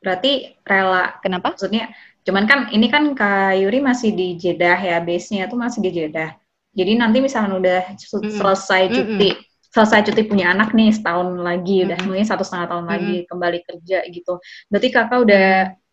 berarti 0.00 0.56
rela. 0.64 1.20
Kenapa? 1.20 1.52
Maksudnya, 1.52 1.92
cuman 2.24 2.44
kan 2.48 2.60
ini 2.72 2.88
kan 2.88 3.12
Kak 3.12 3.60
Yuri 3.60 3.84
masih 3.84 4.16
di 4.16 4.40
Jeddah 4.40 4.78
ya, 4.80 4.96
base-nya 5.04 5.52
tuh 5.52 5.60
masih 5.60 5.84
di 5.84 5.90
Jeddah. 5.92 6.32
Jadi 6.72 6.92
nanti 6.96 7.20
misalnya 7.20 7.60
udah 7.60 7.80
mm 7.92 8.32
selesai 8.40 8.82
cuti, 8.88 9.30
mm 9.36 9.36
-mm. 9.36 9.68
selesai 9.72 10.00
cuti 10.08 10.22
punya 10.24 10.56
anak 10.56 10.72
nih 10.72 10.88
setahun 10.92 11.28
lagi 11.36 11.84
udah 11.84 11.96
Mm-mm. 12.00 12.08
mungkin 12.12 12.28
satu 12.28 12.44
setengah 12.44 12.68
tahun 12.72 12.86
lagi 12.88 13.16
kembali 13.28 13.58
kerja 13.64 13.98
gitu 14.08 14.40
berarti 14.68 14.88
kakak 14.92 15.20
udah 15.24 15.48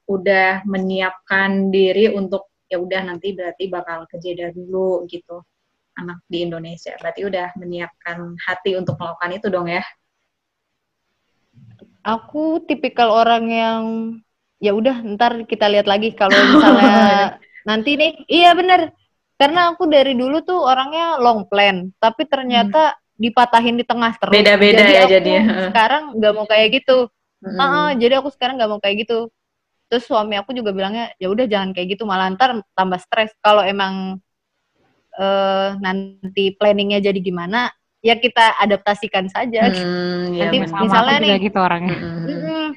udah 0.07 0.47
menyiapkan 0.67 1.67
diri 1.72 2.11
untuk 2.11 2.51
ya 2.67 2.76
udah 2.80 3.01
nanti 3.07 3.36
berarti 3.36 3.72
bakal 3.72 4.07
ke 4.07 4.20
Jeddah 4.20 4.51
dulu 4.51 5.03
gitu 5.07 5.43
anak 6.00 6.24
di 6.32 6.47
Indonesia. 6.47 6.95
Berarti 6.97 7.28
udah 7.28 7.54
menyiapkan 7.60 8.39
hati 8.47 8.80
untuk 8.80 8.95
melakukan 8.95 9.32
itu 9.36 9.47
dong 9.52 9.68
ya? 9.68 9.84
Aku 12.08 12.64
tipikal 12.64 13.12
orang 13.12 13.45
yang 13.52 13.82
ya 14.60 14.76
udah 14.76 15.04
ntar 15.16 15.43
kita 15.43 15.68
lihat 15.68 15.88
lagi 15.88 16.16
kalau 16.16 16.36
misalnya 16.36 17.36
nanti 17.70 18.00
nih. 18.00 18.12
Iya 18.26 18.56
bener. 18.56 18.95
Karena 19.39 19.72
aku 19.72 19.88
dari 19.88 20.20
dulu 20.20 20.43
tuh 20.43 20.60
orangnya 20.60 21.16
long 21.20 21.47
plan 21.47 21.88
tapi 21.95 22.28
ternyata 22.28 23.00
dipatahin 23.20 23.76
di 23.76 23.84
tengah 23.84 24.16
terus. 24.16 24.36
Beda-beda 24.36 24.80
Jadi 24.80 24.93
ya 24.95 25.04
jadinya. 25.08 25.43
sekarang 25.72 26.04
nggak 26.16 26.34
mau 26.36 26.47
kayak 26.47 26.68
gitu. 26.80 27.12
Mm-mm. 27.39 27.60
Ah, 27.60 27.68
ah, 27.68 27.89
jadi 27.95 28.20
aku 28.20 28.32
sekarang 28.32 28.56
nggak 28.60 28.72
mau 28.72 28.80
kayak 28.80 29.08
gitu. 29.08 29.28
Terus 29.91 30.04
suami 30.08 30.39
aku 30.39 30.56
juga 30.56 30.72
bilangnya 30.72 31.12
ya 31.20 31.28
udah 31.28 31.45
jangan 31.47 31.76
kayak 31.76 32.00
gitu 32.00 32.04
malah 32.08 32.32
ntar 32.36 32.64
tambah 32.76 33.00
stres. 33.00 33.32
Kalau 33.43 33.64
emang 33.64 34.24
eh 35.20 35.70
nanti 35.84 36.55
planningnya 36.55 37.03
jadi 37.03 37.20
gimana 37.20 37.67
ya 37.99 38.15
kita 38.15 38.55
adaptasikan 38.63 39.28
saja 39.28 39.67
Hmm, 39.67 40.32
iya 40.32 40.47
Nanti. 40.47 40.72
Sama 40.72 40.84
misalnya 40.88 41.17
nih- 41.20 41.43
gitu 41.51 41.59
orangnya. 41.59 41.95
Mm-mm. 41.99 42.67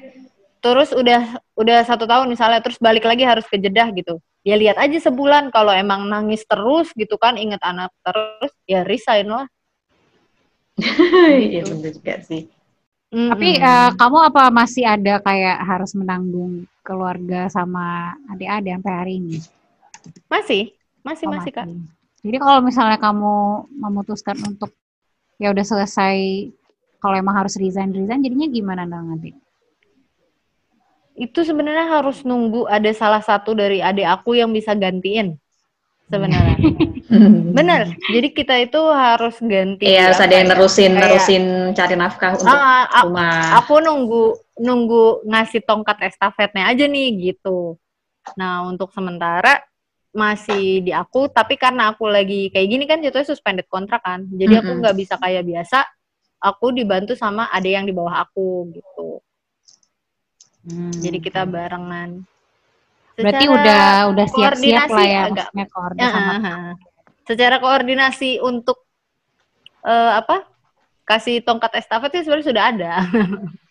Terus 0.63 0.89
udah 0.95 1.21
udah 1.59 1.79
satu 1.83 2.07
tahun 2.07 2.27
misalnya, 2.31 2.63
terus 2.63 2.79
balik 2.79 3.03
lagi 3.03 3.23
harus 3.27 3.43
ke 3.47 3.59
Jeddah 3.59 3.91
gitu. 3.95 4.19
Ya 4.47 4.55
lihat 4.55 4.79
aja 4.79 4.95
sebulan 4.99 5.51
kalau 5.51 5.71
emang 5.75 6.07
nangis 6.07 6.43
terus 6.47 6.91
gitu 6.95 7.15
kan, 7.19 7.35
inget 7.35 7.59
anak 7.63 7.91
terus, 8.03 8.51
ya 8.67 8.83
resign 8.87 9.27
lah. 9.27 9.47
Iya 11.51 11.63
benar 11.67 11.91
juga 11.95 12.15
sih. 12.23 12.47
Tapi 13.13 13.47
Mm-mm. 13.59 13.61
eh, 13.61 13.91
kamu 13.93 14.17
apa 14.33 14.43
masih 14.49 14.83
ada 14.89 15.21
kayak 15.21 15.57
harus 15.63 15.91
menanggung 15.93 16.65
keluarga 16.81 17.45
sama 17.51 18.15
adik-adik 18.31 18.73
sampai 18.79 18.93
hari 18.95 19.13
ini? 19.21 19.37
masih, 20.27 20.73
masih, 21.05 21.25
Oh, 21.27 21.31
masih 21.31 21.51
kak. 21.53 21.67
Jadi 22.23 22.37
kalau 22.39 22.63
misalnya 22.63 22.95
kamu 22.95 23.35
memutuskan 23.75 24.39
untuk 24.47 24.71
ya 25.35 25.51
udah 25.51 25.61
selesai, 25.61 26.47
kalau 26.97 27.19
emang 27.19 27.35
harus 27.35 27.59
resign 27.59 27.91
resign, 27.91 28.23
jadinya 28.23 28.47
gimana 28.47 28.87
dong 28.87 29.11
nanti? 29.11 29.35
Itu 31.13 31.43
sebenarnya 31.43 31.99
harus 31.99 32.23
nunggu 32.23 32.65
ada 32.65 32.89
salah 32.95 33.19
satu 33.21 33.53
dari 33.53 33.83
adik 33.83 34.07
aku 34.07 34.33
yang 34.33 34.49
bisa 34.49 34.73
gantiin 34.73 35.35
sebenarnya. 36.07 36.57
Bener. 37.59 37.91
Jadi 38.09 38.27
kita 38.33 38.55
itu 38.57 38.79
harus 38.89 39.37
ganti. 39.43 39.85
Iya 39.85 40.09
harus 40.09 40.19
ada 40.23 40.33
yang 40.33 40.47
ya, 40.47 40.51
nerusin 40.55 40.89
kayak- 40.89 41.01
nerusin 41.03 41.43
cari 41.75 41.95
nafkah 41.99 42.31
untuk 42.33 42.47
Ah, 42.49 42.87
a- 42.87 43.03
rumah. 43.05 43.59
aku 43.61 43.73
nunggu 43.83 44.23
nunggu 44.57 45.03
ngasih 45.27 45.61
tongkat 45.67 46.07
estafetnya 46.07 46.71
aja 46.71 46.87
nih 46.87 47.07
gitu. 47.29 47.75
Nah 48.39 48.63
untuk 48.65 48.89
sementara 48.89 49.59
masih 50.13 50.85
di 50.85 50.93
aku, 50.93 51.25
tapi 51.27 51.57
karena 51.57 51.89
aku 51.91 52.05
lagi 52.05 52.53
kayak 52.53 52.67
gini 52.69 52.85
kan 52.85 53.01
jatuhnya 53.01 53.27
suspended 53.27 53.65
kontrak 53.65 53.99
kan, 54.05 54.29
jadi 54.29 54.61
aku 54.61 54.71
nggak 54.79 54.95
bisa 54.95 55.17
kayak 55.17 55.43
biasa. 55.43 55.81
Aku 56.43 56.75
dibantu 56.75 57.15
sama 57.17 57.47
ada 57.49 57.65
yang 57.65 57.87
di 57.87 57.95
bawah 57.95 58.19
aku 58.21 58.67
gitu. 58.75 59.23
Jadi 60.99 61.17
kita 61.23 61.47
barengan. 61.47 62.23
Berarti 63.15 63.45
Secara 63.45 63.55
udah 63.55 63.83
udah 64.11 64.27
siap-siap 64.27 64.89
lah 64.91 65.05
ya, 65.05 65.19
agak- 65.27 65.51
maksudnya 65.53 65.65
koordinasi 65.71 66.11
sama 66.13 66.33
Ya, 66.33 66.73
secara 67.23 67.55
koordinasi 67.63 68.29
untuk 68.43 68.77
eh, 69.83 70.11
apa? 70.19 70.47
Kasih 71.03 71.43
tongkat 71.43 71.83
estafet 71.83 72.11
itu 72.15 72.27
sebenarnya 72.27 72.47
sudah 72.47 72.63
ada. 72.71 72.93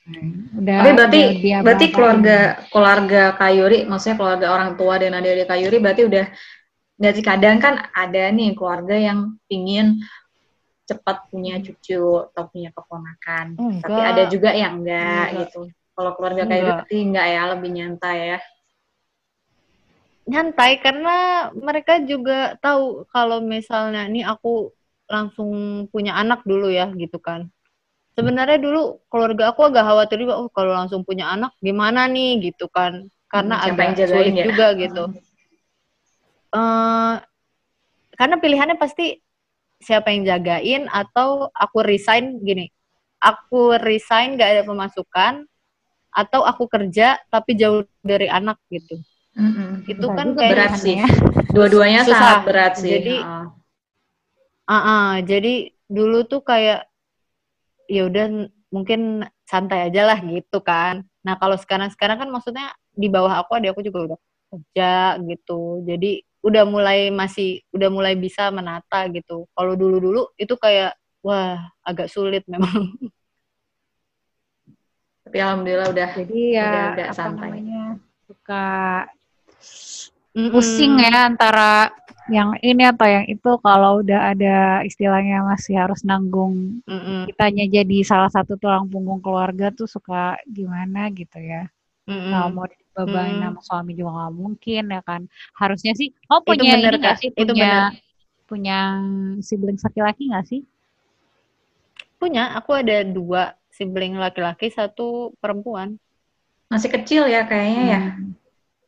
udah. 0.58 0.76
Tapi 0.82 0.90
berarti 0.92 1.20
udah 1.22 1.60
berarti 1.64 1.86
keluarga 1.90 2.38
keluarga 2.68 3.22
Kayuri, 3.38 3.78
maksudnya 3.88 4.16
keluarga 4.18 4.46
orang 4.52 4.70
tua 4.76 4.94
dan 5.00 5.16
adik-adik 5.16 5.48
Kayuri 5.48 5.78
berarti 5.80 6.02
udah 6.08 6.26
dari 6.96 7.20
kadang 7.24 7.56
kan 7.58 7.74
ada 7.90 8.30
nih 8.30 8.54
keluarga 8.54 8.94
yang 8.94 9.34
pingin 9.50 10.02
cepat 10.86 11.30
punya 11.30 11.58
cucu 11.62 12.28
atau 12.30 12.44
punya 12.50 12.70
keponakan. 12.74 13.56
Tapi 13.80 14.00
Enggak. 14.00 14.12
ada 14.12 14.22
juga 14.28 14.50
yang 14.52 14.82
enggak, 14.82 15.02
Enggak. 15.02 15.40
gitu. 15.48 15.60
Kalau 15.92 16.10
keluarga 16.18 16.42
Kayuri 16.44 16.62
Enggak. 16.62 16.76
berarti 16.82 16.96
enggak 17.00 17.26
ya, 17.26 17.42
lebih 17.54 17.70
nyantai 17.72 18.18
ya. 18.36 18.40
nyantai 20.22 20.78
karena 20.78 21.50
mereka 21.50 21.98
juga 21.98 22.54
tahu 22.62 23.02
kalau 23.10 23.42
misalnya 23.42 24.06
nih 24.06 24.22
aku 24.22 24.70
langsung 25.10 25.50
punya 25.90 26.14
anak 26.14 26.46
dulu 26.46 26.70
ya 26.70 26.88
gitu 26.94 27.18
kan. 27.18 27.50
Sebenarnya 28.12 28.60
dulu 28.60 29.00
keluarga 29.08 29.56
aku 29.56 29.72
agak 29.72 29.88
khawatir 29.88 30.20
juga, 30.20 30.36
oh 30.36 30.48
kalau 30.52 30.76
langsung 30.76 31.00
punya 31.00 31.32
anak 31.32 31.56
gimana 31.64 32.04
nih 32.08 32.52
gitu 32.52 32.68
kan. 32.68 33.08
Karena 33.32 33.56
Hmm, 33.56 33.66
agak 33.72 33.96
jagain 33.96 34.08
sulit 34.12 34.32
ya? 34.36 34.44
juga 34.52 34.66
gitu. 34.76 35.04
eh 36.52 37.14
karena 38.20 38.36
pilihannya 38.36 38.76
pasti 38.76 39.16
siapa 39.80 40.12
yang 40.12 40.28
jagain 40.28 40.84
atau 40.92 41.48
aku 41.48 41.80
resign 41.80 42.36
gini. 42.44 42.68
Aku 43.24 43.72
resign 43.80 44.36
gak 44.36 44.50
ada 44.60 44.62
pemasukan 44.68 45.48
atau 46.12 46.44
aku 46.44 46.68
kerja 46.68 47.16
tapi 47.32 47.56
jauh 47.56 47.88
dari 48.04 48.28
anak 48.28 48.60
gitu. 48.68 49.00
Mm-mm. 49.32 49.88
Itu 49.88 50.12
Susah 50.12 50.16
kan 50.20 50.28
kayak 50.36 50.52
berat 50.52 50.72
sih. 50.76 51.00
ya. 51.00 51.08
Dua-duanya 51.56 52.04
Susah. 52.04 52.20
sangat 52.20 52.38
berat 52.44 52.72
sih. 52.76 52.90
Jadi- 53.00 53.24
Heeh. 53.24 53.44
Ah, 54.68 54.76
ah, 54.76 55.10
jadi 55.24 55.72
dulu 55.88 56.28
tuh 56.28 56.44
kayak 56.44 56.84
ya 57.92 58.08
udah 58.08 58.48
mungkin 58.72 59.20
santai 59.44 59.92
aja 59.92 60.08
lah 60.08 60.16
gitu 60.24 60.64
kan. 60.64 61.04
Nah 61.20 61.36
kalau 61.36 61.60
sekarang-sekarang 61.60 62.24
kan 62.24 62.28
maksudnya 62.32 62.72
di 62.96 63.12
bawah 63.12 63.36
aku 63.44 63.60
ada 63.60 63.68
aku 63.68 63.84
juga 63.84 63.98
udah 64.08 64.18
kerja 64.48 65.20
gitu. 65.28 65.84
Jadi 65.84 66.24
udah 66.40 66.64
mulai 66.64 67.12
masih 67.12 67.60
udah 67.76 67.92
mulai 67.92 68.16
bisa 68.16 68.48
menata 68.48 69.04
gitu. 69.12 69.44
Kalau 69.52 69.76
dulu-dulu 69.76 70.32
itu 70.40 70.56
kayak 70.56 70.96
wah 71.20 71.60
agak 71.84 72.08
sulit 72.08 72.48
memang. 72.48 72.96
Tapi 75.22 75.36
alhamdulillah 75.38 75.92
udah 75.92 76.08
Jadi 76.16 76.40
ya 76.56 76.64
Udah- 76.66 76.92
udah 76.96 77.06
apa 77.12 77.14
santai. 77.14 77.48
namanya 77.60 77.84
suka 78.26 78.66
Pusing 80.32 80.92
ya 81.04 81.28
antara 81.28 81.92
yang 82.36 82.50
ini 82.64 82.82
atau 82.88 83.04
yang 83.04 83.26
itu 83.28 83.50
kalau 83.66 84.00
udah 84.00 84.20
ada 84.32 84.80
istilahnya 84.88 85.44
masih 85.50 85.74
harus 85.82 86.00
nanggung 86.08 86.80
Mm-mm. 86.88 87.28
kitanya 87.28 87.64
jadi 87.76 87.96
salah 88.10 88.30
satu 88.32 88.52
tulang 88.62 88.88
punggung 88.92 89.20
keluarga 89.24 89.68
tuh 89.78 89.84
suka 89.94 90.40
gimana 90.56 91.00
gitu 91.12 91.36
ya. 91.52 91.68
Mm-mm. 92.08 92.30
Kalau 92.32 92.48
mau 92.54 92.66
dibebanin 92.72 93.40
Hmm. 93.40 93.44
sama 93.44 93.60
suami 93.68 93.92
juga 93.98 94.10
nggak 94.16 94.34
mungkin 94.40 94.82
ya 94.94 95.00
kan. 95.08 95.22
Harusnya 95.60 95.92
sih, 96.00 96.08
oh 96.32 96.40
Itu 96.42 96.48
punya 96.48 96.72
bener, 96.72 96.94
ini 96.96 96.98
Kak. 97.04 97.16
sih 97.20 97.30
Itu 97.40 97.52
punya 97.52 97.64
bener. 97.64 97.82
punya 98.50 98.74
sibling 99.48 99.78
laki-laki 99.84 100.22
nggak 100.30 100.46
sih? 100.50 100.60
Punya, 102.20 102.42
aku 102.58 102.70
ada 102.80 103.02
dua 103.04 103.42
sibling 103.76 104.14
laki-laki, 104.16 104.66
satu 104.72 105.34
perempuan. 105.42 105.98
masih 106.72 106.88
kecil 106.96 107.22
ya 107.28 107.44
kayaknya 107.50 107.82
ya. 107.94 108.00
Hmm. 108.00 108.32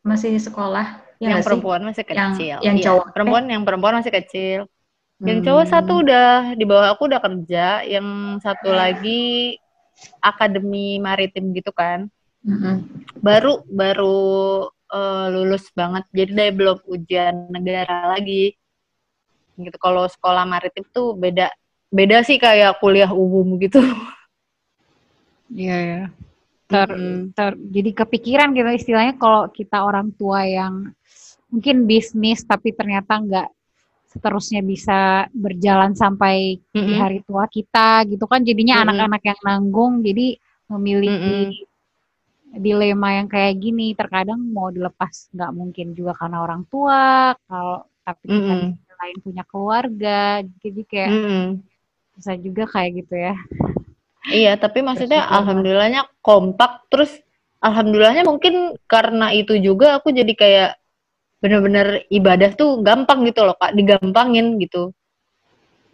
Masih 0.04 0.32
sekolah. 0.40 1.03
Ya 1.16 1.30
yang 1.30 1.30
nggak 1.38 1.42
sih? 1.42 1.48
perempuan 1.48 1.80
masih 1.86 2.04
Yang- 2.04 2.14
kecil. 2.34 2.56
yang 2.60 2.76
Iya, 2.76 2.84
cowok. 2.84 3.06
Perempuan 3.14 3.44
yang 3.46 3.62
perempuan 3.62 3.94
masih 4.00 4.12
kecil. 4.12 4.58
Yang 5.22 5.38
Hmm. 5.40 5.46
cowok 5.46 5.64
satu 5.70 5.92
udah 6.02 6.28
di 6.58 6.64
bawah 6.66 6.86
aku 6.90 7.02
udah 7.06 7.20
kerja, 7.22 7.66
yang 7.86 8.06
satu 8.42 8.68
lagi 8.68 9.54
akademi 10.18 10.98
maritim 10.98 11.54
gitu 11.54 11.70
kan. 11.70 12.10
Mm-mm. 12.42 12.82
Baru 13.22 13.62
baru 13.70 14.18
eh, 14.94 15.26
lulus 15.32 15.70
banget. 15.74 16.04
Jadi 16.14 16.30
dia 16.34 16.50
belum 16.50 16.78
ujian 16.86 17.34
negara 17.50 18.14
lagi. 18.14 18.54
Gitu. 19.54 19.74
Kalau 19.78 20.06
sekolah 20.06 20.42
maritim 20.44 20.82
tuh 20.90 21.14
beda 21.14 21.50
beda 21.88 22.22
sih 22.22 22.38
kayak 22.38 22.78
kuliah 22.78 23.10
umum 23.10 23.54
gitu. 23.58 23.78
Iya 25.50 25.76
ya. 25.78 26.02
Ter, 26.64 26.88
ter- 27.36 27.60
jadi 27.60 27.90
kepikiran 27.92 28.50
gitu 28.56 28.70
istilahnya 28.72 29.14
kalau 29.14 29.46
kita 29.52 29.84
orang 29.84 30.10
tua 30.16 30.42
yang 30.42 30.90
mungkin 31.54 31.86
bisnis 31.86 32.42
tapi 32.42 32.74
ternyata 32.74 33.14
nggak 33.22 33.48
seterusnya 34.10 34.58
bisa 34.62 35.30
berjalan 35.30 35.94
sampai 35.94 36.58
di 36.58 36.74
Mm-mm. 36.74 36.98
hari 36.98 37.22
tua 37.22 37.46
kita 37.46 38.02
gitu 38.10 38.26
kan 38.26 38.42
jadinya 38.42 38.82
anak-anak 38.82 39.22
yang 39.22 39.40
nanggung 39.46 40.02
jadi 40.02 40.34
memiliki 40.66 41.62
dilema 42.54 43.18
yang 43.22 43.26
kayak 43.30 43.58
gini 43.58 43.94
terkadang 43.94 44.38
mau 44.38 44.70
dilepas 44.70 45.30
nggak 45.34 45.50
mungkin 45.54 45.86
juga 45.94 46.14
karena 46.14 46.42
orang 46.42 46.62
tua 46.70 47.34
kalau 47.46 47.86
tapi 48.02 48.24
kita 48.26 48.38
Mm-mm. 48.54 48.62
di 48.62 48.68
sisi 48.78 48.92
lain 48.98 49.16
punya 49.22 49.42
keluarga 49.46 50.20
jadi 50.62 50.80
kayak 50.86 51.10
Mm-mm. 51.10 51.46
bisa 52.18 52.32
juga 52.38 52.64
kayak 52.66 52.90
gitu 52.98 53.14
ya 53.14 53.34
Iya, 54.24 54.56
tapi 54.56 54.80
maksudnya 54.80 55.20
Bersyukur. 55.20 55.36
alhamdulillahnya 55.36 56.02
kompak 56.24 56.88
terus 56.88 57.12
alhamdulillahnya 57.60 58.24
mungkin 58.24 58.72
karena 58.88 59.36
itu 59.36 59.60
juga 59.60 60.00
aku 60.00 60.16
jadi 60.16 60.32
kayak 60.32 60.70
bener-bener 61.44 62.08
ibadah 62.08 62.56
tuh 62.56 62.80
gampang 62.80 63.20
gitu 63.28 63.44
loh 63.44 63.52
Kak, 63.60 63.76
digampangin 63.76 64.56
gitu. 64.56 64.96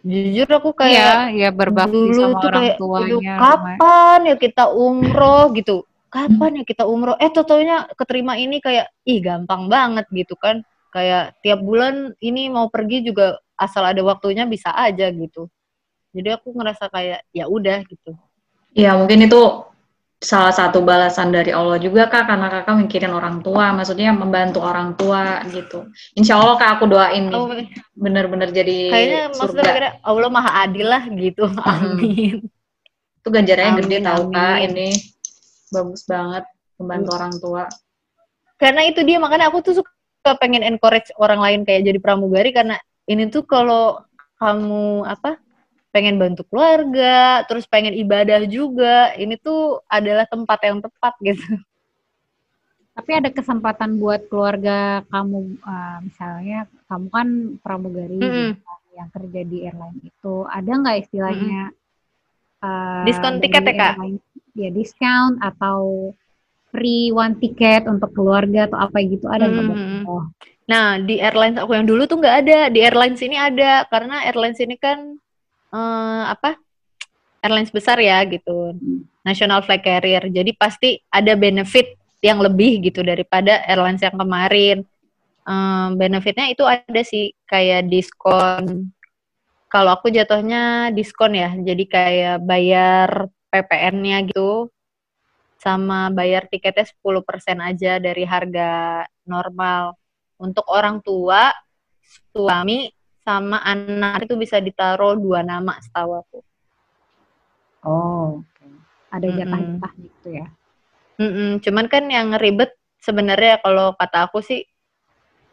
Jujur 0.01 0.47
aku 0.47 0.71
kayak 0.73 1.35
Iya, 1.35 1.45
ya 1.45 1.49
berbakti 1.51 1.91
dulu 1.93 2.15
sama 2.15 2.39
tuh 2.39 2.47
orang 2.49 2.63
kayak, 2.63 2.77
tuanya. 2.79 3.03
"Aduh, 3.05 3.19
lumayan. 3.19 3.37
kapan 3.43 4.19
ya 4.31 4.35
kita 4.39 4.63
umroh 4.71 5.43
gitu? 5.53 5.75
Kapan 6.07 6.51
ya 6.57 6.63
kita 6.63 6.83
umroh? 6.87 7.15
Eh, 7.19 7.29
totonya 7.35 7.85
keterima 7.99 8.33
ini 8.39 8.63
kayak, 8.63 8.87
ih 9.03 9.19
gampang 9.19 9.67
banget 9.67 10.07
gitu 10.15 10.33
kan. 10.39 10.63
Kayak 10.91 11.35
tiap 11.43 11.59
bulan 11.63 12.15
ini 12.19 12.47
mau 12.51 12.67
pergi 12.71 13.03
juga 13.05 13.39
asal 13.55 13.83
ada 13.87 14.01
waktunya 14.03 14.43
bisa 14.47 14.71
aja 14.73 15.07
gitu. 15.11 15.47
Jadi 16.11 16.29
aku 16.35 16.51
ngerasa 16.51 16.91
kayak 16.91 17.23
ya 17.31 17.45
udah 17.47 17.79
gitu. 17.87 18.11
Ya 18.75 18.95
mungkin 18.95 19.23
itu 19.27 19.39
salah 20.21 20.53
satu 20.53 20.85
balasan 20.85 21.33
dari 21.33 21.49
Allah 21.49 21.81
juga 21.81 22.05
kak 22.05 22.29
karena 22.29 22.45
kakak 22.45 22.77
mikirin 22.77 23.09
orang 23.09 23.41
tua 23.41 23.73
maksudnya 23.73 24.13
membantu 24.13 24.61
orang 24.61 24.93
tua 24.93 25.41
gitu. 25.49 25.89
Insya 26.13 26.37
Allah 26.37 26.61
kak 26.61 26.69
aku 26.77 26.85
doain 26.85 27.33
nih. 27.33 27.41
Oh, 27.41 27.49
bener-bener 27.97 28.53
jadi 28.53 28.93
kayaknya 28.93 29.21
maksudnya 29.33 29.65
surga. 29.65 29.89
Allah 30.05 30.29
maha 30.29 30.51
adil 30.69 30.87
lah 30.87 31.03
gitu. 31.09 31.49
Amin. 31.65 32.45
itu 33.21 33.29
ganjarannya 33.29 33.77
Amin, 33.77 33.85
gede 33.85 33.97
tau 34.05 34.23
kak 34.29 34.55
amin. 34.61 34.69
ini. 34.69 34.89
Bagus 35.73 36.01
banget 36.05 36.45
membantu 36.77 37.09
orang 37.17 37.33
tua. 37.41 37.63
Karena 38.61 38.81
itu 38.85 39.01
dia 39.01 39.17
makanya 39.17 39.49
aku 39.49 39.65
tuh 39.65 39.81
suka 39.81 40.37
pengen 40.37 40.61
encourage 40.61 41.09
orang 41.17 41.41
lain 41.41 41.59
kayak 41.65 41.81
jadi 41.81 41.97
pramugari 41.97 42.53
karena 42.53 42.77
ini 43.09 43.25
tuh 43.33 43.41
kalau 43.41 43.97
kamu 44.37 45.01
apa 45.05 45.41
pengen 45.91 46.15
bantu 46.15 46.47
keluarga, 46.47 47.43
terus 47.45 47.67
pengen 47.67 47.91
ibadah 47.91 48.47
juga, 48.47 49.11
ini 49.19 49.35
tuh 49.35 49.83
adalah 49.91 50.23
tempat 50.23 50.59
yang 50.63 50.79
tepat 50.79 51.13
gitu. 51.19 51.59
Tapi 52.91 53.11
ada 53.11 53.29
kesempatan 53.31 53.99
buat 53.99 54.27
keluarga 54.27 55.03
kamu, 55.11 55.59
uh, 55.63 55.97
misalnya 56.03 56.67
kamu 56.87 57.07
kan 57.11 57.27
pramugari 57.59 58.19
gitu 58.19 58.59
kan, 58.63 58.79
yang 58.95 59.09
kerja 59.11 59.41
di 59.47 59.57
airline 59.67 59.99
itu, 60.03 60.35
ada 60.47 60.71
nggak 60.71 60.97
istilahnya 61.07 61.61
uh, 62.63 63.03
Diskon 63.07 63.39
tiket 63.43 63.63
ya, 63.63 63.73
Kak? 63.75 63.95
ya 64.51 64.69
discount 64.71 65.39
atau 65.39 66.11
free 66.71 67.11
one 67.11 67.35
ticket 67.39 67.87
untuk 67.87 68.11
keluarga 68.15 68.67
atau 68.67 68.79
apa 68.79 68.99
gitu 69.03 69.27
ada 69.27 69.47
nggak? 69.47 69.65
Mm-mm. 69.71 70.03
kamu? 70.07 70.17
Nah, 70.71 70.99
di 71.03 71.19
airlines 71.19 71.59
aku 71.59 71.75
yang 71.75 71.83
dulu 71.83 72.07
tuh 72.07 72.19
nggak 72.19 72.37
ada. 72.47 72.59
Di 72.71 72.79
airlines 72.79 73.19
ini 73.19 73.35
ada 73.35 73.83
karena 73.91 74.23
airlines 74.23 74.59
ini 74.63 74.79
kan 74.79 75.19
eh, 75.73 76.23
apa? 76.31 76.59
Airlines 77.41 77.73
besar 77.73 77.97
ya 77.97 78.21
gitu. 78.29 78.77
National 79.25 79.65
flag 79.65 79.81
carrier. 79.81 80.29
Jadi 80.29 80.51
pasti 80.53 81.01
ada 81.09 81.33
benefit 81.33 81.97
yang 82.21 82.37
lebih 82.37 82.85
gitu 82.85 83.01
daripada 83.01 83.65
airlines 83.65 84.05
yang 84.05 84.13
kemarin. 84.13 84.85
Em, 85.41 85.89
benefitnya 85.97 86.53
itu 86.53 86.61
ada 86.61 87.01
sih 87.01 87.33
kayak 87.49 87.89
diskon. 87.89 88.93
Kalau 89.71 89.97
aku 89.97 90.13
jatuhnya 90.13 90.93
diskon 90.93 91.33
ya. 91.33 91.49
Jadi 91.57 91.83
kayak 91.89 92.37
bayar 92.45 93.25
PPN-nya 93.49 94.21
gitu 94.29 94.69
sama 95.61 96.09
bayar 96.09 96.49
tiketnya 96.49 96.89
10% 96.89 97.57
aja 97.61 98.01
dari 98.01 98.23
harga 98.25 99.05
normal. 99.25 99.93
Untuk 100.41 100.65
orang 100.69 101.01
tua, 101.05 101.53
suami 102.33 102.89
sama 103.21 103.61
anak 103.61 104.25
itu 104.25 104.33
bisa 104.37 104.57
ditaruh 104.57 105.17
dua 105.17 105.45
nama 105.45 105.77
setahu 105.77 106.11
aku. 106.21 106.39
Oh, 107.85 108.41
oke. 108.41 108.65
Ada 109.09 109.27
jatah-jatah 109.29 109.91
gitu 109.97 110.27
ya. 110.29 110.47
Mm-mm, 111.21 111.61
Cuman 111.61 111.85
kan 111.89 112.05
yang 112.09 112.33
ribet 112.37 112.73
sebenarnya 113.01 113.61
kalau 113.61 113.93
kata 113.97 114.29
aku 114.29 114.41
sih 114.41 114.65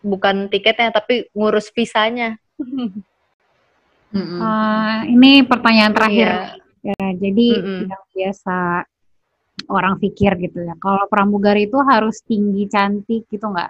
bukan 0.04 0.48
tiketnya 0.48 0.92
tapi 0.92 1.28
ngurus 1.36 1.72
visanya. 1.72 2.36
Mm-mm. 4.08 4.40
Eh, 4.40 5.00
ini 5.12 5.44
pertanyaan 5.44 5.92
terakhir. 5.92 6.28
Iya. 6.80 6.94
Ya, 6.96 7.06
jadi 7.20 7.48
Mm-mm. 7.60 7.84
yang 7.92 8.02
biasa 8.16 8.56
orang 9.68 10.00
pikir 10.00 10.32
gitu 10.40 10.64
ya. 10.64 10.72
Kalau 10.80 11.04
pramugari 11.12 11.68
itu 11.68 11.76
harus 11.84 12.24
tinggi 12.24 12.64
cantik 12.70 13.28
gitu 13.28 13.44
nggak? 13.52 13.68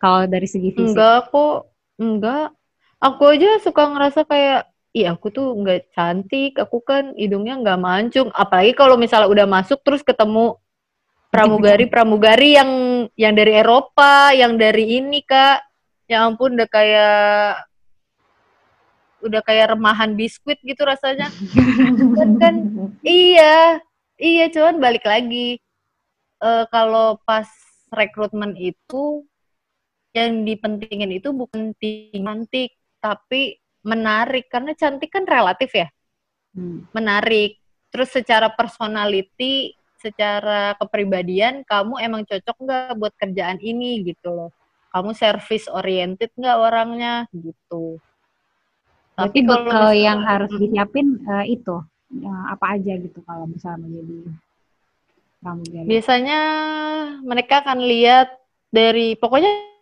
Kalau 0.00 0.24
dari 0.24 0.48
segi 0.48 0.72
fisik. 0.72 0.96
Enggak 0.96 1.28
kok, 1.28 1.68
enggak. 2.00 2.48
Aku 2.96 3.28
aja 3.28 3.60
suka 3.60 3.92
ngerasa 3.92 4.24
kayak, 4.24 4.72
ih 4.96 5.06
aku 5.12 5.28
tuh 5.28 5.52
nggak 5.52 5.92
cantik, 5.92 6.56
aku 6.56 6.80
kan 6.80 7.12
hidungnya 7.12 7.60
nggak 7.60 7.80
mancung. 7.80 8.28
Apalagi 8.32 8.72
kalau 8.72 8.96
misalnya 8.96 9.28
udah 9.28 9.46
masuk 9.48 9.84
terus 9.84 10.00
ketemu 10.00 10.56
pramugari-pramugari 11.28 12.54
yang 12.58 12.70
yang 13.12 13.34
dari 13.36 13.52
Eropa, 13.60 14.32
yang 14.32 14.56
dari 14.56 14.96
ini 14.96 15.20
kak, 15.20 15.60
ya 16.08 16.24
ampun 16.24 16.56
udah 16.56 16.68
kayak 16.72 17.68
udah 19.20 19.42
kayak 19.44 19.76
remahan 19.76 20.16
biskuit 20.16 20.56
gitu 20.64 20.80
rasanya. 20.88 21.28
kan, 22.16 22.30
kan 22.40 22.54
iya, 23.04 23.80
iya 24.16 24.44
cuman 24.48 24.80
balik 24.80 25.04
lagi. 25.04 25.60
Eh, 26.40 26.64
kalau 26.72 27.20
pas 27.24 27.48
rekrutmen 27.92 28.56
itu 28.56 29.24
yang 30.16 30.48
dipentingin 30.48 31.12
itu 31.12 31.32
bukan 31.32 31.76
cantik, 31.76 32.72
tapi 33.06 33.42
menarik 33.86 34.50
karena 34.50 34.72
cantik 34.74 35.10
kan 35.14 35.24
relatif 35.26 35.70
ya, 35.70 35.88
Hmm. 36.56 36.88
menarik. 36.96 37.60
Terus 37.92 38.10
secara 38.12 38.48
personality, 38.52 39.72
secara 40.00 40.74
kepribadian 40.80 41.62
kamu 41.64 41.94
emang 42.02 42.22
cocok 42.26 42.56
nggak 42.64 42.92
buat 43.00 43.14
kerjaan 43.16 43.58
ini 43.62 44.02
gitu 44.04 44.28
loh. 44.34 44.50
Kamu 44.92 45.12
service 45.16 45.66
oriented 45.70 46.32
nggak 46.34 46.58
orangnya 46.58 47.14
gitu. 47.36 48.00
Berarti 49.16 49.40
kalau 49.48 49.92
yang 49.96 50.20
harus 50.28 50.50
Mm, 50.52 50.60
disiapin 50.60 51.06
eh, 51.24 51.44
itu 51.56 51.76
ya, 52.20 52.34
apa 52.52 52.66
aja 52.76 52.92
gitu 53.00 53.18
kalau 53.24 53.48
misalnya 53.48 53.80
menjadi 53.86 54.16
pramugari. 55.40 55.86
Biasanya 55.88 56.40
mereka 57.24 57.54
akan 57.64 57.78
lihat 57.86 58.28
dari 58.68 59.16
pokoknya 59.16 59.75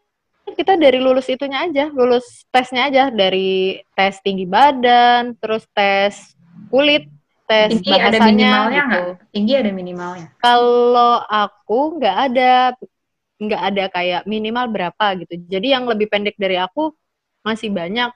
kita 0.52 0.76
dari 0.76 1.00
lulus 1.00 1.24
itunya 1.32 1.64
aja, 1.64 1.88
lulus 1.88 2.44
tesnya 2.52 2.92
aja 2.92 3.08
dari 3.08 3.80
tes 3.96 4.20
tinggi 4.20 4.44
badan, 4.44 5.32
terus 5.40 5.64
tes 5.72 6.36
kulit, 6.68 7.08
tes 7.48 7.72
tinggi 7.72 7.96
ada 7.96 8.20
bahasanya 8.20 8.28
minimalnya 8.28 8.82
gitu. 8.84 9.02
tinggi 9.32 9.52
ada 9.56 9.70
minimalnya 9.72 10.26
Kalau 10.36 11.24
aku 11.24 11.80
nggak 11.96 12.16
ada 12.28 12.52
nggak 13.40 13.62
ada 13.72 13.84
kayak 13.88 14.22
minimal 14.28 14.66
berapa 14.68 15.06
gitu. 15.24 15.32
Jadi 15.48 15.72
yang 15.72 15.88
lebih 15.88 16.12
pendek 16.12 16.36
dari 16.36 16.60
aku 16.60 16.92
masih 17.40 17.72
banyak. 17.72 18.12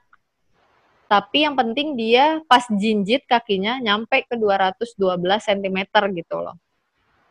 Tapi 1.08 1.48
yang 1.48 1.56
penting 1.56 1.96
dia 1.96 2.44
pas 2.44 2.68
jinjit 2.68 3.24
kakinya 3.24 3.80
nyampe 3.80 4.28
ke 4.28 4.36
212 4.36 5.40
cm 5.40 5.78
gitu 6.12 6.36
loh. 6.36 6.56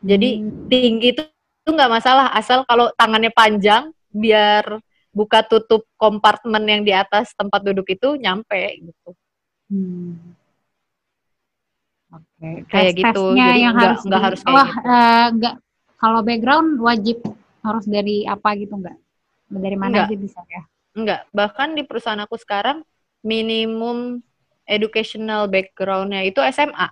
Jadi 0.01 0.41
Hmm. 0.41 0.65
tinggi 0.69 1.13
itu 1.13 1.21
itu 1.67 1.75
nggak 1.75 1.99
masalah 1.99 2.31
asal 2.31 2.63
kalau 2.63 2.87
tangannya 2.95 3.27
panjang 3.27 3.91
biar 4.07 4.79
buka 5.17 5.41
tutup 5.41 5.81
kompartemen 5.97 6.61
yang 6.63 6.81
di 6.85 6.93
atas 6.93 7.33
tempat 7.33 7.65
duduk 7.65 7.89
itu 7.89 8.13
nyampe 8.13 8.77
gitu. 8.77 9.09
Hmm. 9.73 10.37
Oke, 12.07 12.63
Kayak 12.69 12.91
gitu, 12.95 13.23
jadi 13.35 13.59
yang 13.67 13.73
nggak- 13.75 13.83
harus 13.83 14.01
nggak 14.05 14.19
di- 14.21 14.25
harus 14.29 14.39
kayak 14.41 14.55
oh, 14.55 14.67
gitu. 14.69 14.79
eh, 14.87 15.25
nggak 15.35 15.55
kalau 15.97 16.19
background 16.21 16.69
wajib 16.79 17.17
harus 17.59 17.85
dari 17.85 18.23
apa 18.23 18.49
gitu 18.55 18.73
nggak? 18.77 18.97
Dari 19.49 19.75
mana 19.75 19.91
Nggak. 19.91 20.07
aja 20.07 20.15
bisa 20.15 20.39
ya? 20.45 20.61
Enggak, 20.93 21.21
bahkan 21.31 21.73
di 21.73 21.81
perusahaan 21.81 22.19
aku 22.19 22.37
sekarang 22.37 22.85
minimum 23.21 24.21
educational 24.63 25.47
background-nya 25.47 26.21
itu 26.23 26.39
SMA. 26.45 26.87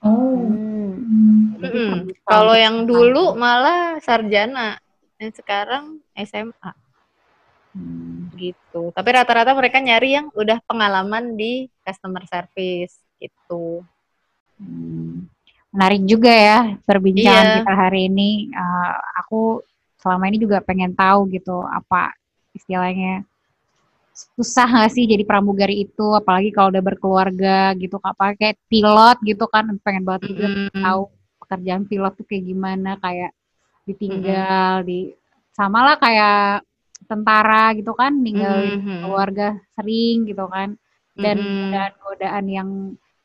oh 0.00 0.48
Hmm. 1.56 2.04
Terbuka 2.06 2.20
Kalau 2.22 2.52
yang 2.52 2.84
dulu 2.84 3.32
malah 3.34 3.96
sarjana, 3.98 4.76
dan 5.16 5.30
sekarang 5.32 5.84
SMA 6.14 6.72
Hmm. 7.76 8.32
gitu. 8.40 8.88
Tapi 8.96 9.08
rata-rata 9.12 9.52
mereka 9.52 9.84
nyari 9.84 10.16
yang 10.16 10.32
udah 10.32 10.64
pengalaman 10.64 11.36
di 11.36 11.68
customer 11.84 12.24
service 12.24 12.96
gitu. 13.20 13.84
Hmm. 14.56 15.28
Menarik 15.68 16.08
juga 16.08 16.32
ya 16.32 16.80
perbincangan 16.88 17.44
Iya. 17.44 17.56
kita 17.60 17.72
hari 17.76 18.00
ini. 18.08 18.48
Eh, 18.48 18.94
aku 19.20 19.60
selama 20.00 20.24
ini 20.32 20.40
juga 20.40 20.64
pengen 20.64 20.96
tahu 20.96 21.28
gitu 21.28 21.60
apa 21.68 22.16
istilahnya 22.56 23.28
susah 24.16 24.64
nggak 24.64 24.92
sih 24.96 25.04
jadi 25.04 25.28
pramugari 25.28 25.84
itu, 25.84 26.06
apalagi 26.16 26.48
kalau 26.48 26.72
udah 26.72 26.80
berkeluarga 26.80 27.76
gitu, 27.76 28.00
apa 28.00 28.32
kayak 28.32 28.56
pilot 28.64 29.20
gitu 29.28 29.44
kan, 29.44 29.68
pengen 29.84 30.08
banget 30.08 30.32
juga 30.32 30.46
Mm-mm. 30.48 30.72
tahu 30.72 31.00
pekerjaan 31.44 31.84
pilot 31.84 32.12
tuh 32.16 32.24
kayak 32.24 32.44
gimana, 32.48 32.96
kayak 32.96 33.36
ditinggal 33.84 34.88
di 34.88 35.12
sama 35.52 35.84
lah 35.84 35.96
kayak 36.00 36.64
tentara 37.10 37.72
gitu 37.78 37.92
kan, 37.94 38.12
ninggalin 38.24 38.76
Mhm. 38.82 38.98
keluarga 39.06 39.48
sering 39.78 40.16
gitu 40.28 40.44
kan 40.50 40.68
dan 41.16 41.36
Mm-mm. 41.40 41.54
godaan-godaan 41.72 42.46
yang 42.50 42.70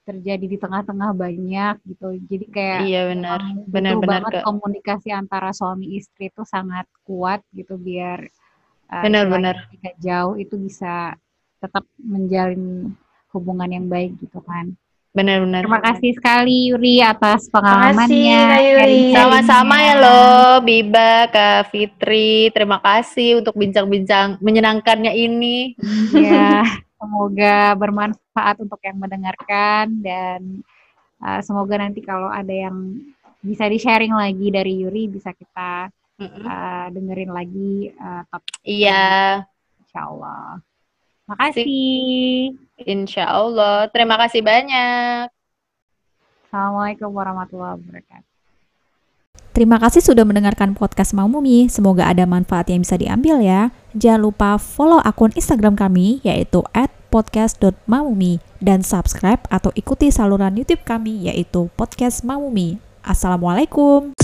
terjadi 0.01 0.45
di 0.49 0.57
tengah-tengah 0.57 1.11
banyak 1.13 1.75
gitu. 1.85 2.07
Jadi 2.25 2.45
kayak 2.49 2.81
Iya 2.89 3.01
benar, 3.11 3.39
benar-benar 3.69 4.21
banget 4.25 4.33
Kak. 4.41 4.43
komunikasi 4.47 5.09
antara 5.13 5.49
suami 5.53 5.85
istri 5.99 6.31
itu 6.31 6.41
sangat 6.47 6.87
kuat 7.05 7.41
gitu 7.53 7.77
biar 7.77 8.19
uh, 8.89 9.03
Benar-benar. 9.05 9.55
istilahnya 9.55 9.69
ketika 9.69 9.91
jauh 10.01 10.35
itu 10.39 10.55
bisa 10.57 10.93
tetap 11.61 11.85
menjalin 12.01 12.95
hubungan 13.31 13.69
yang 13.69 13.85
baik 13.87 14.17
gitu 14.19 14.39
kan. 14.41 14.73
Benar-benar. 15.11 15.67
Terima 15.67 15.83
kasih 15.83 16.11
sekali 16.15 16.71
Yuri 16.71 17.03
atas 17.03 17.51
pengalamannya. 17.51 19.11
Sama-sama 19.11 19.75
ya 19.83 19.95
lo, 19.99 20.63
Biba, 20.63 21.27
Kak 21.27 21.67
Fitri. 21.67 22.47
Terima 22.55 22.79
kasih 22.79 23.43
untuk 23.43 23.59
bincang-bincang 23.59 24.39
menyenangkannya 24.39 25.11
ini. 25.11 25.75
Ya, 26.15 26.63
semoga 26.99 27.75
bermanfaat 27.75 28.63
untuk 28.63 28.79
yang 28.87 29.03
mendengarkan 29.03 29.99
dan 29.99 30.63
uh, 31.19 31.43
semoga 31.43 31.75
nanti 31.75 31.99
kalau 31.99 32.31
ada 32.31 32.55
yang 32.55 33.03
bisa 33.43 33.67
di-sharing 33.67 34.15
lagi 34.15 34.47
dari 34.47 34.79
Yuri 34.79 35.11
bisa 35.11 35.35
kita 35.35 35.91
uh, 36.23 36.87
dengerin 36.87 37.35
lagi 37.35 37.91
uh, 37.99 38.23
topik 38.31 38.63
Iya, 38.63 39.43
insya 39.83 40.07
Allah. 40.07 40.70
Makasih. 41.31 42.59
insya 42.83 43.29
Allah. 43.29 43.87
Terima 43.93 44.19
kasih 44.19 44.43
banyak. 44.43 45.31
Assalamualaikum 46.49 47.07
warahmatullahi 47.15 47.79
wabarakatuh. 47.79 48.27
Terima 49.51 49.79
kasih 49.79 49.99
sudah 49.99 50.23
mendengarkan 50.23 50.75
podcast 50.75 51.11
Mau 51.11 51.27
Mumi. 51.27 51.67
Semoga 51.67 52.07
ada 52.07 52.23
manfaat 52.23 52.71
yang 52.71 52.87
bisa 52.87 52.95
diambil 52.95 53.43
ya. 53.43 53.71
Jangan 53.91 54.21
lupa 54.23 54.49
follow 54.55 55.03
akun 55.03 55.35
Instagram 55.35 55.75
kami 55.75 56.23
yaitu 56.23 56.63
@podcast.mamumi 57.11 58.39
dan 58.63 58.79
subscribe 58.79 59.43
atau 59.51 59.71
ikuti 59.75 60.07
saluran 60.07 60.55
YouTube 60.55 60.87
kami 60.87 61.27
yaitu 61.27 61.67
Podcast 61.75 62.23
Mamumi. 62.23 62.79
Assalamualaikum. 63.03 64.15